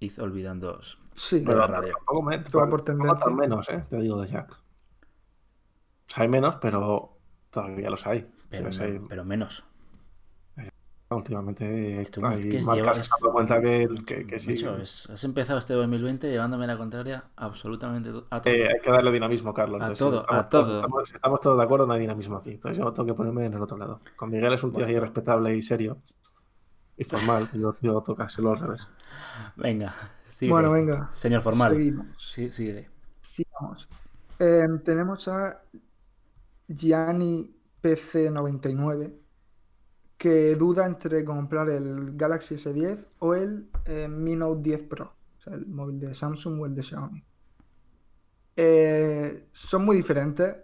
Id 0.00 0.22
olvidándoos. 0.22 0.98
Sí, 1.12 1.42
Pero- 1.44 1.58
la 1.58 1.66
radio. 1.66 1.92
tampoco, 1.94 2.22
me- 2.22 2.36
Esto 2.36 2.58
va 2.58 2.68
por 2.68 2.82
tendencia. 2.82 3.26
menos, 3.30 3.68
¿eh? 3.68 3.84
Te 3.88 3.96
digo 4.00 4.20
de 4.20 4.28
Jack. 4.28 4.52
O 4.52 6.10
sea, 6.10 6.22
hay 6.22 6.28
menos, 6.28 6.56
pero 6.56 7.18
todavía 7.50 7.90
los 7.90 8.06
hay. 8.06 8.30
Pero 8.48 9.24
menos. 9.24 9.64
Últimamente 11.10 12.00
Esto 12.02 12.24
hay 12.26 12.40
es 12.40 12.46
que 12.46 12.62
marcas 12.62 12.76
lleva- 12.76 12.92
que 12.92 13.02
se 13.02 13.10
han 13.14 13.20
dado 13.22 13.32
cuenta 13.32 13.60
que, 13.60 13.88
que, 14.06 14.26
que 14.26 14.38
sí. 14.38 14.50
Macho, 14.50 14.76
es- 14.76 15.08
has 15.08 15.24
empezado 15.24 15.58
este 15.58 15.72
2020 15.74 16.30
llevándome 16.30 16.66
la 16.66 16.76
contraria 16.76 17.24
absolutamente 17.36 18.10
a 18.30 18.40
todo. 18.42 18.52
Eh, 18.52 18.68
hay 18.68 18.80
que 18.82 18.90
darle 18.90 19.10
dinamismo, 19.12 19.54
Carlos. 19.54 19.80
A 19.80 19.84
Entonces, 19.84 19.98
todo, 20.06 20.20
estamos 20.20 20.44
a 20.44 20.48
todos- 20.48 20.66
todo. 20.66 20.76
Estamos, 20.80 21.08
si 21.08 21.14
estamos 21.14 21.40
todos 21.40 21.58
de 21.58 21.64
acuerdo, 21.64 21.86
no 21.86 21.92
hay 21.94 22.00
dinamismo 22.00 22.36
aquí. 22.36 22.50
Entonces 22.50 22.78
yo 22.78 22.92
tengo 22.92 23.06
que 23.06 23.14
ponerme 23.14 23.46
en 23.46 23.54
el 23.54 23.62
otro 23.62 23.76
lado. 23.78 24.00
Con 24.16 24.30
Miguel 24.30 24.52
es 24.52 24.62
un 24.62 24.72
tío 24.72 24.84
ahí 24.84 24.98
respetable 24.98 25.56
y 25.56 25.62
serio. 25.62 25.98
Y 26.96 27.04
formal. 27.04 27.48
y 27.52 27.58
yo, 27.60 27.74
yo 27.80 28.00
tocárselo 28.02 28.52
al 28.52 28.58
revés. 28.58 28.86
Venga, 29.56 29.94
sigue. 30.26 30.50
Bueno, 30.52 30.72
venga. 30.72 31.08
Señor 31.14 31.40
formal. 31.42 31.74
Seguimos. 31.76 32.06
Sí, 32.18 32.50
sigue. 32.52 32.90
Sigamos. 33.20 33.88
Eh, 34.40 34.62
tenemos 34.84 35.26
a 35.28 35.62
Gianni 36.68 37.50
PC99 37.82 39.12
que 40.18 40.56
duda 40.56 40.84
entre 40.84 41.24
comprar 41.24 41.70
el 41.70 42.16
Galaxy 42.16 42.56
S10 42.56 43.06
o 43.20 43.34
el 43.34 43.70
eh, 43.86 44.08
Mi 44.08 44.34
Note 44.34 44.60
10 44.62 44.82
Pro, 44.88 45.14
o 45.38 45.40
sea, 45.40 45.54
el 45.54 45.66
móvil 45.66 46.00
de 46.00 46.14
Samsung 46.14 46.60
o 46.60 46.66
el 46.66 46.74
de 46.74 46.82
Xiaomi. 46.82 47.24
Eh, 48.56 49.48
son 49.52 49.84
muy 49.84 49.96
diferentes, 49.96 50.56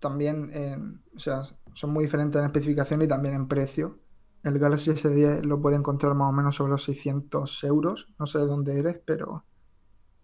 también 0.00 0.50
en, 0.54 1.02
o 1.14 1.18
sea, 1.18 1.42
son 1.74 1.92
muy 1.92 2.04
diferentes 2.04 2.40
en 2.40 2.46
especificación 2.46 3.02
y 3.02 3.08
también 3.08 3.34
en 3.34 3.46
precio. 3.46 3.98
El 4.42 4.58
Galaxy 4.58 4.92
S10 4.92 5.42
lo 5.42 5.60
puede 5.60 5.76
encontrar 5.76 6.14
más 6.14 6.30
o 6.30 6.32
menos 6.32 6.56
sobre 6.56 6.70
los 6.70 6.84
600 6.84 7.64
euros, 7.64 8.08
no 8.18 8.26
sé 8.26 8.38
de 8.38 8.46
dónde 8.46 8.78
eres, 8.78 8.98
pero 9.04 9.44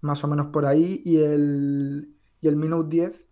más 0.01 0.25
o 0.25 0.29
menos 0.29 0.47
por 0.47 0.65
ahí. 0.65 1.03
Y 1.05 1.19
el, 1.19 2.17
y 2.41 2.49
el 2.49 2.57
Mi 2.57 2.69
Note 2.69 2.89
10 2.89 3.24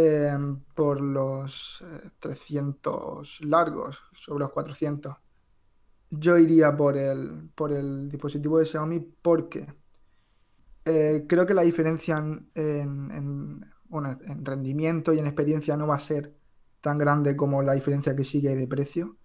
eh, 0.00 0.30
por 0.76 1.00
los 1.00 1.82
eh, 1.82 2.10
300 2.20 3.44
largos, 3.46 4.00
sobre 4.12 4.44
los 4.44 4.52
400. 4.52 5.16
Yo 6.10 6.38
iría 6.38 6.76
por 6.76 6.96
el, 6.96 7.50
por 7.52 7.72
el 7.72 8.08
dispositivo 8.08 8.60
de 8.60 8.66
Xiaomi 8.66 9.00
porque 9.00 9.66
eh, 10.84 11.24
creo 11.28 11.44
que 11.44 11.54
la 11.54 11.62
diferencia 11.62 12.18
en, 12.54 13.66
rendimiento 14.44 15.12
y 15.12 15.18
en 15.18 15.26
experiencia 15.26 15.76
no 15.76 15.88
va 15.88 15.96
a 15.96 15.98
ser 15.98 16.32
tan 16.80 16.96
grande 16.96 17.34
como 17.34 17.60
la 17.62 17.72
diferencia 17.72 18.14
que 18.14 18.24
sigue 18.24 18.54
de 18.54 18.68
precio. 18.68 19.16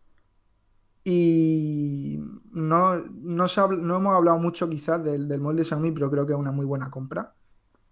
Y 1.04 2.18
no, 2.52 2.96
no, 2.98 3.46
hemos 3.46 4.16
hablado 4.16 4.40
mucho 4.40 4.68
quizás 4.70 5.04
del, 5.04 5.28
del 5.28 5.40
molde 5.40 5.66
Xiaomi, 5.66 5.92
pero 5.92 6.10
creo 6.10 6.26
que 6.26 6.34
es 6.34 6.40
una 6.40 6.52
muy 6.52 6.66
buena 6.66 6.90
compra. 6.90 7.36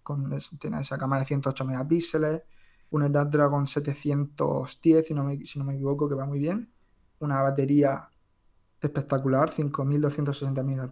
Con, 0.02 0.36
tiene 0.58 0.80
esa 0.80 0.98
cámara 0.98 1.20
de 1.20 1.26
108 1.26 1.64
megapíxeles, 1.64 2.42
un 2.92 3.06
Snapdragon 3.08 3.66
710, 3.66 5.06
si 5.08 5.14
no 5.14 5.24
me, 5.24 5.44
si 5.46 5.58
no 5.58 5.64
me 5.66 5.74
equivoco, 5.74 6.08
que 6.08 6.14
va 6.16 6.26
muy 6.26 6.38
bien. 6.40 6.72
Una 7.20 7.42
batería 7.42 8.10
espectacular, 8.80 9.50
5260 9.50 10.62
mAh, 10.64 10.90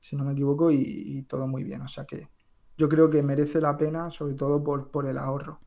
si 0.00 0.16
no 0.16 0.24
me 0.24 0.32
equivoco, 0.32 0.70
y, 0.70 0.78
y 0.84 1.22
todo 1.24 1.46
muy 1.48 1.64
bien. 1.64 1.82
O 1.82 1.88
sea 1.88 2.04
que 2.06 2.30
yo 2.78 2.88
creo 2.88 3.10
que 3.10 3.22
merece 3.22 3.60
la 3.60 3.76
pena, 3.78 4.10
sobre 4.10 4.34
todo 4.34 4.62
por, 4.64 4.90
por 4.90 5.06
el 5.08 5.18
ahorro. 5.18 5.62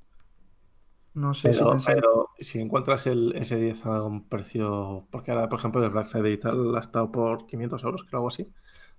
No 1.23 1.33
sé 1.39 1.51
si 1.53 1.65
Pero, 1.65 1.71
pensáis. 1.71 1.97
pero 1.99 2.29
si 2.39 2.59
encuentras 2.59 3.05
el 3.07 3.33
S10 3.35 3.85
a 3.85 4.03
un 4.03 4.27
precio, 4.27 5.07
porque 5.11 5.31
ahora, 5.31 5.47
por 5.47 5.59
ejemplo, 5.59 5.83
el 5.83 5.91
Black 5.91 6.07
Friday 6.07 6.33
y 6.33 6.39
tal 6.39 6.75
ha 6.75 6.79
estado 6.79 7.11
por 7.11 7.45
500 7.45 7.83
euros, 7.83 8.03
creo, 8.03 8.19
algo 8.19 8.29
así. 8.29 8.51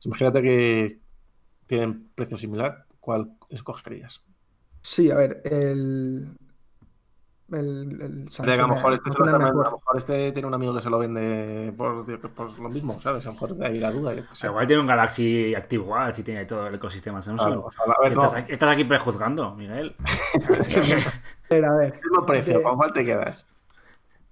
Imagínate 0.05 0.43
que 0.43 1.01
tienen 1.67 2.11
precio 2.15 2.39
similar, 2.39 2.87
¿cuál 3.01 3.37
escogerías? 3.51 4.25
Sí, 4.89 5.11
a 5.11 5.17
ver, 5.17 5.43
el. 5.45 6.29
El, 7.49 8.01
el 8.03 8.25
De 8.27 8.31
que 8.31 8.43
a 8.43 8.57
lo 8.57 8.57
Samsung 8.57 8.71
mejor 8.75 8.93
es- 8.95 8.99
este, 8.99 9.11
Samsung 9.13 9.29
está- 9.29 9.37
a 9.37 9.53
lo 9.53 9.77
mejor. 9.77 9.99
este 9.99 10.33
tiene 10.33 10.49
un 10.49 10.55
amigo 10.55 10.75
que 10.75 10.83
se 10.83 10.91
lo 10.91 10.99
vende 10.99 11.73
por, 11.77 12.05
por 12.35 12.59
lo 12.59 12.69
mismo, 12.69 13.01
¿sabes? 13.01 13.25
A 13.25 13.29
lo 13.29 13.35
mejor 13.35 13.55
de 13.57 13.67
ahí 13.67 13.79
la 13.79 13.91
duda. 13.93 14.15
O 14.33 14.35
sea, 14.35 14.51
igual 14.51 14.67
tiene 14.67 14.81
un 14.83 14.87
Galaxy 14.89 15.55
Active 15.55 15.85
Watch 15.85 16.19
y 16.21 16.23
tiene 16.25 16.45
todo 16.45 16.67
el 16.69 16.75
ecosistema 16.77 17.21
Samsung. 17.23 17.47
Claro, 17.47 17.71
sea, 17.85 17.95
a 17.95 18.03
ver, 18.03 18.17
no, 18.17 18.25
estás, 18.25 18.43
aquí, 18.43 18.53
estás 18.53 18.71
aquí 18.73 18.85
prejuzgando, 18.85 19.55
Miguel. 19.55 19.95
A 21.49 21.55
ver, 21.55 21.65
a 21.65 21.75
ver. 21.77 21.95
mismo 22.03 22.27
precio, 22.27 22.63
¿con 22.63 22.77
cuál 22.77 22.93
te 22.93 23.05
quedas? 23.05 23.47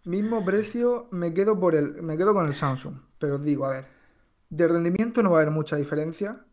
Mismo 0.04 0.44
precio, 0.44 1.06
me 1.12 1.32
quedo 1.32 1.58
por 1.58 1.74
el, 1.76 2.02
me 2.02 2.16
quedo 2.16 2.34
con 2.34 2.46
el 2.46 2.54
Samsung. 2.54 2.96
Pero 3.18 3.36
os 3.36 3.42
digo, 3.44 3.64
a 3.66 3.70
ver, 3.70 3.84
de 4.50 4.66
rendimiento 4.68 5.22
no 5.22 5.30
va 5.30 5.38
a 5.38 5.42
haber 5.42 5.52
mucha 5.52 5.76
diferencia. 5.76 6.44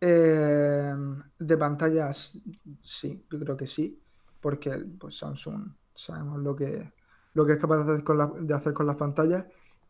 Eh, 0.00 0.92
de 1.38 1.56
pantallas, 1.56 2.38
sí, 2.82 3.24
yo 3.30 3.38
creo 3.38 3.56
que 3.56 3.66
sí. 3.66 4.00
Porque 4.40 4.70
pues 4.98 5.18
Samsung 5.18 5.72
sabemos 5.94 6.38
lo 6.40 6.54
que, 6.54 6.92
lo 7.34 7.44
que 7.44 7.54
es 7.54 7.58
capaz 7.58 7.78
de 7.84 7.92
hacer 7.92 8.04
con, 8.04 8.18
la- 8.18 8.32
de 8.38 8.54
hacer 8.54 8.72
con 8.72 8.86
las 8.86 8.96
pantallas. 8.96 9.46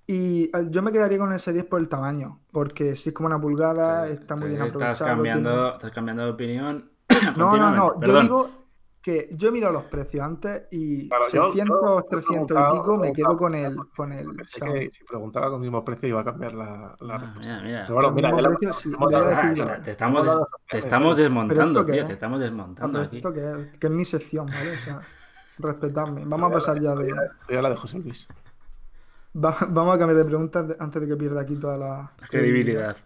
Y 0.07 0.45
eh, 0.45 0.51
yo 0.71 0.81
me 0.83 0.91
quedaría 0.91 1.19
con 1.19 1.33
el 1.33 1.39
S10 1.39 1.65
por 1.69 1.81
el 1.81 1.89
tamaño. 1.89 2.41
Porque 2.51 2.97
si 2.97 3.11
es 3.11 3.15
como 3.15 3.27
una 3.27 3.41
pulgada, 3.41 4.09
está 4.09 4.37
muy 4.37 4.49
bien 4.49 4.63
estás 4.63 4.75
aprovechado. 5.01 5.11
cambiando, 5.17 5.51
tiene- 5.51 5.69
estás 5.75 5.91
cambiando 5.91 6.25
de 6.25 6.31
opinión. 6.31 6.91
No, 7.37 7.57
no, 7.57 7.71
no. 7.77 8.01
Yo 8.01 8.21
digo 8.23 8.49
que 9.09 9.29
yo 9.33 9.49
he 9.49 9.53
mirado 9.53 9.73
los 9.73 9.85
precios 9.85 10.23
antes 10.23 10.65
y 10.71 11.09
Claro, 11.09 11.25
yo- 11.33 11.45
600, 11.47 11.81
yo- 11.83 11.97
yo 11.99 12.03
300 12.11 12.59
y 12.59 12.77
pico 12.79 12.97
me 12.99 13.13
quedo 13.15 13.37
con 13.39 13.55
el, 13.55 13.77
con 13.97 14.13
el 14.13 14.27
que 14.37 14.91
si 14.91 15.05
preguntaba 15.05 15.47
con 15.47 15.55
el 15.57 15.61
mismo 15.63 15.83
precio 15.85 16.09
iba 16.11 16.21
a 16.21 16.25
cambiar 16.25 16.53
la, 16.55 16.95
la 17.01 17.15
Ah, 17.15 17.19
respuesta. 17.19 17.63
mira, 17.63 17.87
bueno, 18.31 18.41
la- 18.41 18.73
sí, 18.73 18.91
te, 19.85 19.91
estamos, 19.91 20.29
te 20.69 20.79
estamos 20.79 21.17
desmontando, 21.17 21.85
tío. 21.87 21.95
es? 21.95 22.05
Te 22.07 22.13
estamos 22.13 22.41
desmontando 22.41 23.01
aquí. 23.01 23.17
esto 23.17 23.33
que 23.33 23.41
es, 23.51 23.79
que 23.79 23.87
es 23.87 23.93
mi 23.93 24.05
sección, 24.05 24.47
¿vale? 24.47 24.73
O 24.73 24.77
sea, 24.77 25.01
respetadme. 25.59 26.25
Vamos 26.27 26.51
a 26.51 26.55
pasar 26.55 26.81
ya 26.81 26.95
de. 26.95 27.13
Ya 27.49 27.63
la 27.63 27.71
de 27.71 27.77
José 27.77 27.99
Luis. 27.99 28.29
va- 29.35 29.57
vamos 29.71 29.95
a 29.95 29.99
cambiar 29.99 30.19
de 30.19 30.25
preguntas 30.25 30.77
antes 30.79 31.01
de 31.03 31.09
que 31.09 31.17
pierda 31.17 31.41
aquí 31.41 31.57
toda 31.57 31.77
la 31.79 32.13
La 32.21 32.27
credibilidad. 32.29 32.97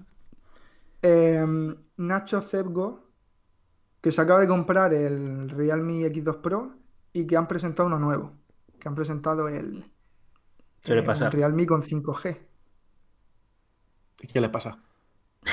Eh, 1.03 1.75
Nacho 1.97 2.41
Zebgo, 2.41 3.12
que 4.03 4.13
se 4.13 4.21
acaba 4.21 4.41
de 4.41 4.49
comprar 4.49 4.93
el 4.93 5.49
Realme 5.49 6.01
X2 6.13 6.41
Pro 6.43 6.75
y 7.13 7.27
que 7.27 7.37
han 7.37 7.47
presentado 7.47 7.87
uno 7.87 7.99
nuevo. 7.99 8.33
Que 8.79 8.89
han 8.89 8.97
presentado 8.97 9.49
el, 9.49 9.91
eh, 10.87 11.03
pasar. 11.03 11.33
Realme 11.33 11.65
con 11.67 11.83
5G. 11.83 12.37
¿Y 14.23 14.27
qué 14.27 14.41
le 14.41 14.49
pasa? 14.49 14.79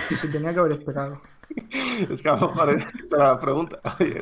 Y 0.09 0.15
se 0.15 0.27
tenía 0.27 0.53
que 0.53 0.59
haber 0.59 0.73
esperado. 0.73 1.21
Es 2.09 2.21
que 2.21 2.29
a 2.29 2.35
lo 2.37 2.49
mejor 2.49 2.79
la 3.09 3.39
pregunta. 3.39 3.81
Oye, 3.99 4.21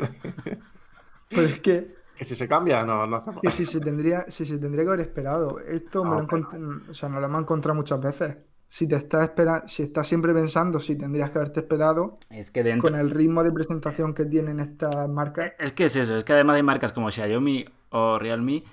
Pero 1.29 1.41
es 1.41 1.59
que, 1.59 1.95
que 2.15 2.23
si 2.23 2.35
se 2.35 2.47
cambia, 2.47 2.83
no, 2.85 3.05
no 3.05 3.17
hace 3.17 3.31
que 3.41 3.51
si 3.51 3.65
se 3.65 3.81
tendría, 3.81 4.29
si 4.29 4.45
se 4.45 4.57
tendría 4.57 4.83
que 4.83 4.89
haber 4.89 5.01
esperado. 5.01 5.59
Esto 5.59 6.05
me 6.05 6.15
Ah, 6.15 6.21
lo 6.21 6.91
o 6.91 6.93
sea, 6.93 7.09
nos 7.09 7.19
lo 7.19 7.25
hemos 7.27 7.41
encontrado 7.41 7.75
muchas 7.75 7.99
veces. 8.01 8.37
Si 8.69 8.87
te 8.87 8.95
estás 8.95 9.23
esperando, 9.29 9.67
si 9.67 9.83
estás 9.83 10.07
siempre 10.07 10.33
pensando 10.33 10.79
si 10.79 10.97
tendrías 10.97 11.31
que 11.31 11.37
haberte 11.37 11.61
esperado, 11.61 12.19
Es 12.29 12.51
que 12.51 12.63
dentro. 12.63 12.89
con 12.89 12.99
el 12.99 13.11
ritmo 13.11 13.43
de 13.43 13.51
presentación 13.51 14.13
que 14.13 14.25
tienen 14.25 14.59
estas 14.59 15.07
marcas, 15.07 15.53
Es 15.57 15.71
que 15.73 15.85
es 15.85 15.95
eso, 15.95 16.17
es 16.17 16.23
que 16.23 16.33
además 16.33 16.57
hay 16.57 16.63
marcas 16.63 16.91
como 16.91 17.09
Xiaomi 17.09 17.65
o 17.91 18.19
Realme. 18.19 18.63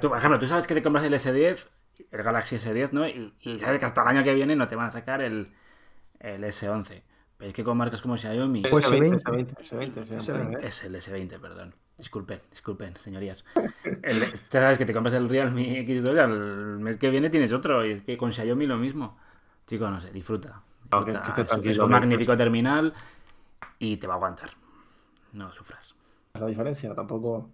Tú, 0.00 0.08
por 0.08 0.18
ejemplo, 0.18 0.38
tú 0.38 0.46
sabes 0.46 0.66
que 0.66 0.74
te 0.74 0.82
compras 0.82 1.04
el 1.04 1.12
S10, 1.14 1.68
el 2.10 2.22
Galaxy 2.22 2.56
S10, 2.56 2.92
¿no? 2.92 3.06
Y, 3.06 3.34
y 3.40 3.58
sabes 3.58 3.78
que 3.80 3.86
hasta 3.86 4.02
el 4.02 4.08
año 4.08 4.24
que 4.24 4.34
viene 4.34 4.56
no 4.56 4.66
te 4.66 4.76
van 4.76 4.86
a 4.86 4.90
sacar 4.90 5.20
el, 5.20 5.52
el 6.20 6.44
S11. 6.44 7.02
Pero 7.36 7.48
es 7.48 7.54
que 7.54 7.64
con 7.64 7.76
marcas 7.76 8.00
como 8.00 8.16
Xiaomi, 8.16 8.62
Pues 8.62 8.88
S20, 8.88 9.20
S20. 9.22 9.56
S20, 9.56 9.94
S20, 9.94 10.18
S20. 10.20 10.62
¿eh? 10.62 10.66
es 10.66 10.84
el 10.84 10.94
S20, 10.94 11.40
perdón. 11.40 11.74
Disculpen, 12.02 12.40
disculpen, 12.50 12.96
señorías. 12.96 13.44
El, 14.02 14.16
sabes 14.50 14.76
que 14.76 14.84
te 14.84 14.92
compras 14.92 15.14
el 15.14 15.28
Realme 15.28 15.86
X2 15.86 16.16
y 16.16 16.18
al 16.18 16.78
mes 16.80 16.96
que 16.96 17.08
viene 17.10 17.30
tienes 17.30 17.52
otro. 17.52 17.86
Y 17.86 17.92
es 17.92 18.02
que 18.02 18.16
con 18.16 18.32
Xiaomi 18.32 18.66
lo 18.66 18.76
mismo. 18.76 19.16
Chico, 19.68 19.88
no 19.88 20.00
sé, 20.00 20.10
disfruta. 20.10 20.62
No, 20.90 21.04
que- 21.04 21.12
disfruta. 21.12 21.22
que 21.22 21.28
esté 21.30 21.42
Es- 21.42 21.48
tranquilo, 21.48 21.70
es 21.70 21.78
un 21.78 21.90
magnífico 21.90 22.36
terminal 22.36 22.92
y 23.78 23.98
te 23.98 24.08
va 24.08 24.14
a 24.14 24.16
aguantar. 24.16 24.50
No 25.32 25.52
sufras. 25.52 25.94
La 26.34 26.46
diferencia 26.46 26.92
tampoco. 26.92 27.50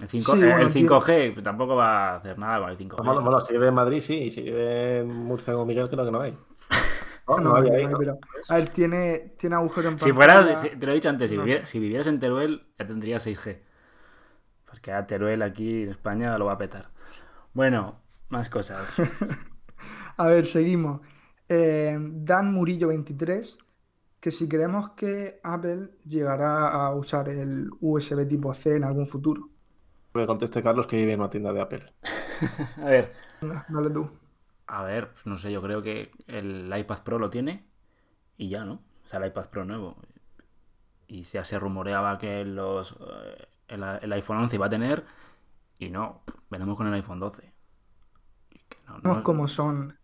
El, 0.00 0.08
5, 0.08 0.34
Sí, 0.34 0.42
eh, 0.42 0.46
bueno, 0.46 0.66
el 0.66 0.72
tío. 0.72 0.88
5G 1.00 1.40
tampoco 1.42 1.76
va 1.76 2.14
a 2.14 2.16
hacer 2.16 2.36
nada 2.36 2.58
con 2.58 2.70
el 2.70 2.76
5G. 2.78 3.04
Bueno, 3.04 3.22
bueno, 3.22 3.40
si 3.42 3.52
vive 3.52 3.68
en 3.68 3.74
Madrid, 3.74 4.00
sí. 4.00 4.14
Y 4.24 4.30
si 4.32 4.42
vive 4.42 4.98
en 4.98 5.06
Murcia 5.08 5.56
o 5.56 5.64
Miguel, 5.64 5.88
creo 5.88 6.04
que 6.04 6.10
no 6.10 6.20
hay. 6.20 6.36
No, 7.28 7.36
No, 7.36 7.50
no 7.50 7.56
hay 7.56 7.68
no 7.68 7.76
ahí, 7.76 7.84
hay, 7.84 7.86
¿no? 7.92 7.98
pero- 7.98 8.18
a 8.48 8.54
ver, 8.56 8.68
tiene, 8.70 9.34
tiene 9.38 9.54
agujero 9.56 9.90
en 9.90 9.98
si 9.98 10.10
pantalla. 10.12 10.42
fueras, 10.42 10.60
si- 10.62 10.70
te 10.70 10.86
lo 10.86 10.92
he 10.92 10.94
dicho 10.94 11.10
antes, 11.10 11.28
si, 11.28 11.36
sé. 11.36 11.66
si 11.66 11.78
vivieras 11.78 12.06
en 12.06 12.18
Teruel 12.20 12.66
ya 12.78 12.86
tendrías 12.86 13.26
6G. 13.26 13.58
Porque 14.68 14.92
a 14.92 15.06
Teruel 15.06 15.42
aquí 15.42 15.82
en 15.84 15.90
España 15.90 16.38
lo 16.38 16.46
va 16.46 16.52
a 16.54 16.58
petar. 16.58 16.90
Bueno, 17.54 18.02
más 18.30 18.50
cosas. 18.50 18.94
A 20.16 20.26
ver, 20.28 20.46
seguimos. 20.46 21.00
Eh, 21.48 21.96
Dan 22.00 22.52
Murillo 22.52 22.88
23, 22.88 23.58
que 24.20 24.30
si 24.32 24.48
creemos 24.48 24.90
que 24.90 25.40
Apple 25.42 25.90
llegará 26.04 26.68
a 26.68 26.94
usar 26.94 27.28
el 27.28 27.70
USB 27.80 28.26
tipo 28.28 28.52
C 28.54 28.76
en 28.76 28.84
algún 28.84 29.06
futuro. 29.06 29.50
Que 30.14 30.26
conteste 30.26 30.62
Carlos 30.62 30.86
que 30.86 30.96
vive 30.96 31.12
en 31.14 31.20
una 31.20 31.30
tienda 31.30 31.52
de 31.54 31.60
Apple. 31.62 31.92
A 32.76 32.84
ver, 32.84 33.12
No, 33.40 33.64
dale 33.68 33.90
tú. 33.90 34.08
a 34.66 34.82
ver, 34.84 35.12
pues 35.12 35.26
no 35.26 35.38
sé, 35.38 35.50
yo 35.52 35.62
creo 35.62 35.82
que 35.82 36.12
el 36.26 36.72
iPad 36.76 37.02
Pro 37.02 37.18
lo 37.18 37.30
tiene 37.30 37.66
y 38.38 38.48
ya, 38.50 38.64
¿no? 38.64 38.82
O 39.04 39.08
sea, 39.08 39.20
el 39.20 39.28
iPad 39.28 39.48
Pro 39.50 39.64
nuevo. 39.64 39.96
Y 41.06 41.22
ya 41.22 41.44
se 41.44 41.58
rumoreaba 41.58 42.18
que 42.18 42.44
los 42.44 42.92
eh, 43.00 43.46
el, 43.68 43.82
el 43.82 44.12
iPhone 44.12 44.38
11 44.38 44.56
iba 44.56 44.66
a 44.66 44.70
tener 44.70 45.04
y 45.78 45.90
no, 45.90 46.22
veremos 46.50 46.76
con 46.76 46.86
el 46.88 46.94
iPhone 46.94 47.20
12. 47.20 47.52
Y 48.50 48.58
que 48.68 48.78
no- 48.86 48.94
no- 48.94 49.00
Sabemos 49.02 49.22
cómo 49.22 49.48
son. 49.48 49.98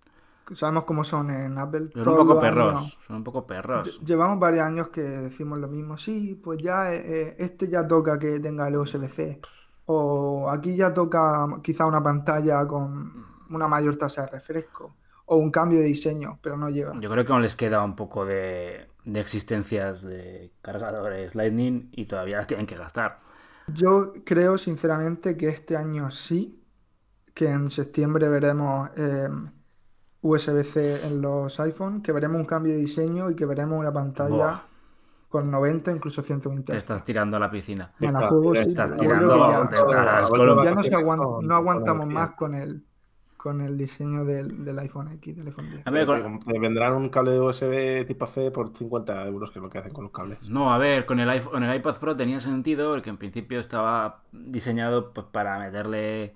Sabemos 0.55 0.85
cómo 0.85 1.05
son 1.05 1.31
en 1.31 1.57
Apple. 1.59 1.89
son 1.95 2.09
un 2.09 2.17
poco 2.17 2.39
perros, 2.41 2.75
años. 2.75 2.99
son 3.07 3.17
un 3.17 3.25
poco 3.25 3.47
perros. 3.47 3.89
Lle- 3.89 4.05
Llevamos 4.05 4.39
varios 4.39 4.67
años 4.67 4.89
que 4.91 5.01
decimos 5.01 5.59
lo 5.59 5.69
mismo. 5.69 5.97
Sí, 5.97 6.39
pues 6.43 6.61
ya 6.63 6.93
eh, 6.95 7.03
eh, 7.31 7.37
este 7.39 7.67
ya 7.69 7.87
toca 7.89 8.19
que 8.19 8.39
tenga 8.41 8.69
el 8.69 8.77
USB-C. 8.77 9.41
O 9.87 10.49
aquí 10.51 10.77
ya 10.77 10.93
toca 10.93 11.47
quizá 11.63 11.87
una 11.87 12.03
pantalla 12.03 12.67
con 12.67 13.25
una 13.51 13.69
mayor 13.69 13.97
tasa 13.97 14.23
de 14.23 14.29
refresco. 14.29 14.97
O 15.27 15.37
un 15.37 15.51
cambio 15.51 15.79
de 15.79 15.87
diseño, 15.87 16.39
pero 16.43 16.59
no 16.59 16.69
llega. 16.69 16.93
Yo 17.01 17.11
creo 17.11 17.25
que 17.25 17.33
aún 17.33 17.41
les 17.41 17.57
queda 17.57 17.83
un 17.83 17.97
poco 17.97 18.27
de, 18.27 18.89
de 19.05 19.21
existencias 19.21 20.03
de 20.03 20.53
cargadores 20.61 21.35
Lightning 21.35 21.89
y 21.93 22.05
todavía 22.05 22.37
las 22.37 22.47
tienen 22.47 22.67
que 22.67 22.77
gastar. 22.77 23.21
Yo 23.69 24.13
creo 24.25 24.59
sinceramente 24.59 25.37
que 25.37 25.49
este 25.49 25.77
año 25.77 26.11
sí, 26.11 26.63
que 27.33 27.51
en 27.51 27.71
septiembre 27.71 28.29
veremos 28.29 28.91
eh, 28.97 29.29
USB-C 30.21 31.07
en 31.07 31.21
los 31.23 31.59
iPhone, 31.61 32.03
que 32.03 32.13
veremos 32.13 32.39
un 32.41 32.47
cambio 32.47 32.73
de 32.73 32.79
diseño 32.79 33.31
y 33.31 33.35
que 33.37 33.47
veremos 33.47 33.79
una 33.79 33.93
pantalla 33.93 34.35
Buah. 34.37 34.61
con 35.29 35.51
90, 35.51 35.93
incluso 35.93 36.23
120 36.23 36.73
Te 36.73 36.79
estás 36.79 37.05
tirando 37.05 37.37
a 37.37 37.41
la 37.41 37.51
piscina. 37.51 37.93
Bueno, 37.99 38.19
a 38.19 38.23
Está- 38.23 38.31
juego 38.35 38.55
sí, 38.55 38.61
estás 38.69 38.97
tirando- 38.97 39.37
ya- 39.49 39.69
te 39.69 39.75
estás 39.77 40.29
ya 40.65 40.75
no, 40.75 40.83
se 40.83 40.91
no 41.47 41.55
aguantamos 41.55 42.05
con- 42.07 42.15
más 42.15 42.31
con 42.33 42.55
el, 42.55 42.85
con 43.45 43.61
el 43.61 43.77
diseño 43.77 44.25
del, 44.25 44.65
del 44.65 44.79
iPhone 44.79 45.09
X, 45.13 45.37
del 45.37 45.47
iPhone 45.49 45.69
10. 45.71 45.87
A 45.87 45.91
ver, 45.91 46.07
Te, 46.07 46.23
con- 46.23 46.41
te 46.41 46.59
vendrán 46.59 46.95
un 46.95 47.11
cable 47.11 47.33
de 47.33 47.41
USB 47.41 48.07
tipo 48.07 48.27
C 48.27 48.51
por 48.51 48.75
50 48.75 49.23
euros, 49.27 49.51
que 49.51 49.59
es 49.59 49.63
lo 49.63 49.69
que 49.69 49.77
hacen 49.79 49.93
con 49.93 50.05
los 50.05 50.13
cables. 50.13 50.41
No, 50.49 50.73
a 50.73 50.79
ver, 50.79 51.05
con 51.05 51.21
el, 51.21 51.29
iPhone- 51.29 51.53
con 51.53 51.63
el 51.63 51.77
iPad 51.77 51.97
Pro 51.99 52.17
tenía 52.17 52.41
sentido 52.41 52.93
porque 52.93 53.11
en 53.11 53.19
principio 53.19 53.61
estaba 53.61 54.23
diseñado 54.33 55.13
pues, 55.13 55.27
para 55.31 55.59
meterle 55.59 56.35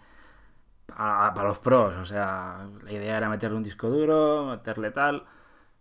a- 0.96 1.32
para 1.34 1.48
los 1.48 1.59
pros. 1.59 1.94
O 1.96 2.04
sea, 2.04 2.68
la 2.84 2.92
idea 2.92 3.16
era 3.18 3.28
meterle 3.30 3.56
un 3.59 3.62
disco 3.64 3.88
duro, 3.90 4.46
meterle 4.46 4.90
tal. 4.90 5.24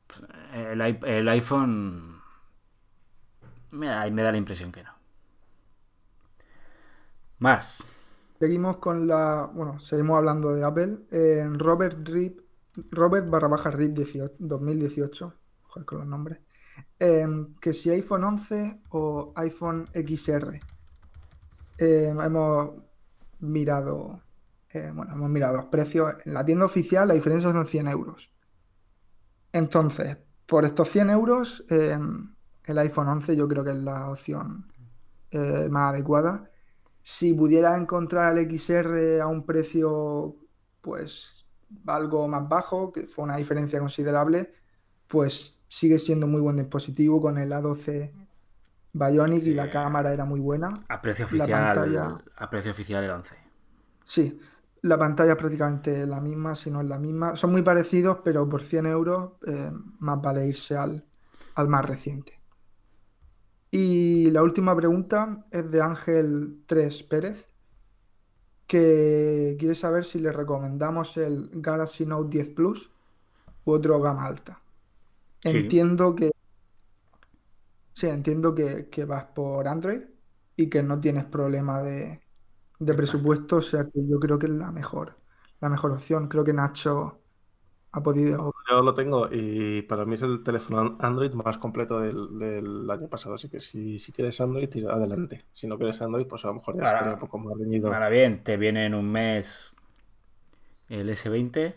Pues, 0.07 0.21
El, 0.53 0.81
el 0.81 1.29
iPhone 1.29 2.21
me 3.71 3.87
da, 3.87 4.09
me 4.09 4.23
da 4.23 4.31
la 4.31 4.37
impresión 4.37 4.71
que 4.71 4.83
no. 4.83 4.91
Más. 7.39 7.83
Seguimos 8.39 8.77
con 8.77 9.07
la. 9.07 9.49
Bueno, 9.53 9.79
seguimos 9.79 10.17
hablando 10.17 10.53
de 10.53 10.63
Apple. 10.63 10.99
Eh, 11.11 11.47
Robert 11.53 12.07
Rip. 12.07 12.39
Robert 12.91 13.29
barra 13.29 13.47
baja 13.47 13.71
Rip 13.71 13.93
18 13.95 14.35
2018. 14.39 15.33
Joder, 15.63 15.85
con 15.85 15.97
los 15.99 16.07
nombres. 16.07 16.39
Eh, 16.99 17.25
que 17.59 17.73
si 17.73 17.89
iPhone 17.89 18.23
11 18.23 18.81
o 18.89 19.33
iPhone 19.35 19.85
XR. 19.93 20.59
Eh, 21.77 22.09
hemos 22.09 22.71
mirado. 23.39 24.21
eh, 24.71 24.91
bueno, 24.93 25.13
hemos 25.13 25.29
mirado 25.29 25.57
los 25.57 25.65
precios. 25.67 26.13
En 26.25 26.33
la 26.33 26.45
tienda 26.45 26.65
oficial 26.65 27.07
la 27.07 27.13
diferencia 27.15 27.51
son 27.51 27.65
100 27.65 27.87
euros. 27.87 28.31
Entonces, 29.51 30.17
por 30.45 30.65
estos 30.65 30.89
100 30.89 31.09
euros, 31.09 31.63
eh, 31.69 31.97
el 32.65 32.77
iPhone 32.79 33.07
11 33.07 33.35
yo 33.35 33.47
creo 33.47 33.63
que 33.63 33.71
es 33.71 33.77
la 33.77 34.09
opción 34.09 34.71
eh, 35.31 35.67
más 35.69 35.93
adecuada. 35.93 36.49
Si 37.09 37.33
pudieras 37.33 37.79
encontrar 37.79 38.33
el 38.33 38.39
XR 38.39 39.21
a 39.21 39.27
un 39.27 39.45
precio, 39.45 40.35
pues 40.81 41.45
algo 41.87 42.27
más 42.27 42.47
bajo, 42.49 42.91
que 42.91 43.07
fue 43.07 43.23
una 43.23 43.37
diferencia 43.37 43.79
considerable, 43.79 44.53
pues 45.07 45.57
sigue 45.69 45.99
siendo 45.99 46.27
muy 46.27 46.41
buen 46.41 46.57
dispositivo 46.57 47.21
con 47.21 47.37
el 47.37 47.53
A12 47.53 48.13
Bionic 48.93 49.43
y 49.45 49.53
la 49.53 49.69
cámara 49.69 50.13
era 50.13 50.25
muy 50.25 50.39
buena. 50.41 50.69
A 50.89 51.01
precio 51.01 51.25
La 51.31 51.45
oficial, 51.45 51.63
pantalla- 51.75 52.23
a 52.35 52.49
precio 52.49 52.71
oficial 52.71 53.03
el 53.05 53.11
11. 53.11 53.35
Sí, 54.05 54.39
la 54.81 54.97
pantalla 54.97 55.33
es 55.33 55.37
prácticamente 55.37 56.05
la 56.07 56.19
misma, 56.21 56.55
si 56.55 56.71
no 56.71 56.81
es 56.81 56.87
la 56.87 56.97
misma. 56.99 57.35
Son 57.35 57.51
muy 57.51 57.61
parecidos, 57.61 58.19
pero 58.23 58.47
por 58.49 58.63
100 58.63 58.85
euros 58.85 59.33
eh, 59.45 59.71
más 59.99 60.21
vale 60.21 60.47
irse 60.47 60.75
al, 60.77 61.05
al 61.55 61.67
más 61.67 61.85
reciente. 61.85 62.36
Y 63.71 64.29
la 64.31 64.43
última 64.43 64.75
pregunta 64.75 65.45
es 65.51 65.71
de 65.71 65.81
Ángel 65.81 66.63
3 66.67 67.03
Pérez, 67.03 67.45
que 68.67 69.55
quiere 69.59 69.75
saber 69.75 70.03
si 70.05 70.19
le 70.19 70.31
recomendamos 70.31 71.17
el 71.17 71.49
Galaxy 71.53 72.05
Note 72.05 72.29
10 72.29 72.49
Plus 72.49 72.89
u 73.65 73.71
otro 73.73 74.01
gama 74.01 74.25
alta. 74.25 74.61
Sí. 75.39 75.57
Entiendo 75.57 76.15
que 76.15 76.31
sí, 77.93 78.07
entiendo 78.07 78.53
que, 78.55 78.89
que 78.89 79.05
vas 79.05 79.25
por 79.25 79.67
Android 79.67 80.01
y 80.55 80.69
que 80.69 80.83
no 80.83 80.99
tienes 80.99 81.25
problema 81.25 81.81
de, 81.81 82.21
de 82.79 82.93
presupuesto, 82.93 83.57
o 83.57 83.61
sea 83.61 83.85
que 83.85 84.07
yo 84.07 84.19
creo 84.19 84.39
que 84.39 84.47
es 84.47 84.53
la 84.53 84.71
mejor, 84.71 85.17
la 85.61 85.69
mejor 85.69 85.91
opción. 85.91 86.27
Creo 86.27 86.43
que 86.43 86.53
Nacho 86.53 87.21
ha 87.91 88.01
podido. 88.01 88.53
Yo 88.69 88.81
lo 88.81 88.93
tengo 88.93 89.29
y 89.31 89.81
para 89.83 90.05
mí 90.05 90.15
es 90.15 90.21
el 90.21 90.43
teléfono 90.43 90.97
Android 90.99 91.31
más 91.33 91.57
completo 91.57 91.99
del, 92.01 92.37
del 92.37 92.89
año 92.91 93.07
pasado. 93.09 93.35
Así 93.35 93.49
que 93.49 93.59
si, 93.59 93.97
si 93.99 94.11
quieres 94.11 94.39
Android, 94.41 94.69
tira 94.69 94.93
adelante. 94.93 95.45
Si 95.53 95.67
no 95.67 95.77
quieres 95.77 96.01
Android, 96.01 96.27
pues 96.27 96.43
a 96.45 96.49
lo 96.49 96.55
mejor 96.55 96.75
ya 96.75 96.81
Ahora- 96.81 96.91
estaría 96.91 97.13
un 97.13 97.19
poco 97.19 97.37
más 97.39 97.57
reñido. 97.57 97.87
Ahora 97.93 98.09
bien, 98.09 98.43
te 98.43 98.57
viene 98.57 98.85
en 98.85 98.93
un 98.93 99.09
mes 99.11 99.73
el 100.89 101.09
S20 101.09 101.75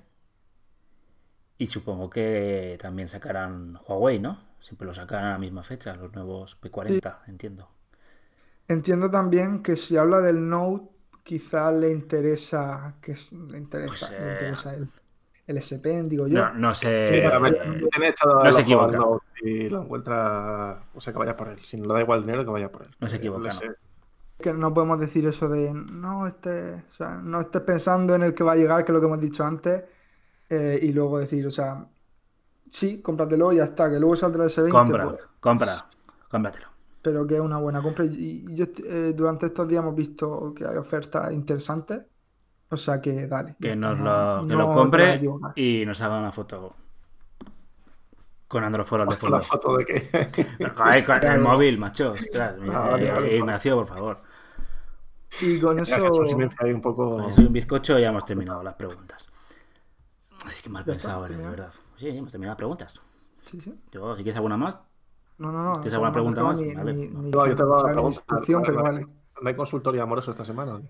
y 1.59 1.67
supongo 1.69 2.11
que 2.11 2.79
también 2.81 3.09
sacarán 3.09 3.79
Huawei, 3.87 4.19
¿no? 4.19 4.39
Siempre 4.63 4.87
lo 4.87 4.95
sacan 4.95 5.25
a 5.25 5.31
la 5.33 5.39
misma 5.39 5.63
fecha, 5.63 5.95
los 5.97 6.13
nuevos 6.15 6.57
P40, 6.61 7.23
entiendo. 7.29 7.69
Entiendo 8.69 9.11
también 9.11 9.63
que 9.63 9.77
si 9.77 9.97
habla 9.97 10.21
del 10.21 10.49
Note, 10.49 10.91
quizá 11.25 11.73
le 11.73 11.91
interesa 11.93 12.97
que 13.03 13.15
le 13.33 13.59
interesa, 13.59 14.09
Pues, 14.09 14.11
le 14.11 14.17
eh, 14.17 14.33
interesa 14.33 14.75
el, 14.75 14.89
el 15.51 15.59
S 15.59 15.79
Pen, 15.81 16.09
digo 16.09 16.27
yo. 16.29 16.39
No, 16.39 16.55
no 16.55 16.75
sé. 16.75 17.07
Sí, 17.07 17.21
a 17.23 17.39
ver, 17.39 17.55
eh, 17.63 17.91
no 18.43 18.53
se 18.53 18.63
ojo 18.63 18.81
al 18.81 18.95
equivoca. 18.95 18.99
Y 19.43 19.69
lo 19.71 19.83
encuentra, 19.83 20.89
o 20.95 21.01
sea, 21.01 21.13
que 21.13 21.19
vaya 21.19 21.37
por 21.37 21.49
él. 21.49 21.59
Si 21.65 21.77
no 21.77 21.87
le 21.89 21.95
da 21.95 22.01
igual 22.03 22.21
el 22.21 22.27
dinero, 22.27 22.45
que 22.45 22.51
vaya 22.51 22.71
por 22.73 22.83
él. 22.83 22.95
No 23.01 23.09
se 23.09 23.17
Eh, 23.17 23.19
equivoca, 23.19 23.53
no. 23.55 23.61
que 24.39 24.53
no 24.55 24.73
podemos 24.75 24.99
decir 25.01 25.27
eso 25.27 25.49
de 25.49 25.73
no 25.75 26.27
estés, 26.27 26.85
o 26.91 26.95
sea, 26.95 27.17
no 27.23 27.41
estés 27.43 27.63
pensando 27.63 28.15
en 28.15 28.23
el 28.23 28.35
que 28.35 28.45
va 28.45 28.53
a 28.53 28.57
llegar, 28.57 28.85
que 28.85 28.93
es 28.93 28.95
lo 28.95 29.01
que 29.01 29.07
hemos 29.07 29.21
dicho 29.21 29.45
antes, 29.45 29.85
eh, 30.51 30.79
y 30.83 30.93
luego 30.93 31.19
decir, 31.21 31.47
o 31.47 31.51
sea, 31.51 31.89
sí, 32.71 33.03
cómpratelo 33.03 33.53
y 33.53 33.57
ya 33.59 33.65
está, 33.65 33.91
que 33.91 34.01
luego 34.01 34.17
saldrá 34.17 34.45
el 34.45 34.51
S20, 34.51 34.71
compra, 34.71 35.05
pues, 35.05 35.21
compra, 35.41 35.91
cómpratelo. 36.31 36.69
pero 37.03 37.27
que 37.27 37.35
es 37.37 37.41
una 37.41 37.59
buena 37.59 37.83
compra. 37.83 38.05
Y 38.07 38.45
yo 38.55 38.67
eh, 38.85 39.13
durante 39.17 39.47
estos 39.47 39.67
días 39.69 39.83
hemos 39.83 39.95
visto 39.97 40.55
que 40.55 40.67
hay 40.67 40.77
ofertas 40.77 41.33
interesantes, 41.33 42.03
o 42.71 42.77
sea 42.77 43.01
que 43.01 43.27
dale. 43.27 43.57
Que 43.61 43.75
nos 43.77 43.99
no- 43.99 44.41
lo, 44.41 44.47
que 44.47 44.55
no 44.55 44.59
lo 44.61 44.69
te 44.69 44.75
compre 44.75 45.21
y 45.57 45.85
nos 45.87 46.01
haga 46.03 46.19
una 46.19 46.33
foto 46.33 46.75
con 48.49 48.65
Android 48.65 48.85
de 48.89 48.99
La 48.99 49.11
fondo. 49.13 49.43
foto 49.43 49.77
de 49.77 49.85
que. 49.85 50.11
Ay, 50.77 51.05
con 51.05 51.23
el 51.25 51.41
móvil, 51.41 51.79
macho. 51.79 52.13
Ostras, 52.13 52.55
eh, 52.61 52.67
vale. 52.67 53.37
Ignacio, 53.37 53.77
por 53.77 53.87
favor. 53.87 54.19
Y 55.41 55.61
con 55.61 55.79
eso, 55.79 55.95
un 56.65 56.81
poco. 56.81 57.11
Con 57.11 57.25
eso 57.31 57.43
y 57.43 57.47
un 57.47 57.53
bizcocho 57.53 57.99
ya 57.99 58.09
hemos 58.09 58.25
terminado 58.25 58.63
las 58.63 58.75
preguntas. 58.75 59.25
Es 60.51 60.63
que 60.63 60.69
mal 60.71 60.85
pensado, 60.85 61.27
eres, 61.27 61.39
de 61.39 61.47
verdad. 61.49 61.73
Sí, 61.97 62.09
hemos 62.09 62.31
terminado 62.33 62.53
las 62.53 62.57
preguntas. 62.59 63.01
sí, 63.47 63.61
sí. 63.61 63.75
Yo, 63.93 64.17
si 64.17 64.23
quieres 64.23 64.37
alguna 64.37 64.57
más, 64.57 64.79
No, 65.39 65.53
no, 65.53 65.63
no. 65.63 65.75
¿Tienes 65.75 65.95
alguna 65.95 66.13
pregunta 66.13 66.43
más? 66.43 66.59
yo 66.59 66.67
tengo 66.67 66.83
una 66.83 66.93
ni 66.93 67.07
pregunta. 67.09 68.09
descripción, 68.09 68.63
pero 68.67 68.83
vale. 68.83 69.07
¿No 69.41 69.49
hay 69.49 69.55
consultorio 69.57 70.03
amoroso 70.03 70.33
esta 70.33 70.45
semana? 70.45 70.81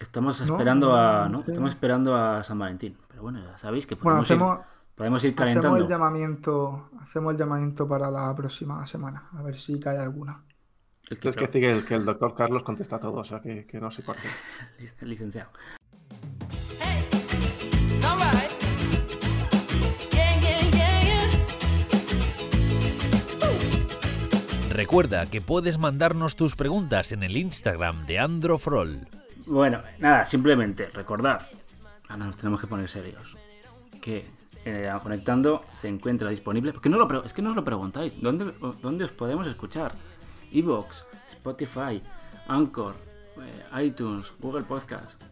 Estamos 0.00 0.40
esperando 0.40 0.88
no, 0.88 0.96
a. 0.96 1.44
Estamos 1.46 1.70
esperando 1.70 2.16
a 2.16 2.42
San 2.44 2.58
Valentín. 2.58 2.96
Pero 3.08 3.22
bueno, 3.22 3.40
ya 3.40 3.56
sabéis 3.58 3.86
que 3.86 3.94
Bueno, 3.94 4.22
podemos, 4.22 4.30
hacemos, 4.30 4.58
ir, 4.58 4.94
podemos 4.94 5.24
ir 5.24 5.30
hacemos 5.30 5.48
calentando. 5.48 5.76
el 5.76 5.88
llamamiento, 5.88 6.90
hacemos 7.00 7.32
el 7.32 7.38
llamamiento 7.38 7.88
para 7.88 8.10
la 8.10 8.34
próxima 8.34 8.84
semana, 8.86 9.28
a 9.36 9.42
ver 9.42 9.56
si 9.56 9.78
cae 9.78 9.98
alguna. 9.98 10.42
El 11.10 11.18
que 11.18 11.28
Es 11.30 11.36
que 11.36 11.44
el, 11.44 11.84
que 11.84 11.94
el 11.94 12.04
doctor 12.04 12.34
Carlos 12.34 12.62
contesta 12.62 12.98
todo, 12.98 13.14
o 13.20 13.24
sea, 13.24 13.40
que, 13.40 13.66
que 13.66 13.80
no 13.80 13.90
sé 13.90 14.02
por 14.02 14.16
qué. 14.16 14.28
el 15.00 15.08
licenciado. 15.08 15.50
Recuerda 24.70 25.26
que 25.26 25.40
puedes 25.40 25.76
mandarnos 25.76 26.36
tus 26.36 26.54
preguntas 26.54 27.10
en 27.10 27.24
el 27.24 27.36
Instagram 27.36 28.06
de 28.06 28.20
Androfrol. 28.20 29.08
Bueno, 29.48 29.80
nada, 29.98 30.26
simplemente 30.26 30.90
recordad. 30.90 31.40
Ahora 32.08 32.26
nos 32.26 32.36
tenemos 32.36 32.60
que 32.60 32.66
poner 32.66 32.88
serios. 32.88 33.34
Que 34.02 34.26
eh, 34.66 34.92
Conectando 35.02 35.64
se 35.70 35.88
encuentra 35.88 36.28
disponible. 36.28 36.72
Porque 36.72 36.90
no 36.90 36.98
lo 36.98 37.24
es 37.24 37.32
que 37.32 37.40
no 37.40 37.50
os 37.50 37.56
lo 37.56 37.64
preguntáis. 37.64 38.20
¿Dónde, 38.20 38.52
dónde 38.82 39.04
os 39.04 39.12
podemos 39.12 39.46
escuchar? 39.46 39.92
Evox, 40.52 41.06
Spotify, 41.30 42.02
Anchor, 42.46 42.94
eh, 43.38 43.84
iTunes, 43.84 44.32
Google 44.38 44.64
Podcast. 44.64 45.22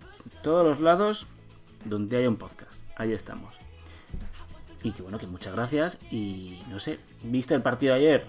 Todos 0.43 0.65
los 0.65 0.81
lados 0.81 1.27
donde 1.85 2.17
haya 2.17 2.29
un 2.29 2.37
podcast. 2.37 2.85
Ahí 2.97 3.13
estamos. 3.13 3.55
Y 4.83 4.93
que 4.93 5.03
bueno, 5.03 5.19
que 5.19 5.27
muchas 5.27 5.55
gracias. 5.55 5.99
Y 6.11 6.63
no 6.71 6.81
sé, 6.81 7.01
¿viste 7.23 7.55
el 7.55 7.61
partido 7.61 7.95
ayer? 7.95 8.25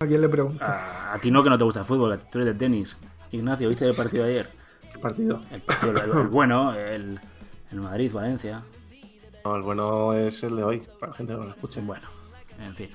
¿A 0.00 0.06
quién 0.06 0.20
le 0.20 0.28
pregunta? 0.28 1.10
A, 1.10 1.14
a 1.14 1.18
ti 1.18 1.30
no 1.30 1.44
que 1.44 1.50
no 1.50 1.58
te 1.58 1.64
gusta 1.64 1.80
el 1.80 1.86
fútbol, 1.86 2.18
tú 2.30 2.38
eres 2.38 2.46
de 2.46 2.54
tenis. 2.54 2.96
Ignacio, 3.32 3.68
¿viste 3.68 3.86
el 3.86 3.94
partido 3.94 4.24
de 4.24 4.30
ayer? 4.30 4.50
¿Qué 4.92 4.98
partido? 4.98 5.40
El, 5.52 5.60
partido, 5.60 5.92
el- 6.02 6.10
el 6.20 6.26
bueno, 6.28 6.74
el, 6.74 7.20
el 7.72 7.80
Madrid-Valencia. 7.80 8.62
No, 9.44 9.56
el 9.56 9.62
bueno 9.62 10.14
es 10.14 10.42
el 10.42 10.56
de 10.56 10.64
hoy, 10.64 10.82
para 10.98 11.12
la 11.12 11.16
gente 11.18 11.32
que 11.32 11.38
no 11.38 11.44
lo 11.44 11.50
escuche. 11.50 11.80
Bueno, 11.80 12.06
en 12.62 12.74
fin. 12.74 12.90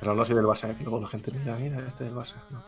Pero 0.00 0.14
no 0.14 0.24
soy 0.24 0.34
del 0.36 0.44
Barça, 0.44 0.76
que 0.76 0.82
luego 0.84 1.00
la 1.00 1.06
gente 1.08 1.30
mira, 1.32 1.56
mira, 1.56 1.78
este 1.86 2.04
es 2.06 2.10
del 2.10 2.14
Barça. 2.18 2.34
No. 2.50 2.62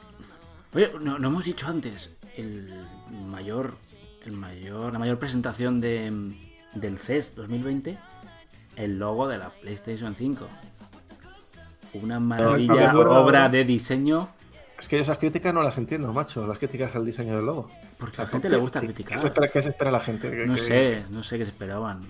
Oye, 0.75 0.93
no, 1.03 1.19
no 1.19 1.29
hemos 1.29 1.45
dicho 1.45 1.67
antes, 1.67 2.11
el 2.37 2.73
mayor, 3.29 3.75
el 4.27 4.33
mayor, 4.37 4.93
la 4.93 4.99
mayor 4.99 5.19
presentación 5.19 5.81
de, 5.81 6.33
del 6.75 6.99
CES 6.99 7.35
2020, 7.37 7.99
el 8.77 8.99
logo 8.99 9.27
de 9.29 9.39
la 9.39 9.51
PlayStation 9.51 10.15
5. 10.15 10.47
Una 11.95 12.21
maravilla, 12.21 12.95
obra 12.97 13.49
de 13.49 13.65
diseño, 13.65 14.29
Es 14.79 14.87
que 14.87 14.99
esas 15.01 15.19
críticas 15.19 15.53
no 15.53 15.63
las 15.63 15.77
entiendo, 15.79 16.13
macho. 16.13 16.47
Las 16.47 16.59
críticas 16.59 16.95
al 16.95 17.05
diseño 17.05 17.35
del 17.37 17.47
logo. 17.47 17.69
porque 17.99 18.21
a 18.23 18.25
la 18.25 18.31
gente 18.31 18.49
le 18.49 18.57
gusta 18.59 18.81
¿Qué- 18.81 18.87
criticar. 18.87 19.15
¿Qué 19.15 19.21
se 19.23 19.27
espera, 19.29 19.49
qué 19.49 19.63
se 19.63 19.69
espera 19.71 19.91
la 19.91 20.01
gente? 20.01 20.47
No 20.47 20.57
sé, 20.57 21.05
no 21.11 21.23
sé 21.23 21.37
qué 21.39 21.45
se 21.45 21.51
esperaban. 21.51 22.03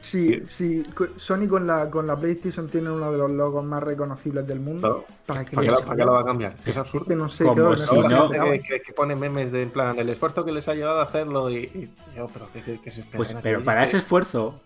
Sí, 0.00 0.42
sí, 0.48 0.82
Sony 1.16 1.48
con 1.48 1.66
la, 1.66 1.88
con 1.90 2.06
la 2.06 2.14
PlayStation 2.14 2.68
tiene 2.68 2.90
uno 2.90 3.10
de 3.10 3.16
los 3.16 3.30
logos 3.30 3.64
más 3.64 3.82
reconocibles 3.82 4.46
del 4.46 4.60
mundo. 4.60 4.80
Claro. 4.80 5.04
¿Para 5.24 5.44
qué 5.46 5.54
¿Para 5.56 5.66
qué, 5.66 5.72
lo 5.72 5.78
la, 5.80 5.84
para 5.86 5.96
qué 5.96 6.04
la 6.04 6.10
va 6.12 6.20
a 6.20 6.24
cambiar? 6.26 6.54
Es 6.66 6.76
absurdo. 6.76 7.06
Que 7.06 7.16
no 7.16 7.28
sé, 7.30 7.44
que 7.44 7.50
si 7.86 7.98
no 8.00 8.28
que, 8.30 8.60
que- 8.60 8.82
que 8.82 8.92
pone 8.92 9.16
memes 9.16 9.50
de 9.50 9.62
en 9.62 9.70
plan 9.70 9.98
el 9.98 10.10
esfuerzo 10.10 10.44
que 10.44 10.52
les 10.52 10.68
ha 10.68 10.74
llevado 10.74 11.00
a 11.00 11.04
hacerlo 11.04 11.48
y, 11.48 11.54
y- 11.56 11.90
yo, 12.14 12.28
pero 12.30 12.46
¿qué, 12.52 12.60
qué- 12.60 12.78
qué 12.82 12.90
se 12.90 13.00
espera? 13.00 13.16
Pues, 13.16 13.34
pero 13.42 13.62
para 13.62 13.82
ese 13.82 13.96
esfuerzo, 13.96 14.60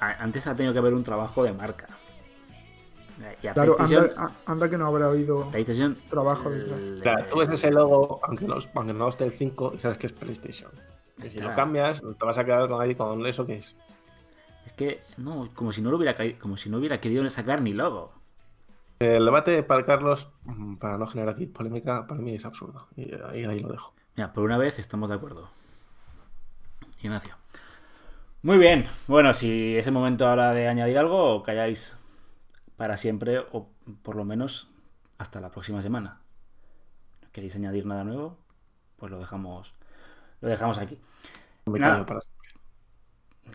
antes 0.00 0.46
ha 0.46 0.54
tenido 0.54 0.74
que 0.74 0.80
haber 0.80 0.92
un 0.92 1.02
trabajo 1.02 1.42
de 1.44 1.54
marca. 1.54 1.86
Y 3.42 3.46
a 3.48 3.54
Claro, 3.54 3.76
anda, 4.46 4.70
que 4.70 4.78
no 4.78 4.86
habrá 4.86 5.06
habido 5.06 5.48
PlayStation 5.50 5.96
trabajo 6.10 6.50
detrás. 6.50 6.80
le- 6.80 7.02
Claro, 7.02 7.26
tú 7.30 7.38
ves 7.38 7.48
ese 7.50 7.70
logo, 7.70 8.20
aunque 8.22 8.46
no, 8.46 8.56
aunque 8.74 8.92
no 8.92 9.08
esté 9.08 9.24
el 9.24 9.32
5, 9.32 9.72
y 9.76 9.80
sabes 9.80 9.98
que 9.98 10.06
es 10.08 10.12
PlayStation. 10.12 10.70
Y 11.22 11.28
si 11.30 11.38
lo 11.40 11.54
cambias, 11.54 12.00
te 12.00 12.24
vas 12.24 12.38
a 12.38 12.44
quedar 12.44 12.68
con 12.68 12.80
ahí 12.82 12.94
con 12.94 13.24
eso 13.26 13.46
que 13.46 13.56
es. 13.58 13.74
Es 14.66 14.72
que, 14.72 15.02
no, 15.18 15.48
como 15.54 15.72
si 15.72 15.82
no 15.82 15.90
lo 15.90 15.96
hubiera 15.96 16.14
caído- 16.16 16.38
como 16.40 16.56
si 16.56 16.70
no 16.70 16.78
hubiera 16.78 17.00
querido 17.00 17.28
sacar 17.30 17.60
ni 17.62 17.72
logo. 17.72 18.12
El 18.98 19.24
debate 19.24 19.62
para 19.62 19.84
Carlos, 19.84 20.28
mm, 20.44 20.76
para 20.76 20.96
no 20.98 21.06
generar 21.06 21.34
aquí 21.34 21.46
polémica, 21.46 22.06
para 22.06 22.20
mí 22.20 22.34
es 22.34 22.44
absurdo. 22.44 22.86
Y 22.96 23.12
ahí, 23.14 23.44
ahí 23.44 23.60
lo 23.60 23.68
dejo. 23.68 23.92
Mira, 24.16 24.32
por 24.32 24.44
una 24.44 24.56
vez 24.56 24.78
estamos 24.78 25.08
de 25.10 25.16
acuerdo. 25.16 25.50
Ignacio. 27.02 27.34
Muy 28.42 28.58
bien. 28.58 28.84
Bueno, 29.08 29.34
si 29.34 29.76
es 29.76 29.86
el 29.86 29.92
momento 29.92 30.26
ahora 30.26 30.52
de 30.52 30.68
añadir 30.68 30.98
algo, 30.98 31.34
o 31.36 31.42
calláis 31.42 31.96
para 32.76 32.96
siempre, 32.96 33.38
o 33.52 33.68
por 34.02 34.16
lo 34.16 34.24
menos 34.24 34.68
hasta 35.18 35.40
la 35.40 35.50
próxima 35.50 35.80
semana. 35.82 36.20
¿No 37.22 37.28
¿Queréis 37.32 37.54
añadir 37.56 37.86
nada 37.86 38.04
nuevo? 38.04 38.36
Pues 38.96 39.10
lo 39.12 39.18
dejamos. 39.18 39.74
Lo 40.40 40.48
dejamos 40.48 40.78
aquí. 40.78 40.98
Nada. 41.66 42.04
para- 42.06 42.20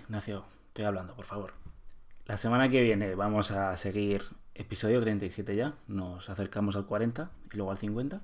Ignacio, 0.03 0.45
estoy 0.67 0.86
hablando, 0.86 1.15
por 1.15 1.26
favor. 1.26 1.53
La 2.26 2.38
semana 2.38 2.70
que 2.70 2.82
viene 2.84 3.15
vamos 3.15 3.51
a 3.51 3.76
seguir 3.76 4.24
episodio 4.53 4.99
37 4.99 5.55
ya. 5.55 5.74
Nos 5.88 6.30
acercamos 6.30 6.76
al 6.76 6.86
40 6.86 7.32
y 7.51 7.57
luego 7.57 7.72
al 7.72 7.78
50. 7.78 8.22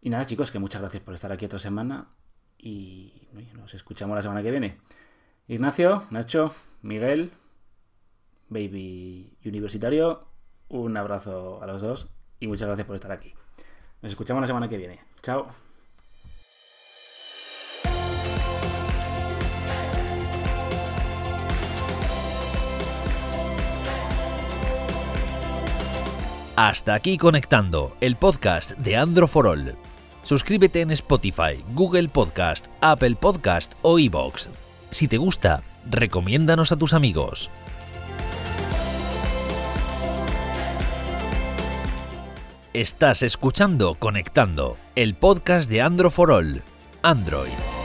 Y 0.00 0.10
nada, 0.10 0.24
chicos, 0.24 0.50
que 0.50 0.58
muchas 0.58 0.80
gracias 0.80 1.02
por 1.02 1.14
estar 1.14 1.32
aquí 1.32 1.44
otra 1.46 1.58
semana. 1.58 2.06
Y 2.56 3.28
nos 3.54 3.74
escuchamos 3.74 4.16
la 4.16 4.22
semana 4.22 4.42
que 4.42 4.50
viene. 4.50 4.78
Ignacio, 5.48 6.02
Nacho, 6.10 6.52
Miguel, 6.82 7.32
Baby 8.48 9.36
Universitario, 9.44 10.28
un 10.68 10.96
abrazo 10.96 11.62
a 11.62 11.66
los 11.66 11.82
dos 11.82 12.10
y 12.40 12.46
muchas 12.46 12.68
gracias 12.68 12.86
por 12.86 12.96
estar 12.96 13.12
aquí. 13.12 13.34
Nos 14.02 14.12
escuchamos 14.12 14.40
la 14.40 14.46
semana 14.46 14.68
que 14.68 14.78
viene. 14.78 15.00
Chao. 15.22 15.48
Hasta 26.56 26.94
aquí 26.94 27.18
conectando, 27.18 27.96
el 28.00 28.16
podcast 28.16 28.72
de 28.72 28.96
Andro 28.96 29.28
for 29.28 29.46
All. 29.46 29.76
Suscríbete 30.22 30.80
en 30.80 30.90
Spotify, 30.90 31.64
Google 31.72 32.08
Podcast, 32.08 32.66
Apple 32.80 33.14
Podcast 33.14 33.74
o 33.82 34.00
iBox. 34.00 34.50
Si 34.90 35.06
te 35.06 35.18
gusta, 35.18 35.62
recomiéndanos 35.88 36.72
a 36.72 36.76
tus 36.76 36.94
amigos. 36.94 37.48
Estás 42.78 43.24
escuchando 43.24 43.96
Conectando, 43.96 44.76
el 44.94 45.16
podcast 45.16 45.68
de 45.68 45.82
Andro 45.82 46.12
for 46.12 46.30
All. 46.30 46.62
Android. 47.02 47.77